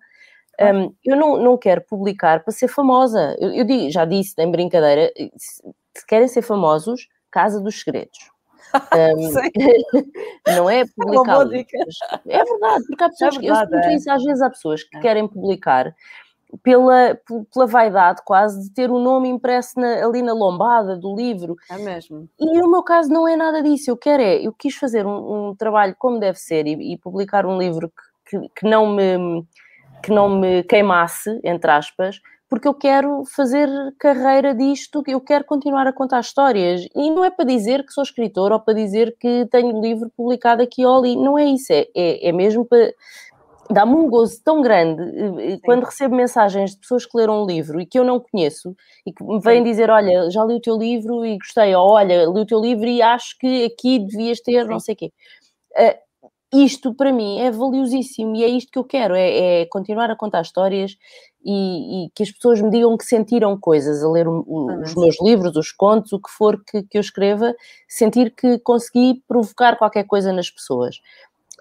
Um, 0.60 0.94
eu 1.06 1.16
não, 1.16 1.38
não 1.38 1.58
quero 1.58 1.82
publicar 1.82 2.44
para 2.44 2.52
ser 2.52 2.68
famosa. 2.68 3.36
Eu, 3.40 3.54
eu 3.54 3.64
digo, 3.64 3.92
já 3.92 4.06
disse 4.06 4.34
em 4.40 4.50
brincadeira, 4.50 5.12
se, 5.38 5.62
se 5.96 6.06
querem 6.08 6.28
ser 6.28 6.42
famosos, 6.42 7.08
Casa 7.32 7.62
dos 7.62 7.80
Segredos. 7.80 8.18
Um, 8.78 9.32
não 10.58 10.70
é 10.70 10.84
publicar. 10.94 11.48
É, 11.54 12.36
é 12.36 12.44
verdade, 12.44 12.84
porque 12.86 13.04
há 13.04 13.10
pessoas 13.10 13.36
é 13.38 13.40
verdade, 13.40 13.70
que 13.70 13.76
eu 13.76 13.80
é. 13.80 13.96
isso, 13.96 14.12
às 14.12 14.24
vezes 14.24 14.42
há 14.42 14.50
pessoas 14.50 14.84
que 14.84 14.98
é. 14.98 15.00
querem 15.00 15.26
publicar 15.26 15.96
pela, 16.62 17.18
pela 17.54 17.66
vaidade 17.66 18.22
quase 18.26 18.62
de 18.64 18.74
ter 18.74 18.92
o 18.92 19.00
nome 19.00 19.30
impresso 19.30 19.80
na, 19.80 20.06
ali 20.06 20.22
na 20.22 20.34
lombada 20.34 20.98
do 20.98 21.16
livro. 21.16 21.56
É 21.70 21.78
mesmo. 21.78 22.30
E 22.38 22.60
no 22.60 22.70
meu 22.70 22.84
caso 22.84 23.10
não 23.10 23.26
é 23.26 23.38
nada 23.38 23.64
disso. 23.64 23.90
Eu 23.90 23.96
quero 23.96 24.22
é, 24.22 24.46
eu 24.46 24.52
quis 24.52 24.76
fazer 24.76 25.06
um, 25.06 25.50
um 25.50 25.56
trabalho 25.56 25.96
como 25.98 26.20
deve 26.20 26.38
ser 26.38 26.68
e, 26.68 26.94
e 26.94 26.98
publicar 26.98 27.46
um 27.46 27.58
livro 27.58 27.90
que, 28.30 28.38
que, 28.38 28.50
que 28.50 28.66
não 28.70 28.94
me 28.94 29.46
que 30.04 30.12
não 30.12 30.30
me 30.30 30.64
queimasse, 30.64 31.40
entre 31.44 31.72
aspas, 31.72 32.22
porque 32.50 32.68
eu 32.68 32.74
quero 32.74 33.24
fazer 33.36 33.70
carreira 34.00 34.56
disto, 34.56 35.04
eu 35.06 35.20
quero 35.20 35.44
continuar 35.44 35.86
a 35.86 35.94
contar 35.94 36.22
histórias. 36.22 36.88
E 36.96 37.12
não 37.12 37.24
é 37.26 37.30
para 37.30 37.46
dizer 37.46 37.86
que 37.86 37.92
sou 37.92 38.04
escritor 38.04 38.52
ou 38.52 38.60
para 38.60 38.74
dizer 38.74 39.16
que 39.20 39.46
tenho 39.52 39.82
livro 39.82 40.10
publicado 40.16 40.64
aqui 40.64 40.86
ou 40.86 41.00
ali, 41.00 41.16
não 41.16 41.38
é 41.38 41.46
isso, 41.46 41.74
é, 41.74 41.88
é, 41.96 42.30
é 42.30 42.32
mesmo 42.32 42.66
para. 42.66 42.94
Dá-me 43.70 43.96
um 43.96 44.10
gozo 44.10 44.42
tão 44.46 44.62
grande 44.62 45.04
eh, 45.04 45.56
eh, 45.56 45.60
quando 45.62 45.84
recebo 45.84 46.16
mensagens 46.16 46.72
de 46.72 46.78
pessoas 46.78 47.06
que 47.06 47.18
leram 47.18 47.44
um 47.44 47.46
livro 47.46 47.82
e 47.82 47.86
que 47.86 48.00
eu 48.00 48.06
não 48.06 48.18
conheço 48.18 48.74
e 49.06 49.12
que 49.12 49.22
me 49.22 49.42
vêm 49.42 49.62
dizer: 49.62 49.90
Olha, 49.90 50.32
já 50.32 50.46
li 50.46 50.56
o 50.56 50.62
teu 50.62 50.78
livro 50.78 51.26
e 51.26 51.38
gostei, 51.38 51.76
ou 51.76 51.90
olha, 51.90 52.24
li 52.28 52.40
o 52.40 52.46
teu 52.46 52.62
livro 52.62 52.86
e 52.86 53.02
acho 53.02 53.38
que 53.38 53.66
aqui 53.66 54.00
devias 54.00 54.40
ter 54.40 54.64
Sim. 54.64 54.70
não 54.70 54.80
sei 54.80 54.94
o 54.94 54.98
quê. 54.98 55.12
Uh, 55.78 56.07
isto 56.54 56.94
para 56.94 57.12
mim 57.12 57.40
é 57.40 57.52
valiosíssimo 57.52 58.36
e 58.36 58.44
é 58.44 58.48
isto 58.48 58.72
que 58.72 58.80
eu 58.80 58.84
quero, 58.84 59.16
é, 59.16 59.62
é 59.62 59.66
continuar 59.66 60.10
a 60.10 60.16
contar 60.16 60.42
histórias 60.42 60.98
e, 61.44 62.06
e, 62.06 62.10
que 62.16 62.24
as 62.24 62.32
pessoas 62.32 62.62
me 62.62 62.70
digam 62.70 62.98
que 62.98 63.06
sentiram 63.06 63.58
coisas 63.58 64.04
a 64.04 64.10
ler 64.10 64.28
o, 64.28 64.44
o, 64.48 64.82
os 64.82 64.96
meus 64.96 65.22
livros, 65.22 65.56
os 65.56 65.72
contos, 65.72 66.12
o 66.14 66.20
que 66.20 66.30
for 66.30 66.62
que, 66.64 66.84
que 66.84 66.98
eu 66.98 67.02
escreva, 67.02 67.54
sentir 67.88 68.34
que 68.34 68.60
consegui 68.60 69.24
provocar 69.28 69.78
qualquer 69.78 70.06
coisa 70.06 70.32
nas 70.32 70.50
pessoas. 70.50 71.00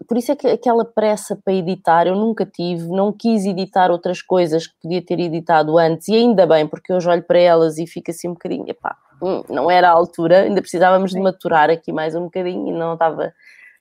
Por 0.06 0.18
isso 0.18 0.30
é 0.30 0.36
que 0.36 0.46
aquela 0.46 0.84
pressa 0.84 1.36
para 1.42 1.54
editar 1.54 2.06
eu 2.06 2.14
nunca 2.14 2.44
tive, 2.44 2.86
não 2.88 3.12
quis 3.12 3.46
editar 3.46 3.90
outras 3.90 4.20
coisas 4.20 4.66
que 4.66 4.74
podia 4.82 5.02
ter 5.02 5.18
editado 5.18 5.78
antes, 5.78 6.08
e 6.08 6.14
ainda 6.14 6.46
bem, 6.46 6.66
porque 6.66 6.92
hoje 6.92 7.08
olho 7.08 7.22
para 7.22 7.38
elas 7.38 7.78
e 7.78 7.86
fico 7.86 8.10
assim 8.10 8.28
um 8.28 8.34
bocadinho, 8.34 8.68
epá, 8.68 8.96
hum, 9.22 9.42
não 9.48 9.70
era 9.70 9.88
a 9.88 9.92
altura, 9.92 10.42
ainda 10.42 10.60
precisávamos 10.60 11.12
de 11.12 11.20
maturar 11.20 11.70
aqui 11.70 11.92
mais 11.92 12.14
um 12.14 12.24
bocadinho 12.24 12.68
e 12.68 12.72
não 12.72 12.92
estava 12.92 13.32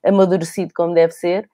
amadurecido 0.06 0.72
como 0.74 0.94
deve 0.94 1.12
ser. 1.12 1.48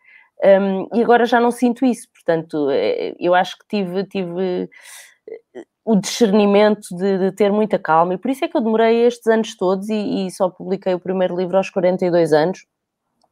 Um, 0.44 0.88
e 0.92 1.02
agora 1.02 1.24
já 1.24 1.40
não 1.40 1.52
sinto 1.52 1.84
isso, 1.84 2.08
portanto, 2.12 2.68
eh, 2.70 3.14
eu 3.20 3.32
acho 3.32 3.56
que 3.58 3.66
tive, 3.68 4.04
tive 4.04 4.68
eh, 5.28 5.64
o 5.84 5.94
discernimento 5.94 6.88
de, 6.96 7.18
de, 7.18 7.32
ter 7.32 7.52
muita 7.52 7.78
calma, 7.78 8.14
e 8.14 8.18
por 8.18 8.28
isso 8.28 8.44
é 8.44 8.48
que 8.48 8.56
eu 8.56 8.60
demorei 8.60 9.06
estes 9.06 9.26
anos 9.28 9.56
todos 9.56 9.88
e, 9.88 10.26
e 10.26 10.30
só 10.32 10.50
publiquei 10.50 10.94
o 10.94 11.00
primeiro 11.00 11.36
livro 11.36 11.56
aos 11.56 11.70
42 11.70 12.32
anos. 12.32 12.66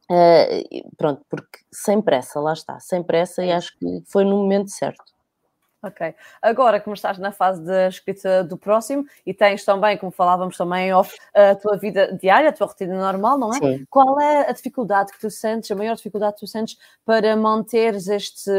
Uh, 0.09 0.95
pronto, 0.97 1.21
porque 1.29 1.59
sem 1.71 2.01
pressa, 2.01 2.39
lá 2.39 2.53
está, 2.53 2.79
sem 2.79 3.03
pressa, 3.03 3.43
e 3.43 3.51
acho 3.51 3.77
que 3.77 3.85
foi 4.07 4.23
no 4.23 4.37
momento 4.37 4.69
certo. 4.69 5.03
Ok. 5.83 6.13
Agora, 6.41 6.79
como 6.79 6.93
estás 6.93 7.17
na 7.17 7.31
fase 7.31 7.63
da 7.63 7.87
escrita 7.87 8.43
do 8.43 8.55
próximo 8.55 9.03
e 9.25 9.33
tens 9.33 9.65
também, 9.65 9.97
como 9.97 10.11
falávamos 10.11 10.55
também 10.55 10.93
off, 10.93 11.17
a 11.33 11.55
tua 11.55 11.75
vida 11.75 12.15
diária, 12.21 12.49
a 12.49 12.53
tua 12.53 12.67
rotina 12.67 12.93
normal, 12.93 13.37
não 13.39 13.51
é? 13.51 13.57
Sim. 13.57 13.85
Qual 13.89 14.19
é 14.21 14.47
a 14.47 14.51
dificuldade 14.51 15.11
que 15.11 15.19
tu 15.19 15.31
sentes, 15.31 15.71
a 15.71 15.75
maior 15.75 15.95
dificuldade 15.95 16.35
que 16.35 16.41
tu 16.41 16.47
sentes 16.47 16.77
para 17.03 17.35
manteres 17.35 18.07
este, 18.07 18.51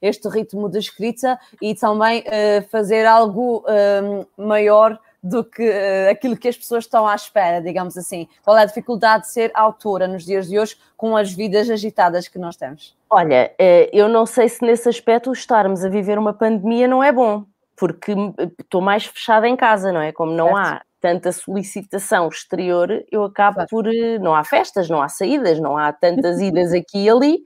este 0.00 0.28
ritmo 0.28 0.68
de 0.70 0.78
escrita 0.78 1.38
e 1.60 1.74
também 1.74 2.20
uh, 2.20 2.66
fazer 2.70 3.04
algo 3.04 3.66
uh, 3.66 4.26
maior 4.42 4.98
do 5.22 5.44
que 5.44 5.62
uh, 5.62 6.10
aquilo 6.10 6.36
que 6.36 6.48
as 6.48 6.56
pessoas 6.56 6.84
estão 6.84 7.06
à 7.06 7.14
espera, 7.14 7.60
digamos 7.60 7.96
assim? 7.96 8.28
Qual 8.42 8.56
é 8.56 8.62
a 8.62 8.66
dificuldade 8.66 9.24
de 9.24 9.30
ser 9.30 9.52
autora 9.54 10.08
nos 10.08 10.24
dias 10.24 10.48
de 10.48 10.58
hoje 10.58 10.76
com 10.96 11.16
as 11.16 11.32
vidas 11.32 11.70
agitadas 11.70 12.26
que 12.26 12.38
nós 12.38 12.56
temos? 12.56 12.96
Olha, 13.08 13.54
eh, 13.58 13.88
eu 13.92 14.08
não 14.08 14.26
sei 14.26 14.48
se 14.48 14.64
nesse 14.64 14.88
aspecto 14.88 15.30
estarmos 15.32 15.84
a 15.84 15.88
viver 15.88 16.18
uma 16.18 16.32
pandemia 16.32 16.88
não 16.88 17.04
é 17.04 17.12
bom, 17.12 17.44
porque 17.76 18.14
estou 18.58 18.80
mais 18.80 19.04
fechada 19.04 19.46
em 19.46 19.54
casa, 19.54 19.92
não 19.92 20.00
é? 20.00 20.10
Como 20.12 20.32
não 20.32 20.54
certo. 20.54 20.58
há 20.58 20.82
tanta 21.00 21.30
solicitação 21.30 22.28
exterior, 22.28 23.04
eu 23.10 23.22
acabo 23.24 23.56
claro. 23.56 23.68
por. 23.68 23.86
Eh, 23.86 24.18
não 24.18 24.34
há 24.34 24.42
festas, 24.42 24.88
não 24.88 25.00
há 25.00 25.08
saídas, 25.08 25.60
não 25.60 25.76
há 25.76 25.92
tantas 25.92 26.40
idas 26.42 26.72
aqui 26.72 27.04
e 27.04 27.10
ali, 27.10 27.44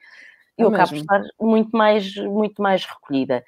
eu 0.56 0.70
é 0.70 0.74
acabo 0.74 0.90
por 0.90 0.96
estar 0.96 1.22
muito 1.38 1.76
mais, 1.76 2.16
muito 2.16 2.62
mais 2.62 2.84
recolhida. 2.86 3.44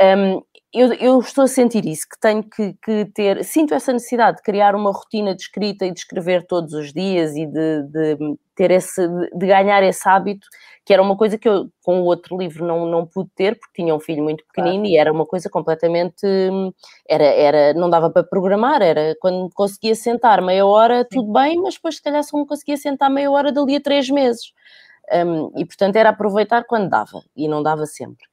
Um, 0.00 0.42
eu, 0.72 0.92
eu, 0.94 1.18
estou 1.20 1.44
a 1.44 1.48
sentir 1.48 1.86
isso, 1.86 2.02
que 2.08 2.20
tenho 2.20 2.42
que, 2.42 2.74
que, 2.82 3.06
ter, 3.06 3.42
sinto 3.42 3.72
essa 3.72 3.92
necessidade 3.92 4.36
de 4.36 4.42
criar 4.42 4.74
uma 4.74 4.92
rotina 4.92 5.34
de 5.34 5.42
escrita 5.42 5.86
e 5.86 5.92
de 5.92 6.00
escrever 6.00 6.46
todos 6.46 6.74
os 6.74 6.92
dias 6.92 7.34
e 7.34 7.46
de, 7.46 7.82
de 7.84 8.38
ter 8.54 8.70
esse, 8.72 9.08
de 9.08 9.46
ganhar 9.46 9.82
esse 9.82 10.06
hábito, 10.06 10.46
que 10.84 10.92
era 10.92 11.00
uma 11.00 11.16
coisa 11.16 11.38
que 11.38 11.48
eu 11.48 11.70
com 11.82 12.02
o 12.02 12.04
outro 12.04 12.36
livro 12.36 12.66
não, 12.66 12.84
não 12.86 13.06
pude 13.06 13.30
ter, 13.34 13.58
porque 13.58 13.82
tinha 13.82 13.94
um 13.94 14.00
filho 14.00 14.22
muito 14.22 14.44
pequenino 14.46 14.82
claro. 14.82 14.94
e 14.94 14.98
era 14.98 15.10
uma 15.10 15.24
coisa 15.24 15.48
completamente, 15.48 16.26
era, 17.08 17.24
era, 17.24 17.74
não 17.74 17.88
dava 17.88 18.10
para 18.10 18.22
programar, 18.22 18.82
era 18.82 19.16
quando 19.20 19.48
conseguia 19.54 19.94
sentar 19.94 20.42
meia 20.42 20.66
hora, 20.66 21.06
tudo 21.10 21.32
bem, 21.32 21.56
mas 21.62 21.74
depois 21.74 21.96
se 21.96 22.02
calhar 22.02 22.22
só 22.22 22.36
me 22.36 22.46
conseguia 22.46 22.76
sentar 22.76 23.08
meia 23.10 23.30
hora 23.30 23.50
dali 23.50 23.76
a 23.76 23.80
três 23.80 24.10
meses. 24.10 24.52
Um, 25.10 25.50
e 25.56 25.64
portanto 25.64 25.96
era 25.96 26.10
aproveitar 26.10 26.64
quando 26.64 26.90
dava, 26.90 27.22
e 27.34 27.48
não 27.48 27.62
dava 27.62 27.86
sempre. 27.86 28.26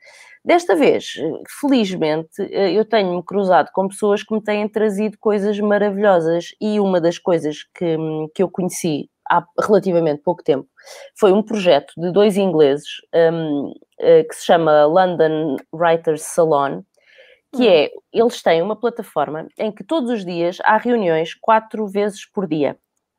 Desta 0.46 0.76
vez, 0.76 1.16
felizmente, 1.60 2.40
eh, 2.40 2.72
eu 2.72 2.86
tenho-me 2.86 3.24
cruzado 3.24 3.72
com 3.74 3.88
pessoas 3.88 4.22
que 4.22 4.32
me 4.32 4.44
têm 4.44 4.70
trazido 4.70 5.18
coisas 5.18 5.60
maravilhosas 5.60 6.50
e 6.62 6.80
uma 6.80 7.02
das 7.02 7.18
coisas 7.18 7.64
que, 7.74 7.98
que 8.36 8.44
eu 8.44 8.50
conheci 8.52 9.10
há 9.28 9.44
relativamente 9.60 10.22
pouco 10.22 10.44
tempo 10.44 10.68
foi 11.18 11.34
um 11.34 11.42
projeto 11.42 11.92
de 11.98 12.12
dois 12.12 12.38
ingleses 12.38 12.86
um, 13.34 13.74
eh, 14.00 14.24
que 14.24 14.36
se 14.36 14.46
chama 14.46 14.86
London 14.86 15.58
Writers 15.74 16.22
Salon, 16.22 16.84
que 17.52 17.64
hum. 17.64 17.72
é, 17.72 17.90
eles 18.14 18.44
têm 18.44 18.62
uma 18.62 18.76
plataforma 18.76 19.48
em 19.58 19.72
que 19.72 19.84
todos 19.84 20.12
os 20.12 20.24
dias 20.24 20.60
há 20.64 20.78
reuniões 20.78 21.34
quatro 21.34 21.88
vezes 21.88 22.24
por 22.24 22.48
dia 22.48 22.78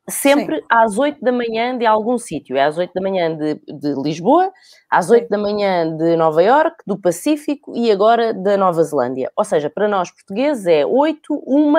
sempre 0.09 0.57
Sim. 0.57 0.65
às 0.69 0.97
8 0.97 1.21
da 1.21 1.31
manhã 1.31 1.77
de 1.77 1.85
algum 1.85 2.17
sítio. 2.17 2.55
É 2.55 2.63
às 2.63 2.77
8 2.77 2.91
da 2.93 3.01
manhã 3.01 3.35
de, 3.35 3.55
de 3.55 3.93
Lisboa, 4.01 4.51
às 4.89 5.09
8 5.09 5.23
Sim. 5.23 5.29
da 5.29 5.37
manhã 5.37 5.97
de 5.97 6.15
Nova 6.15 6.41
York, 6.41 6.77
do 6.85 6.97
Pacífico 6.97 7.75
e 7.75 7.91
agora 7.91 8.33
da 8.33 8.57
Nova 8.57 8.83
Zelândia. 8.83 9.31
Ou 9.35 9.43
seja, 9.43 9.69
para 9.69 9.87
nós 9.87 10.11
portugueses 10.11 10.65
é 10.65 10.85
8, 10.85 11.43
1, 11.45 11.73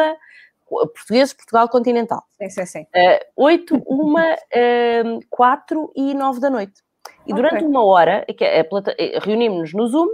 portugueses, 0.68 1.32
Portugal 1.32 1.68
continental. 1.68 2.22
Sim, 2.38 2.50
sim, 2.50 2.66
sim. 2.66 2.82
Uh, 2.82 3.44
8, 3.44 3.74
1, 3.74 4.14
uh, 4.14 5.20
4 5.30 5.92
e 5.96 6.14
9 6.14 6.40
da 6.40 6.50
noite. 6.50 6.82
E 7.26 7.32
durante 7.32 7.56
okay. 7.56 7.66
uma 7.66 7.84
hora, 7.84 8.24
é 8.28 8.60
eh, 8.60 9.18
reunimos-nos 9.20 9.72
no 9.74 9.86
Zoom, 9.86 10.08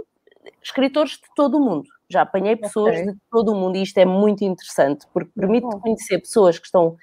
escritores 0.61 1.11
de 1.11 1.27
todo 1.35 1.57
o 1.57 1.59
mundo. 1.59 1.87
Já 2.09 2.21
apanhei 2.21 2.55
pessoas 2.55 2.95
okay. 2.99 3.11
de 3.13 3.17
todo 3.31 3.51
o 3.51 3.55
mundo 3.55 3.77
e 3.77 3.81
isto 3.81 3.97
é 3.97 4.05
muito 4.05 4.43
interessante, 4.43 5.07
porque 5.11 5.31
permite 5.35 5.67
conhecer 5.79 6.19
pessoas 6.19 6.59
que 6.59 6.65
estão 6.65 6.95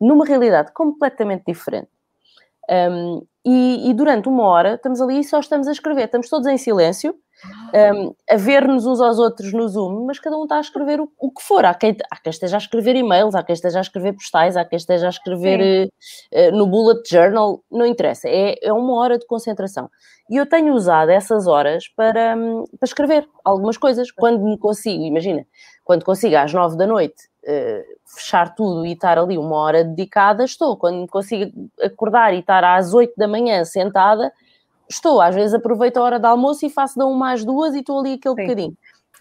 numa 0.00 0.24
realidade 0.24 0.72
completamente 0.72 1.44
diferente. 1.46 1.88
Um, 2.68 3.24
e, 3.44 3.90
e, 3.90 3.94
durante 3.94 4.28
uma 4.28 4.42
hora 4.42 4.74
estamos 4.74 5.00
ali 5.00 5.20
e 5.20 5.24
só 5.24 5.38
estamos 5.38 5.68
a 5.68 5.72
escrever, 5.72 6.06
estamos 6.06 6.28
todos 6.28 6.48
em 6.48 6.58
silêncio, 6.58 7.14
um, 7.94 8.12
a 8.28 8.36
ver-nos 8.36 8.86
uns 8.86 9.00
aos 9.00 9.20
outros 9.20 9.52
no 9.52 9.68
Zoom, 9.68 10.04
mas 10.04 10.18
cada 10.18 10.36
um 10.36 10.42
está 10.42 10.56
a 10.56 10.60
escrever 10.60 11.00
o, 11.00 11.08
o 11.16 11.30
que 11.30 11.42
for. 11.42 11.64
Há 11.64 11.72
quem, 11.74 11.96
há 12.10 12.16
quem, 12.16 12.30
esteja 12.30 12.56
a 12.56 12.58
escrever 12.58 12.96
e-mails, 12.96 13.36
há 13.36 13.44
quem 13.44 13.52
esteja 13.52 13.78
a 13.78 13.82
escrever 13.82 14.14
postais, 14.14 14.56
há 14.56 14.64
quem 14.64 14.76
esteja 14.76 15.06
a 15.06 15.10
escrever 15.10 15.86
uh, 15.86 16.38
uh, 16.38 16.56
no 16.56 16.66
bullet 16.66 17.08
journal, 17.08 17.62
não 17.70 17.86
interessa, 17.86 18.28
é, 18.28 18.56
é 18.60 18.72
uma 18.72 18.94
hora 18.94 19.16
de 19.16 19.26
concentração. 19.26 19.88
E 20.28 20.36
eu 20.36 20.46
tenho 20.46 20.74
usado 20.74 21.10
essas 21.10 21.46
horas 21.46 21.86
para, 21.94 22.36
um, 22.36 22.64
para 22.64 22.86
escrever 22.86 23.28
algumas 23.44 23.76
coisas, 23.76 24.10
quando 24.10 24.42
me 24.42 24.58
consigo, 24.58 25.04
imagina, 25.04 25.46
quando 25.84 26.04
consigo 26.04 26.36
às 26.36 26.52
nove 26.52 26.76
da 26.76 26.86
noite 26.86 27.28
uh, 27.46 27.96
fechar 28.04 28.54
tudo 28.54 28.84
e 28.84 28.92
estar 28.92 29.18
ali 29.18 29.38
uma 29.38 29.56
hora 29.56 29.84
dedicada, 29.84 30.44
estou. 30.44 30.76
Quando 30.76 31.06
consigo 31.08 31.70
acordar 31.80 32.34
e 32.34 32.40
estar 32.40 32.64
às 32.64 32.92
oito 32.92 33.14
da 33.16 33.28
manhã 33.28 33.64
sentada, 33.64 34.32
estou. 34.88 35.20
Às 35.20 35.34
vezes 35.34 35.54
aproveito 35.54 35.96
a 35.96 36.02
hora 36.02 36.18
de 36.18 36.26
almoço 36.26 36.66
e 36.66 36.70
faço 36.70 36.98
da 36.98 37.06
uma 37.06 37.32
às 37.32 37.44
duas 37.44 37.74
e 37.74 37.80
estou 37.80 38.00
ali 38.00 38.14
aquele 38.14 38.34
Sim. 38.34 38.42
bocadinho. 38.42 38.76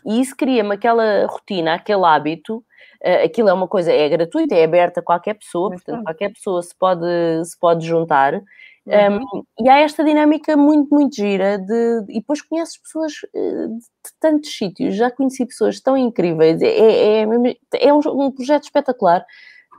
E 0.06 0.22
isso 0.22 0.36
cria-me 0.36 0.76
aquela 0.76 1.26
rotina, 1.28 1.76
aquele 1.76 2.06
hábito. 2.06 2.58
Uh, 3.04 3.26
aquilo 3.26 3.50
é 3.50 3.54
uma 3.54 3.68
coisa, 3.68 3.92
é 3.92 4.10
gratuita, 4.10 4.56
é 4.56 4.64
aberta 4.64 5.00
a 5.00 5.04
qualquer 5.04 5.36
pessoa, 5.36 5.70
portanto, 5.72 6.04
qualquer 6.04 6.34
pessoa 6.34 6.62
se 6.62 6.76
pode, 6.76 7.06
se 7.44 7.60
pode 7.60 7.86
juntar. 7.86 8.42
Uhum. 8.86 9.18
Um, 9.34 9.44
e 9.66 9.68
há 9.68 9.80
esta 9.80 10.04
dinâmica 10.04 10.56
muito, 10.56 10.94
muito 10.94 11.16
gira 11.16 11.58
de, 11.58 12.06
e 12.08 12.20
depois 12.20 12.42
conheces 12.44 12.78
pessoas 12.78 13.14
eh, 13.34 13.68
de 13.68 14.12
tantos 14.20 14.56
sítios, 14.56 14.96
já 14.96 15.10
conheci 15.10 15.44
pessoas 15.44 15.80
tão 15.82 15.98
incríveis, 15.98 16.62
é, 16.62 16.68
é, 16.68 17.24
é, 17.24 17.88
é 17.88 17.94
um, 17.94 18.00
um, 18.06 18.32
projeto 18.32 18.66
espetacular 18.66 19.26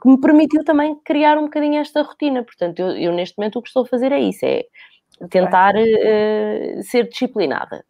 que 0.02 0.08
me 0.08 0.20
permitiu 0.20 0.64
também 0.64 0.96
criar 1.04 1.38
um 1.38 1.44
bocadinho 1.44 1.78
esta 1.78 2.02
rotina, 2.02 2.42
portanto 2.42 2.80
eu, 2.80 2.96
eu 2.96 3.12
neste 3.12 3.38
momento 3.38 3.60
o 3.60 3.62
que 3.62 3.68
estou 3.68 3.84
a 3.84 3.86
fazer 3.86 4.10
é 4.10 4.18
isso, 4.18 4.44
é 4.44 4.64
tentar 5.30 5.74
uh, 5.76 6.82
ser 6.82 7.08
disciplinada. 7.08 7.84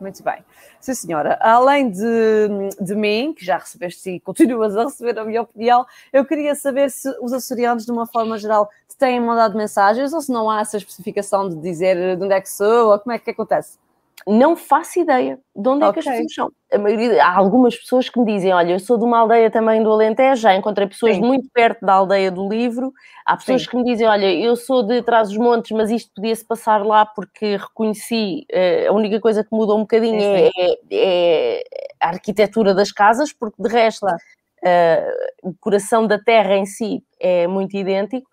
Muito 0.00 0.22
bem. 0.24 0.42
Sim, 0.80 0.94
senhora. 0.94 1.38
Além 1.42 1.90
de, 1.90 2.48
de 2.80 2.94
mim, 2.94 3.34
que 3.34 3.44
já 3.44 3.58
recebeste 3.58 4.10
e 4.10 4.18
continuas 4.20 4.74
a 4.74 4.84
receber 4.84 5.18
a 5.18 5.24
minha 5.24 5.42
opinião, 5.42 5.84
eu 6.10 6.24
queria 6.24 6.54
saber 6.54 6.90
se 6.90 7.08
os 7.20 7.34
açorianos, 7.34 7.84
de 7.84 7.92
uma 7.92 8.06
forma 8.06 8.38
geral, 8.38 8.70
te 8.88 8.96
têm 8.96 9.20
mandado 9.20 9.56
mensagens 9.58 10.14
ou 10.14 10.22
se 10.22 10.32
não 10.32 10.48
há 10.48 10.60
essa 10.62 10.78
especificação 10.78 11.50
de 11.50 11.56
dizer 11.56 12.16
de 12.16 12.24
onde 12.24 12.32
é 12.32 12.40
que 12.40 12.48
sou 12.48 12.92
ou 12.92 12.98
como 12.98 13.12
é 13.12 13.18
que 13.18 13.30
acontece? 13.30 13.78
Não 14.26 14.56
faço 14.56 15.00
ideia 15.00 15.38
de 15.54 15.68
onde 15.68 15.84
okay. 15.84 15.88
é 15.88 15.92
que 15.92 15.98
as 16.00 16.04
pessoas 16.04 16.34
são. 16.34 16.52
A 16.72 16.78
maioria, 16.78 17.24
há 17.24 17.36
algumas 17.36 17.76
pessoas 17.76 18.08
que 18.08 18.18
me 18.20 18.26
dizem: 18.26 18.52
Olha, 18.52 18.72
eu 18.72 18.78
sou 18.78 18.96
de 18.96 19.04
uma 19.04 19.18
aldeia 19.18 19.50
também 19.50 19.82
do 19.82 19.90
Alentejo, 19.90 20.42
já 20.42 20.54
encontrei 20.54 20.86
pessoas 20.86 21.16
Sim. 21.16 21.22
muito 21.22 21.48
perto 21.52 21.84
da 21.84 21.94
aldeia 21.94 22.30
do 22.30 22.48
livro. 22.48 22.92
Há 23.26 23.36
pessoas 23.36 23.62
Sim. 23.62 23.68
que 23.68 23.76
me 23.76 23.84
dizem: 23.84 24.06
Olha, 24.06 24.32
eu 24.32 24.54
sou 24.56 24.82
de 24.82 25.02
Trás-os-Montes, 25.02 25.72
mas 25.72 25.90
isto 25.90 26.10
podia-se 26.14 26.44
passar 26.44 26.84
lá 26.84 27.04
porque 27.04 27.56
reconheci. 27.56 28.46
Uh, 28.52 28.90
a 28.90 28.92
única 28.92 29.20
coisa 29.20 29.42
que 29.42 29.50
mudou 29.52 29.76
um 29.76 29.82
bocadinho 29.82 30.22
é, 30.22 30.50
é, 30.56 30.78
é, 30.92 31.62
a 32.00 32.08
arquitetura 32.08 32.74
das 32.74 32.92
casas, 32.92 33.32
porque 33.32 33.60
de 33.60 33.68
resto 33.68 34.06
uh, 34.06 34.18
o 35.42 35.54
coração 35.58 36.06
da 36.06 36.18
terra 36.18 36.56
em 36.56 36.66
si 36.66 37.02
é 37.18 37.46
muito 37.46 37.76
idêntico. 37.76 38.28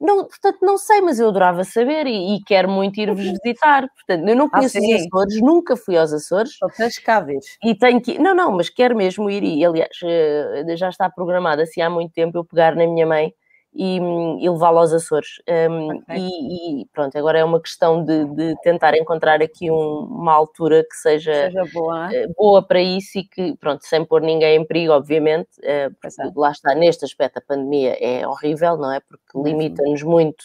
Não, 0.00 0.26
portanto, 0.26 0.58
não 0.62 0.78
sei, 0.78 1.00
mas 1.00 1.18
eu 1.18 1.28
adorava 1.28 1.64
saber 1.64 2.06
e, 2.06 2.36
e 2.36 2.44
quero 2.44 2.70
muito 2.70 3.00
ir-vos 3.00 3.24
uhum. 3.24 3.34
visitar. 3.42 3.88
Portanto, 3.88 4.28
eu 4.28 4.36
não 4.36 4.46
ah, 4.46 4.50
conheço 4.50 4.78
ah, 4.78 4.80
os 4.80 5.06
Açores, 5.06 5.40
nunca 5.40 5.76
fui 5.76 5.96
aos 5.96 6.12
Açores. 6.12 6.56
Só 6.56 6.68
tens 6.68 6.98
cá 6.98 7.20
ver. 7.20 7.40
E 7.64 7.74
tenho 7.74 8.00
que. 8.00 8.18
Não, 8.18 8.34
não, 8.34 8.52
mas 8.52 8.68
quero 8.68 8.96
mesmo 8.96 9.28
ir. 9.28 9.42
E, 9.42 9.64
aliás, 9.64 9.96
eh, 10.04 10.76
já 10.76 10.88
está 10.88 11.10
programado 11.10 11.62
assim 11.62 11.80
há 11.80 11.90
muito 11.90 12.12
tempo 12.12 12.38
eu 12.38 12.44
pegar 12.44 12.76
na 12.76 12.86
minha 12.86 13.06
mãe 13.06 13.32
e, 13.74 13.96
e 14.40 14.48
levá-lo 14.48 14.78
aos 14.78 14.92
Açores. 14.92 15.40
Um, 15.48 15.96
okay. 15.98 16.16
e, 16.16 16.82
e, 16.82 16.86
pronto, 16.86 17.16
agora 17.16 17.38
é 17.38 17.44
uma 17.44 17.60
questão 17.60 18.04
de, 18.04 18.24
de 18.34 18.54
tentar 18.62 18.96
encontrar 18.96 19.42
aqui 19.42 19.70
um, 19.70 20.00
uma 20.00 20.32
altura 20.32 20.84
que 20.84 20.96
seja, 20.96 21.32
seja 21.32 21.64
boa. 21.72 22.08
Uh, 22.08 22.34
boa. 22.36 22.62
para 22.62 22.80
isso 22.80 23.18
e 23.18 23.24
que, 23.24 23.56
pronto, 23.56 23.84
sem 23.84 24.04
pôr 24.04 24.20
ninguém 24.20 24.56
em 24.56 24.66
perigo, 24.66 24.92
obviamente, 24.92 25.48
uh, 25.60 25.94
porque 26.00 26.38
lá 26.38 26.50
está, 26.50 26.74
neste 26.74 27.04
aspecto 27.04 27.38
a 27.38 27.42
pandemia 27.42 27.96
é 28.00 28.26
horrível, 28.26 28.76
não 28.76 28.92
é? 28.92 29.00
Porque 29.00 29.48
limita-nos 29.48 30.02
muito 30.02 30.44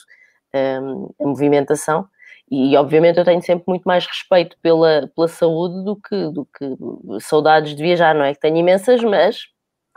um, 0.54 1.10
a 1.20 1.28
movimentação. 1.28 2.08
E, 2.52 2.78
obviamente 2.78 3.18
eu 3.18 3.26
tenho 3.26 3.42
sempre 3.42 3.64
muito 3.68 3.84
mais 3.84 4.06
respeito 4.06 4.56
pela, 4.62 5.10
pela 5.16 5.28
saúde 5.28 5.84
do 5.84 5.96
que, 5.96 6.30
do 6.30 6.46
que 6.46 6.76
saudades 7.22 7.76
de 7.76 7.82
viajar, 7.82 8.14
não 8.14 8.26
é? 8.26 8.34
Que 8.34 8.42
tenho 8.42 8.58
imensas, 8.58 9.02
mas 9.02 9.48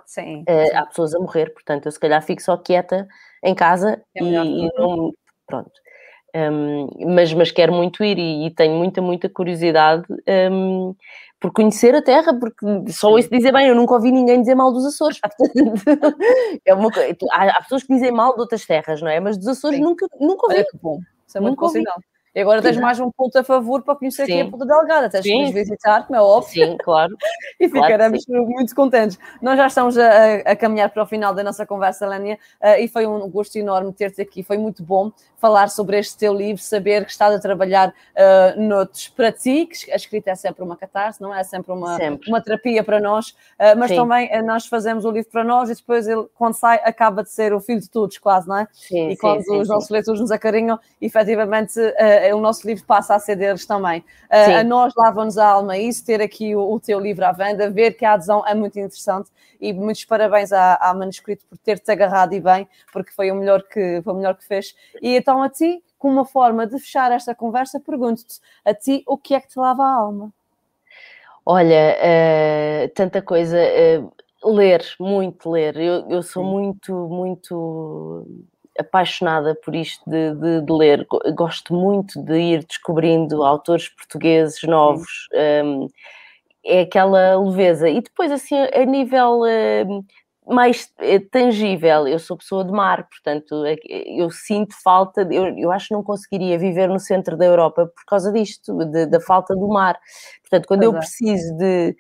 Sim, 0.07 0.43
uh, 0.43 0.67
sim. 0.69 0.77
há 0.77 0.87
pessoas 0.87 1.15
a 1.15 1.19
morrer, 1.19 1.53
portanto 1.53 1.87
eu 1.87 1.93
se 1.93 2.01
calhar 2.01 2.23
fico 2.23 2.41
só 2.41 2.57
quieta 2.57 3.07
em 3.43 3.55
casa 3.55 4.01
é 4.15 4.23
e, 4.23 4.67
e 4.67 4.71
não, 4.79 5.13
pronto. 5.47 5.73
Um, 6.35 7.15
mas, 7.15 7.33
mas 7.33 7.51
quero 7.51 7.73
muito 7.73 8.05
ir 8.05 8.19
e, 8.19 8.47
e 8.47 8.51
tenho 8.51 8.75
muita, 8.75 9.01
muita 9.01 9.27
curiosidade 9.27 10.05
um, 10.53 10.95
por 11.41 11.51
conhecer 11.51 11.95
a 11.95 12.03
terra, 12.03 12.39
porque 12.39 12.67
só 12.93 13.11
ouço 13.11 13.31
dizer 13.31 13.53
bem, 13.53 13.69
eu 13.69 13.75
nunca 13.75 13.95
ouvi 13.95 14.11
ninguém 14.11 14.41
dizer 14.41 14.55
mal 14.55 14.71
dos 14.71 14.85
Açores. 14.85 15.19
Portanto, 15.21 16.19
é 16.65 16.75
uma, 16.75 16.91
há, 17.33 17.51
há, 17.51 17.63
pessoas 17.63 17.85
que 17.85 17.95
dizem 17.95 18.13
mal 18.13 18.35
de 18.35 18.41
outras 18.41 18.67
terras, 18.67 19.01
não 19.01 19.09
é? 19.09 19.19
Mas 19.19 19.39
dos 19.39 19.49
Açores 19.49 19.81
nunca, 19.81 20.07
nunca 20.21 20.47
ouvi. 20.47 20.57
Olha 20.57 20.67
que 20.71 20.77
bom. 20.77 20.99
Isso 21.27 21.39
é 21.39 21.41
muito 21.41 21.57
bom. 21.57 21.73
E 22.37 22.41
agora 22.43 22.61
tens 22.61 22.77
mais 22.77 23.01
um 23.01 23.11
ponto 23.11 23.35
a 23.39 23.43
favor 23.43 23.81
para 23.81 23.97
conhecer 23.97 24.27
Sim. 24.27 24.33
aqui 24.33 24.41
a 24.43 24.51
Ponta 24.51 24.67
Delgada. 24.67 25.09
Tens 25.09 25.23
que 25.23 25.43
nos 25.43 25.53
visitar, 25.53 26.07
como 26.07 26.19
é 26.19 26.21
óbvio. 26.21 26.67
Sim, 26.67 26.77
claro. 26.77 27.17
e 27.59 27.67
ficaremos 27.67 28.27
claro 28.27 28.47
muito 28.47 28.75
contentes. 28.75 29.19
Nós 29.41 29.57
já 29.57 29.67
estamos 29.67 29.97
a, 29.97 30.35
a, 30.45 30.55
caminhar 30.55 30.91
para 30.91 31.03
o 31.03 31.07
final 31.07 31.33
da 31.33 31.43
nossa 31.43 31.65
conversa, 31.65 32.07
Lénia, 32.07 32.39
uh, 32.61 32.79
e 32.79 32.89
foi 32.89 33.07
um 33.07 33.27
gosto 33.31 33.57
enorme 33.57 33.91
ter-te 33.91 34.21
aqui. 34.21 34.43
Foi 34.43 34.59
muito 34.59 34.83
bom 34.83 35.11
falar 35.39 35.69
sobre 35.69 35.99
este 35.99 36.17
teu 36.17 36.35
livro, 36.35 36.63
saber 36.63 37.05
que 37.05 37.11
estás 37.11 37.35
a 37.35 37.39
trabalhar 37.39 37.89
uh, 37.89 38.61
noutros 38.61 39.09
para 39.09 39.31
ti, 39.31 39.67
que 39.67 39.93
a 39.93 39.97
escrita 39.97 40.31
é 40.31 40.35
sempre 40.35 40.63
uma 40.63 40.77
catarse, 40.77 41.21
não 41.21 41.35
é? 41.35 41.41
É 41.41 41.45
sempre 41.45 41.73
uma, 41.73 41.97
sempre. 41.97 42.29
uma 42.29 42.41
terapia 42.41 42.83
para 42.83 42.99
nós, 42.99 43.29
uh, 43.29 43.77
mas 43.79 43.91
sim. 43.91 43.97
também 43.97 44.29
uh, 44.29 44.45
nós 44.45 44.67
fazemos 44.67 45.05
o 45.05 45.11
livro 45.11 45.31
para 45.31 45.45
nós 45.45 45.71
e 45.71 45.75
depois 45.75 46.09
ele, 46.09 46.27
quando 46.35 46.55
sai, 46.55 46.81
acaba 46.83 47.23
de 47.23 47.31
ser 47.31 47.53
o 47.53 47.61
filho 47.61 47.81
de 47.81 47.91
todos, 47.91 48.19
quase, 48.19 48.49
não 48.49 48.57
é? 48.57 48.67
Sim, 48.73 49.11
e 49.11 49.17
quando 49.17 49.43
sim, 49.43 49.61
os 49.61 49.69
nossos 49.69 49.91
leitores 49.91 50.21
nos 50.21 50.31
acarinham, 50.31 50.79
efetivamente 51.01 51.79
o 52.35 52.41
nosso 52.41 52.67
livro 52.67 52.85
passa 52.85 53.15
a 53.15 53.19
ser 53.19 53.37
deles 53.37 53.67
também. 53.67 54.05
a 54.31 54.63
nós 54.65 54.93
lava-nos 54.97 55.39
a 55.39 55.49
alma 55.49 55.77
isso, 55.77 56.05
ter 56.05 56.21
aqui 56.21 56.55
o, 56.55 56.73
o, 56.73 56.81
teu 56.81 56.99
livro 56.99 57.25
à 57.25 57.33
venda, 57.33 57.71
ver 57.71 57.93
que 57.93 58.05
a 58.05 58.15
adesão 58.15 58.47
é 58.47 58.55
muito 58.55 58.79
interessante 58.79 59.31
e 59.61 59.73
muitos 59.73 60.05
parabéns 60.05 60.53
à, 60.53 60.77
à 60.77 60.95
manuscrito 60.95 61.45
por 61.47 61.59
ter-te 61.59 61.91
agarrado 61.91 62.35
e 62.35 62.41
bem, 62.41 62.69
porque 62.93 63.13
foi 63.13 63.31
o 63.31 63.35
melhor 63.35 63.63
que, 63.63 64.01
foi 64.03 64.13
o 64.13 64.17
melhor 64.17 64.37
que 64.37 64.45
fez. 64.45 64.75
E 65.01 65.17
então 65.17 65.43
a 65.43 65.49
ti, 65.49 65.83
com 65.99 66.09
uma 66.09 66.25
forma 66.25 66.67
de 66.67 66.79
fechar 66.79 67.13
esta 67.13 67.35
conversa, 67.35 67.81
pergunto-te 67.81 68.41
a 68.65 68.75
ti 68.75 69.03
o 69.07 69.17
que 69.17 69.35
é 69.35 69.41
que 69.41 69.49
te 69.49 69.59
lava 69.59 69.83
a 69.83 69.95
alma? 69.95 70.33
Olha, 71.45 71.97
uh, 71.97 72.89
tanta 72.95 73.23
coisa. 73.23 73.57
Uh, 73.57 74.53
ler, 74.53 74.85
muito 74.99 75.51
ler. 75.51 75.77
Eu, 75.77 76.09
eu 76.09 76.23
sou 76.23 76.45
Sim. 76.45 76.51
muito, 76.51 76.93
muito 77.09 78.27
apaixonada 78.79 79.55
por 79.55 79.75
isto 79.75 80.09
de, 80.09 80.35
de, 80.35 80.61
de, 80.63 80.73
ler. 80.73 81.07
Gosto 81.35 81.75
muito 81.75 82.23
de 82.23 82.39
ir 82.39 82.65
descobrindo 82.65 83.43
autores 83.43 83.89
portugueses 83.89 84.63
novos. 84.63 85.29
Um, 85.65 85.89
é 86.65 86.81
aquela 86.81 87.39
leveza. 87.39 87.89
E 87.89 88.01
depois, 88.01 88.31
assim, 88.33 88.57
a 88.57 88.85
nível 88.85 89.41
uh, 89.43 90.05
mais 90.47 90.93
eh, 90.99 91.19
tangível, 91.19 92.07
eu 92.07 92.19
sou 92.19 92.37
pessoa 92.37 92.65
de 92.65 92.71
mar, 92.71 93.09
portanto, 93.09 93.65
é 93.65 93.77
eu 93.85 94.31
sinto 94.31 94.75
falta, 94.83 95.27
eu, 95.31 95.47
eu 95.59 95.73
acho 95.73 95.89
que 95.89 95.95
não 95.95 96.05
conseguiria 96.05 96.57
viver 96.57 96.89
no 96.89 97.01
centro 97.01 97.37
da 97.37 97.45
Europa 97.45 97.87
por 97.87 98.05
causa 98.07 98.33
disto, 98.33 98.73
de, 98.85 99.07
da 99.07 99.21
falta 99.21 99.55
do 99.57 99.67
mar. 99.69 99.99
Portanto, 100.43 100.67
quando 100.69 100.81
pois 100.81 100.93
eu 100.93 100.97
é. 100.97 100.99
preciso 101.01 101.57
de 101.57 101.97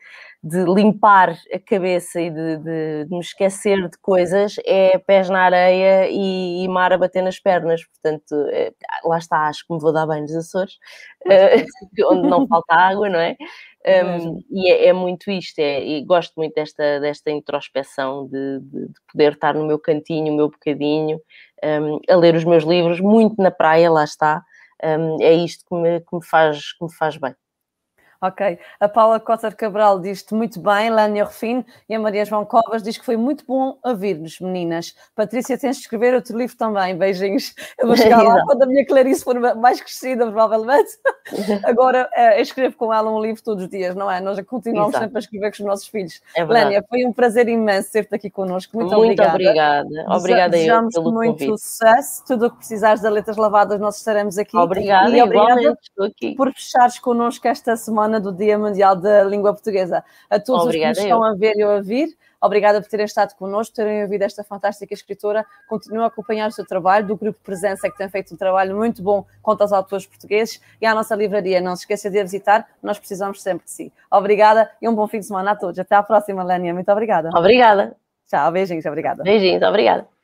de 0.46 0.64
limpar 0.64 1.36
a 1.52 1.58
cabeça 1.58 2.20
e 2.20 2.30
de, 2.30 2.58
de, 2.58 3.04
de, 3.06 3.10
me 3.10 3.18
esquecer 3.18 3.88
de 3.88 3.98
coisas 3.98 4.54
é 4.64 4.96
pés 4.96 5.28
na 5.28 5.40
areia 5.40 6.08
e, 6.08 6.62
e 6.62 6.68
mar 6.68 6.92
a 6.92 6.98
bater 6.98 7.20
nas 7.20 7.40
pernas. 7.40 7.84
Portanto, 7.84 8.32
é, 8.50 8.72
lá 9.04 9.18
está, 9.18 9.48
acho 9.48 9.66
que 9.66 9.74
me 9.74 9.80
vou 9.80 9.92
dar 9.92 10.06
bem 10.06 10.22
nos 10.22 10.36
Açores, 10.36 10.74
uh, 11.26 12.06
onde 12.12 12.28
não 12.28 12.46
falta 12.46 12.74
água, 12.74 13.08
não 13.08 13.18
é? 13.18 13.36
Um, 13.86 14.40
e 14.50 14.70
é, 14.70 14.86
é, 14.86 14.92
muito 14.92 15.30
isto, 15.30 15.58
é, 15.58 15.84
e 15.84 16.04
gosto 16.04 16.34
muito 16.36 16.54
desta, 16.54 17.00
desta 17.00 17.30
introspeção 17.30 18.26
de, 18.28 18.60
de, 18.60 18.86
de, 18.88 19.00
poder 19.12 19.32
estar 19.32 19.54
no 19.54 19.66
meu 19.66 19.78
cantinho, 19.80 20.32
o 20.32 20.36
meu 20.36 20.48
bocadinho, 20.48 21.20
um, 21.64 21.98
a 22.08 22.16
ler 22.16 22.36
os 22.36 22.44
meus 22.44 22.62
livros, 22.62 23.00
muito 23.00 23.40
na 23.42 23.50
praia, 23.50 23.90
lá 23.90 24.04
está. 24.04 24.44
Um, 24.82 25.22
é 25.22 25.32
isto 25.32 25.64
que 25.68 25.74
me, 25.74 26.00
que 26.00 26.16
me, 26.16 26.24
faz, 26.24 26.72
que 26.72 26.84
me 26.84 26.92
faz 26.92 27.16
bem. 27.16 27.34
Ok. 28.20 28.58
A 28.80 28.88
Paula 28.88 29.20
Cotter 29.20 29.54
Cabral 29.54 30.00
diz-te 30.00 30.34
muito 30.34 30.60
bem, 30.60 30.90
Lânia 30.90 31.24
Rufino, 31.24 31.64
e 31.88 31.94
a 31.94 32.00
Maria 32.00 32.24
João 32.24 32.44
Covas 32.44 32.82
diz 32.82 32.96
que 32.96 33.04
foi 33.04 33.16
muito 33.16 33.44
bom 33.46 33.78
ouvir-nos, 33.84 34.40
meninas. 34.40 34.94
Patrícia, 35.14 35.58
tens 35.58 35.76
de 35.76 35.82
escrever 35.82 36.14
outro 36.14 36.36
livro 36.36 36.56
também, 36.56 36.96
beijinhos. 36.96 37.54
Eu 37.78 37.86
vou 37.86 37.96
chegar 37.96 38.22
lá 38.22 38.42
quando 38.44 38.62
a 38.62 38.66
minha 38.66 38.86
Clarice 38.86 39.22
for 39.22 39.38
mais 39.56 39.80
crescida, 39.80 40.24
provavelmente. 40.24 40.90
Agora 41.64 42.08
é, 42.14 42.40
escrevo 42.40 42.76
com 42.76 42.92
ela 42.92 43.10
um 43.10 43.20
livro 43.20 43.42
todos 43.42 43.64
os 43.64 43.68
dias, 43.68 43.94
não 43.94 44.10
é? 44.10 44.20
Nós 44.20 44.40
continuamos 44.42 44.90
Exato. 44.90 45.04
sempre 45.04 45.18
a 45.18 45.20
escrever 45.20 45.50
com 45.50 45.62
os 45.62 45.66
nossos 45.66 45.88
filhos. 45.88 46.22
É 46.34 46.44
Lânia, 46.44 46.84
foi 46.88 47.04
um 47.04 47.12
prazer 47.12 47.48
imenso 47.48 47.92
ter-te 47.92 48.14
aqui 48.14 48.30
connosco. 48.30 48.76
Muito, 48.76 48.96
muito 48.96 49.22
obrigada. 49.22 49.34
obrigada. 49.34 50.16
Obrigada 50.16 50.50
Desejamos 50.50 50.94
pelo 50.94 51.12
muito 51.12 51.44
convite. 51.44 51.60
sucesso. 51.60 52.24
Tudo 52.26 52.46
o 52.46 52.50
que 52.50 52.56
precisares 52.58 53.02
de 53.02 53.08
letras 53.10 53.36
lavadas, 53.36 53.78
nós 53.80 53.96
estaremos 53.98 54.38
aqui. 54.38 54.56
Obrigada, 54.56 55.10
e 55.10 55.22
obrigada 55.22 55.78
por 56.36 56.52
fechares 56.52 56.98
connosco 56.98 57.46
esta 57.48 57.76
semana 57.76 58.05
semana 58.06 58.20
do 58.20 58.32
Dia 58.32 58.56
Mundial 58.56 58.94
da 58.94 59.24
Língua 59.24 59.52
Portuguesa. 59.52 60.04
A 60.30 60.38
todos 60.38 60.62
Obrigada 60.62 60.92
os 60.92 60.98
que 60.98 61.04
nos 61.04 61.12
estão 61.12 61.24
a 61.24 61.34
ver 61.34 61.56
e 61.56 61.62
a 61.62 61.70
ouvir, 61.70 62.16
obrigada 62.40 62.80
por 62.80 62.88
terem 62.88 63.04
estado 63.04 63.34
connosco, 63.34 63.74
terem 63.74 64.02
ouvido 64.02 64.22
esta 64.22 64.44
fantástica 64.44 64.94
escritora. 64.94 65.44
Continuo 65.68 66.04
a 66.04 66.06
acompanhar 66.06 66.48
o 66.48 66.52
seu 66.52 66.64
trabalho, 66.64 67.06
do 67.06 67.16
Grupo 67.16 67.38
Presença, 67.42 67.90
que 67.90 67.98
tem 67.98 68.08
feito 68.08 68.32
um 68.32 68.36
trabalho 68.36 68.76
muito 68.76 69.02
bom 69.02 69.26
contra 69.42 69.66
os 69.66 69.72
autores 69.72 70.06
portugueses, 70.06 70.60
e 70.80 70.86
à 70.86 70.94
nossa 70.94 71.14
livraria. 71.16 71.60
Não 71.60 71.74
se 71.74 71.82
esqueça 71.82 72.08
de 72.08 72.20
a 72.20 72.22
visitar, 72.22 72.66
nós 72.82 72.98
precisamos 72.98 73.42
sempre 73.42 73.64
de 73.64 73.72
si. 73.72 73.92
Obrigada 74.10 74.70
e 74.80 74.88
um 74.88 74.94
bom 74.94 75.06
fim 75.08 75.18
de 75.18 75.26
semana 75.26 75.50
a 75.50 75.56
todos. 75.56 75.78
Até 75.78 75.96
à 75.96 76.02
próxima, 76.02 76.44
Lénia. 76.44 76.72
Muito 76.72 76.90
obrigada. 76.90 77.30
Obrigada. 77.34 77.96
Tchau, 78.28 78.50
beijinhos, 78.52 78.86
obrigada. 78.86 79.22
Beijinhos, 79.22 79.62
obrigada. 79.62 80.15